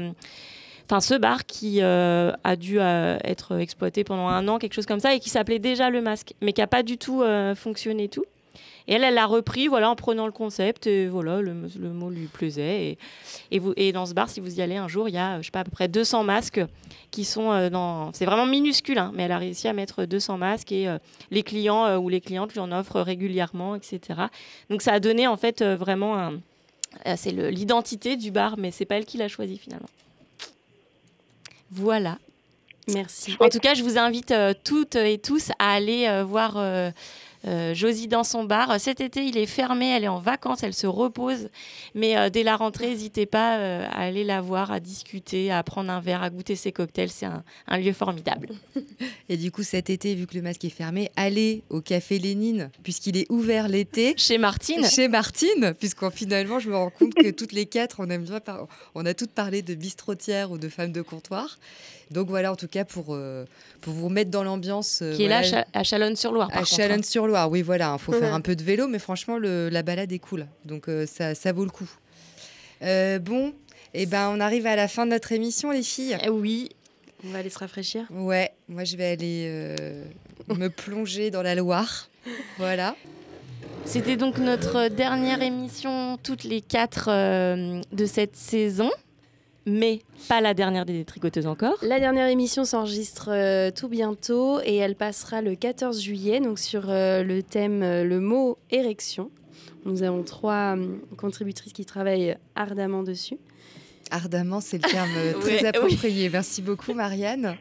Enfin, 0.88 1.00
ce 1.00 1.16
bar 1.16 1.46
qui 1.46 1.80
euh, 1.82 2.32
a 2.44 2.56
dû 2.56 2.80
euh, 2.80 3.18
être 3.24 3.58
exploité 3.60 4.04
pendant 4.04 4.28
un 4.28 4.48
an, 4.48 4.60
quelque 4.60 4.74
chose 4.74 4.86
comme 4.86 5.00
ça, 5.00 5.16
et 5.16 5.20
qui 5.20 5.30
s'appelait 5.30 5.58
déjà 5.58 5.90
Le 5.90 6.02
Masque, 6.02 6.34
mais 6.42 6.54
qui 6.54 6.62
n'a 6.62 6.68
pas 6.68 6.84
du 6.84 6.98
tout 6.98 7.24
euh, 7.24 7.56
fonctionné 7.56 8.08
tout. 8.08 8.26
Et 8.88 8.94
elle, 8.94 9.04
elle 9.04 9.16
l'a 9.16 9.26
repris 9.26 9.68
voilà, 9.68 9.90
en 9.90 9.96
prenant 9.96 10.28
le 10.28 10.32
concept, 10.32 10.86
et 10.86 11.08
voilà, 11.08 11.42
le, 11.42 11.54
le 11.80 11.90
mot 11.90 12.10
lui 12.10 12.28
plaisait. 12.28 12.84
Et, 12.86 12.98
et, 13.52 13.60
vous, 13.60 13.74
et 13.78 13.92
dans 13.92 14.06
ce 14.06 14.14
bar, 14.14 14.30
si 14.30 14.40
vous 14.40 14.60
y 14.60 14.62
allez 14.62 14.76
un 14.78 14.88
jour, 14.88 15.10
il 15.10 15.16
y 15.16 15.18
a, 15.18 15.42
je 15.42 15.46
sais 15.46 15.52
pas, 15.52 15.62
à 15.62 15.64
peu 15.64 15.72
près 15.72 15.88
200 15.88 16.24
masques 16.24 16.62
qui 17.10 17.26
sont 17.26 17.52
euh, 17.52 17.70
dans... 17.70 18.14
C'est 18.14 18.26
vraiment 18.26 18.46
minuscule, 18.46 19.00
hein, 19.00 19.12
mais 19.16 19.24
elle 19.24 19.32
a 19.32 19.40
réussi 19.40 19.68
à 19.68 19.74
mettre 19.74 20.06
200 20.06 20.38
masques, 20.38 20.72
et 20.72 20.88
euh, 20.88 21.00
les 21.32 21.42
clients 21.42 21.86
euh, 21.86 21.98
ou 21.98 22.10
les 22.10 22.22
clientes 22.22 22.54
lui 22.54 22.60
en 22.60 22.72
offrent 22.72 23.02
régulièrement, 23.02 23.76
etc. 23.76 24.20
Donc 24.70 24.82
ça 24.84 24.94
a 24.94 25.00
donné, 25.00 25.26
en 25.26 25.38
fait, 25.38 25.62
euh, 25.62 25.76
vraiment 25.76 26.18
un... 26.20 26.34
euh, 27.08 27.16
C'est 27.18 27.32
l'identité 27.32 28.18
du 28.18 28.30
bar, 28.30 28.56
mais 28.58 28.70
c'est 28.70 28.86
pas 28.86 28.98
elle 28.98 29.06
qui 29.06 29.18
l'a 29.18 29.28
choisi, 29.28 29.58
finalement. 29.58 29.90
Voilà. 31.72 32.20
Merci. 32.88 33.36
En 33.40 33.50
tout 33.50 33.58
cas, 33.58 33.74
je 33.74 33.82
vous 33.82 33.98
invite 33.98 34.30
euh, 34.30 34.54
toutes 34.64 34.96
et 34.96 35.18
tous 35.18 35.50
à 35.58 35.74
aller 35.74 36.06
euh, 36.08 36.24
voir 36.24 36.58
euh, 37.48 37.72
euh, 37.72 37.74
Josie 37.74 38.08
dans 38.08 38.24
son 38.24 38.44
bar. 38.44 38.80
Cet 38.80 39.02
été, 39.02 39.24
il 39.26 39.38
est 39.38 39.46
fermé, 39.46 39.88
elle 39.96 40.04
est 40.04 40.08
en 40.10 40.20
vacances, 40.20 40.64
elle 40.64 40.74
se 40.74 40.88
repose. 40.88 41.50
Mais 41.94 42.18
euh, 42.18 42.30
dès 42.30 42.44
la 42.44 42.56
rentrée, 42.58 42.90
n'hésitez 42.90 43.26
pas 43.26 43.58
euh, 43.58 43.86
à 43.92 44.02
aller 44.04 44.24
la 44.24 44.42
voir, 44.42 44.72
à 44.72 44.80
discuter, 44.80 45.52
à 45.52 45.62
prendre 45.64 45.90
un 45.92 46.00
verre, 46.00 46.22
à 46.24 46.30
goûter 46.30 46.56
ses 46.56 46.72
cocktails. 46.72 47.10
C'est 47.10 47.26
un, 47.28 47.44
un 47.68 47.78
lieu 47.78 47.94
formidable. 47.94 48.50
Et 49.30 49.38
du 49.38 49.52
coup, 49.52 49.64
cet 49.64 49.90
été, 49.90 50.16
vu 50.16 50.28
que 50.28 50.36
le 50.36 50.42
masque 50.42 50.66
est 50.66 50.70
fermé, 50.70 51.12
allez 51.16 51.64
au 51.70 51.82
Café 51.82 52.20
Lénine, 52.20 52.70
puisqu'il 52.84 53.18
est 53.18 53.26
ouvert 53.32 53.68
l'été. 53.68 54.14
Chez 54.18 54.38
Martine. 54.38 54.86
Chez 54.86 55.08
Martine, 55.08 55.74
puisqu'en 55.80 56.12
finalement, 56.12 56.60
je 56.60 56.70
me 56.70 56.76
rends 56.76 56.90
compte 56.90 57.14
que 57.14 57.30
toutes 57.32 57.52
les 57.54 57.66
quatre, 57.66 57.98
on 58.00 58.10
aime 58.10 58.24
bien 58.24 58.40
par- 58.40 58.68
on 58.96 59.06
a 59.06 59.14
toutes 59.14 59.32
parlé 59.32 59.62
de 59.62 59.76
bistrotières 59.76 60.52
ou 60.52 60.58
de 60.58 60.70
femmes 60.70 60.92
de 60.92 61.02
comptoir. 61.02 61.58
Donc 62.12 62.28
voilà, 62.28 62.52
en 62.52 62.56
tout 62.56 62.68
cas, 62.68 62.86
pour, 62.86 63.08
euh, 63.16 63.46
pour 63.82 63.92
vous 63.94 64.06
remettre 64.06 64.30
dans 64.30 64.44
l'ambiance. 64.44 65.00
euh, 65.02 65.16
Qui 65.16 65.24
est 65.24 65.28
là 65.28 65.42
voilà, 65.42 65.60
à 65.60 65.62
Cha- 65.64 65.80
à 65.80 65.84
Chalonne-sur-Loire. 65.84 66.50
à 66.52 66.58
contre, 66.60 66.68
hein. 67.44 67.48
Chalonne-sur-Loire, 67.48 67.52
oui, 67.52 67.62
voilà. 67.62 67.96
Il 68.00 68.02
faut 68.04 68.12
Ouais. 68.14 68.20
faire 68.20 68.34
un 68.34 68.42
peu 68.42 68.56
de 68.56 68.64
vélo, 68.64 68.88
mais 68.88 69.00
franchement, 69.00 69.38
le- 69.38 69.70
la 69.70 69.84
balade 69.84 70.12
est 70.12 70.20
cool. 70.20 70.48
Donc 70.66 70.88
euh, 70.90 71.06
ça, 71.06 71.36
ça 71.36 71.52
vaut 71.52 71.64
le 71.66 71.72
coup. 71.72 71.90
Euh, 72.82 73.20
bon, 73.20 73.54
et 73.94 74.06
ben, 74.06 74.30
on 74.34 74.40
arrive 74.40 74.68
à 74.68 74.76
la 74.76 74.88
fin 74.88 75.06
de 75.06 75.12
notre 75.12 75.32
émission, 75.32 75.72
les 75.72 75.84
filles. 75.84 76.18
oui. 76.30 76.70
On 77.28 77.30
va 77.32 77.40
aller 77.40 77.50
se 77.50 77.58
rafraîchir. 77.58 78.06
Ouais, 78.12 78.52
moi 78.68 78.84
je 78.84 78.98
vais 78.98 79.06
aller 79.08 79.46
euh, 79.48 80.04
me 80.50 80.68
plonger 80.68 81.32
dans 81.32 81.42
la 81.42 81.56
Loire. 81.56 82.08
Voilà. 82.60 82.96
C'était 83.86 84.16
donc 84.18 84.38
notre 84.38 84.90
dernière 84.90 85.42
émission, 85.42 86.18
toutes 86.22 86.44
les 86.44 86.62
quatre 86.62 87.08
euh, 87.10 87.82
de 87.92 88.06
cette 88.06 88.36
saison. 88.36 88.92
Mais 89.66 90.02
pas 90.30 90.42
la 90.42 90.54
dernière 90.54 90.86
des 90.86 90.94
détricoteuses 90.94 91.48
encore. 91.48 91.78
La 91.82 92.00
dernière 92.00 92.28
émission 92.28 92.66
s'enregistre 92.66 93.30
euh, 93.32 93.72
tout 93.72 93.88
bientôt 93.88 94.60
et 94.64 94.76
elle 94.76 94.96
passera 94.96 95.42
le 95.42 95.56
14 95.56 96.00
juillet, 96.02 96.40
donc 96.40 96.60
sur 96.60 96.90
euh, 96.90 97.24
le 97.24 97.42
thème 97.42 97.82
euh, 97.82 98.04
le 98.04 98.20
mot 98.20 98.58
érection. 98.70 99.32
Nous 99.86 100.04
avons 100.04 100.24
trois 100.24 100.76
contributrices 101.18 101.74
qui 101.74 101.86
travaillent 101.86 102.38
ardemment 102.56 103.04
dessus. 103.04 103.38
Ardemment, 104.12 104.62
c'est 104.62 104.78
le 104.78 104.88
terme 104.90 105.10
très 105.42 105.54
Ouais, 105.54 105.60
oui. 105.62 105.66
approprié. 105.68 106.30
Merci 106.30 106.62
beaucoup, 106.62 106.94
Marianne. 106.94 107.56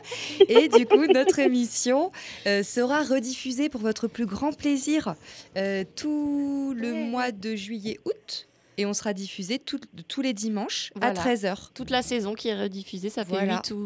Et 0.48 0.68
du 0.68 0.86
coup, 0.86 1.06
notre 1.06 1.38
émission 1.40 2.12
euh, 2.46 2.62
sera 2.62 3.02
rediffusée 3.02 3.68
pour 3.68 3.80
votre 3.80 4.06
plus 4.06 4.26
grand 4.26 4.52
plaisir 4.56 5.14
euh, 5.56 5.82
tout 5.96 6.72
le 6.76 6.94
mois 6.94 7.32
de 7.32 7.56
juillet-août. 7.56 8.47
Et 8.78 8.86
on 8.86 8.94
sera 8.94 9.12
diffusé 9.12 9.58
tout- 9.58 9.80
tous 10.06 10.22
les 10.22 10.32
dimanches 10.32 10.90
Voilà. 10.94 11.10
à 11.10 11.14
13h. 11.24 11.72
Toute 11.74 11.90
la 11.90 12.00
saison 12.00 12.34
qui 12.34 12.48
est 12.48 12.58
rediffusée, 12.58 13.10
ça 13.10 13.24
fait 13.24 13.30
Voilà. 13.32 13.56
8 13.56 13.72
ou 13.72 13.78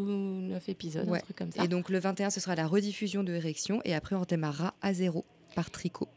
9 0.42 0.68
épisodes, 0.68 1.08
Ouais. 1.08 1.18
un 1.18 1.22
truc 1.22 1.36
comme 1.36 1.50
ça. 1.50 1.64
Et 1.64 1.68
donc 1.68 1.88
le 1.88 1.98
21, 1.98 2.28
ce 2.30 2.40
sera 2.40 2.54
la 2.54 2.66
rediffusion 2.66 3.24
de 3.24 3.32
Érection. 3.32 3.80
Et 3.84 3.94
après, 3.94 4.14
on 4.16 4.22
démarrera 4.22 4.74
à 4.82 4.92
zéro 4.92 5.24
par 5.56 5.70
tricot. 5.70 6.08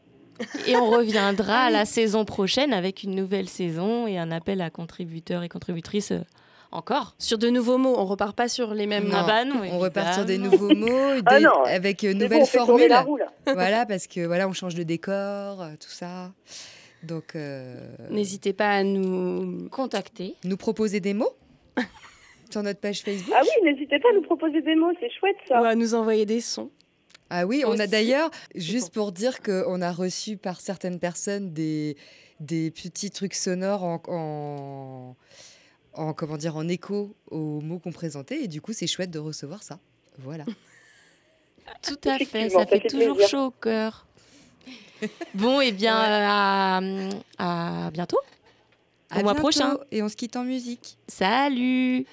Et 0.66 0.76
on 0.76 0.90
reviendra 0.90 1.60
à 1.64 1.70
la 1.70 1.84
saison 1.86 2.26
prochaine 2.26 2.74
avec 2.74 3.02
une 3.02 3.14
nouvelle 3.14 3.48
saison 3.48 4.06
et 4.06 4.18
un 4.18 4.30
appel 4.30 4.60
à 4.60 4.68
contributeurs 4.68 5.42
et 5.42 5.48
contributrices 5.48 6.12
euh, 6.12 6.20
encore. 6.70 7.14
Sur 7.18 7.38
de 7.38 7.48
nouveaux 7.48 7.78
mots, 7.78 7.94
on 7.96 8.04
repart 8.04 8.36
pas 8.36 8.48
sur 8.48 8.74
les 8.74 8.86
mêmes 8.86 9.08
Non, 9.08 9.16
Ah 9.20 9.24
bah 9.26 9.44
non, 9.46 9.62
on 9.72 9.78
repart 9.78 10.12
sur 10.12 10.26
des 10.26 10.36
nouveaux 10.36 10.74
mots, 10.74 11.14
des- 11.16 11.22
Ah 11.24 11.40
non, 11.40 11.62
avec 11.64 12.04
euh, 12.04 12.12
nouvelles 12.12 12.40
bon, 12.40 12.44
formules. 12.44 12.92
roue, 13.06 13.16
là. 13.16 13.32
voilà, 13.54 13.86
parce 13.86 14.06
que 14.06 14.26
voilà, 14.26 14.46
on 14.46 14.52
change 14.52 14.74
de 14.74 14.82
décor, 14.82 15.62
euh, 15.62 15.70
tout 15.80 15.88
ça. 15.88 16.32
Donc, 17.06 17.36
euh, 17.36 17.88
N'hésitez 18.10 18.52
pas 18.52 18.70
à 18.70 18.82
nous 18.82 19.68
contacter, 19.70 20.34
nous 20.44 20.56
proposer 20.56 21.00
des 21.00 21.14
mots 21.14 21.32
sur 22.50 22.62
notre 22.62 22.80
page 22.80 23.02
Facebook. 23.02 23.34
Ah 23.36 23.42
oui, 23.42 23.70
n'hésitez 23.70 23.98
pas 24.00 24.08
à 24.10 24.14
nous 24.14 24.22
proposer 24.22 24.60
des 24.60 24.74
mots, 24.74 24.92
c'est 25.00 25.10
chouette 25.10 25.36
ça. 25.48 25.60
ou 25.62 25.64
à 25.64 25.74
nous 25.74 25.94
envoyer 25.94 26.26
des 26.26 26.40
sons. 26.40 26.70
Ah 27.30 27.46
oui, 27.46 27.64
on 27.66 27.78
a 27.78 27.86
d'ailleurs, 27.86 28.30
juste 28.54 28.92
pour 28.92 29.10
dire 29.12 29.40
qu'on 29.42 29.80
a 29.82 29.92
reçu 29.92 30.36
par 30.36 30.60
certaines 30.60 30.98
personnes 31.00 31.52
des, 31.52 31.96
des 32.40 32.70
petits 32.70 33.10
trucs 33.10 33.34
sonores 33.34 33.82
en, 33.84 34.00
en, 34.08 35.16
en, 35.94 36.12
comment 36.12 36.36
dire, 36.36 36.56
en 36.56 36.68
écho 36.68 37.16
aux 37.30 37.60
mots 37.60 37.78
qu'on 37.80 37.92
présentait. 37.92 38.44
Et 38.44 38.48
du 38.48 38.60
coup, 38.60 38.72
c'est 38.72 38.86
chouette 38.86 39.10
de 39.10 39.18
recevoir 39.18 39.62
ça. 39.64 39.78
Voilà. 40.18 40.44
Tout 41.82 41.98
à 42.04 42.18
fait, 42.18 42.48
ça 42.48 42.64
fait 42.64 42.80
fait 42.80 42.88
toujours 42.88 43.16
plaisir. 43.16 43.28
chaud 43.28 43.44
au 43.46 43.50
cœur. 43.50 44.06
Bon, 45.34 45.60
et 45.60 45.72
bien, 45.72 45.96
euh, 45.96 46.26
à, 47.38 47.86
à 47.86 47.90
bientôt. 47.90 48.18
À 49.10 49.20
Au 49.20 49.22
mois 49.22 49.34
bientôt, 49.34 49.48
prochain. 49.48 49.78
Et 49.90 50.02
on 50.02 50.08
se 50.08 50.16
quitte 50.16 50.36
en 50.36 50.44
musique. 50.44 50.96
Salut 51.08 52.06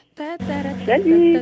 Salut 0.86 1.41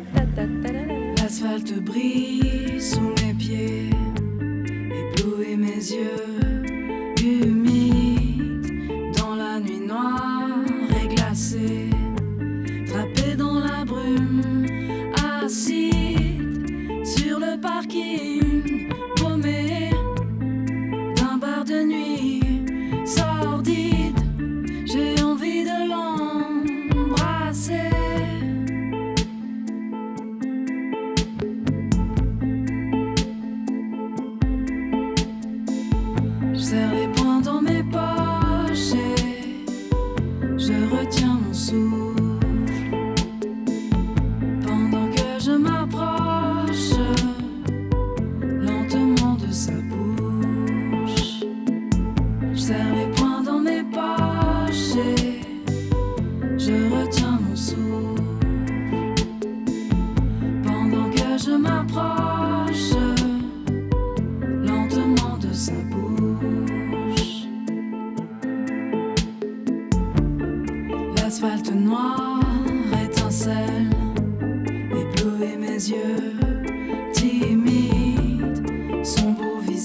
L'asphalte 1.18 1.80
brille 1.84 2.82
sous 2.82 3.14
mes 3.24 3.34
pieds, 3.34 3.90
éblouit 4.40 5.58
mes 5.58 5.76
yeux, 5.76 6.64
humides 7.22 9.16
dans 9.18 9.36
la 9.36 9.60
nuit 9.60 9.80
noire 9.80 10.48
et 11.04 11.08
glacée, 11.14 11.90
trappé 12.88 13.36
dans 13.36 13.60
la 13.60 13.84
brume, 13.86 14.66
acide 15.44 17.06
sur 17.06 17.40
le 17.40 17.60
parking, 17.60 18.41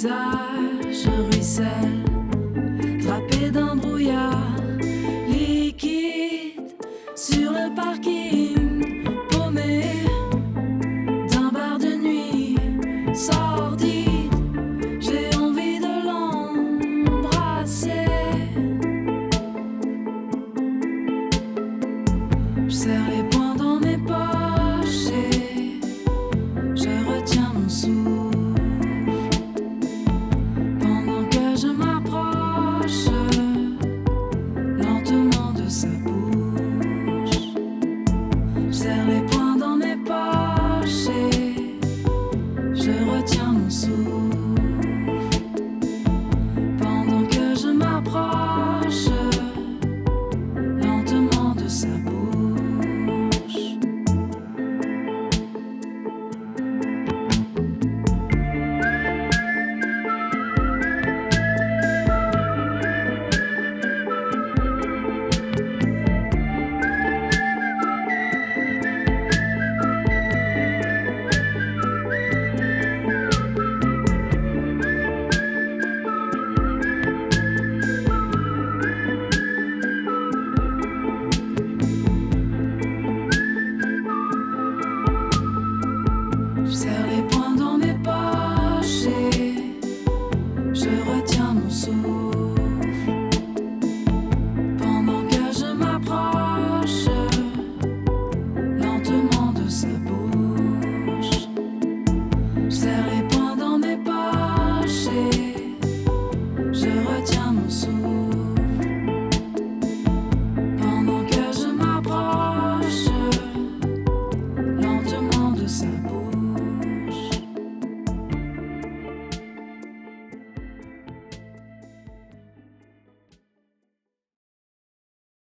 visage 0.06 1.08
ruisselle, 1.30 2.04
drapé 3.02 3.50
d'un 3.50 3.76
brouillard 3.76 4.56
liquide 5.28 6.74
sur 7.14 7.50
le 7.50 7.74
parking, 7.74 9.04
paumé 9.30 9.82
d'un 11.28 11.50
bar 11.50 11.78
de 11.78 11.96
nuit 11.96 12.56
sordide. 13.14 13.55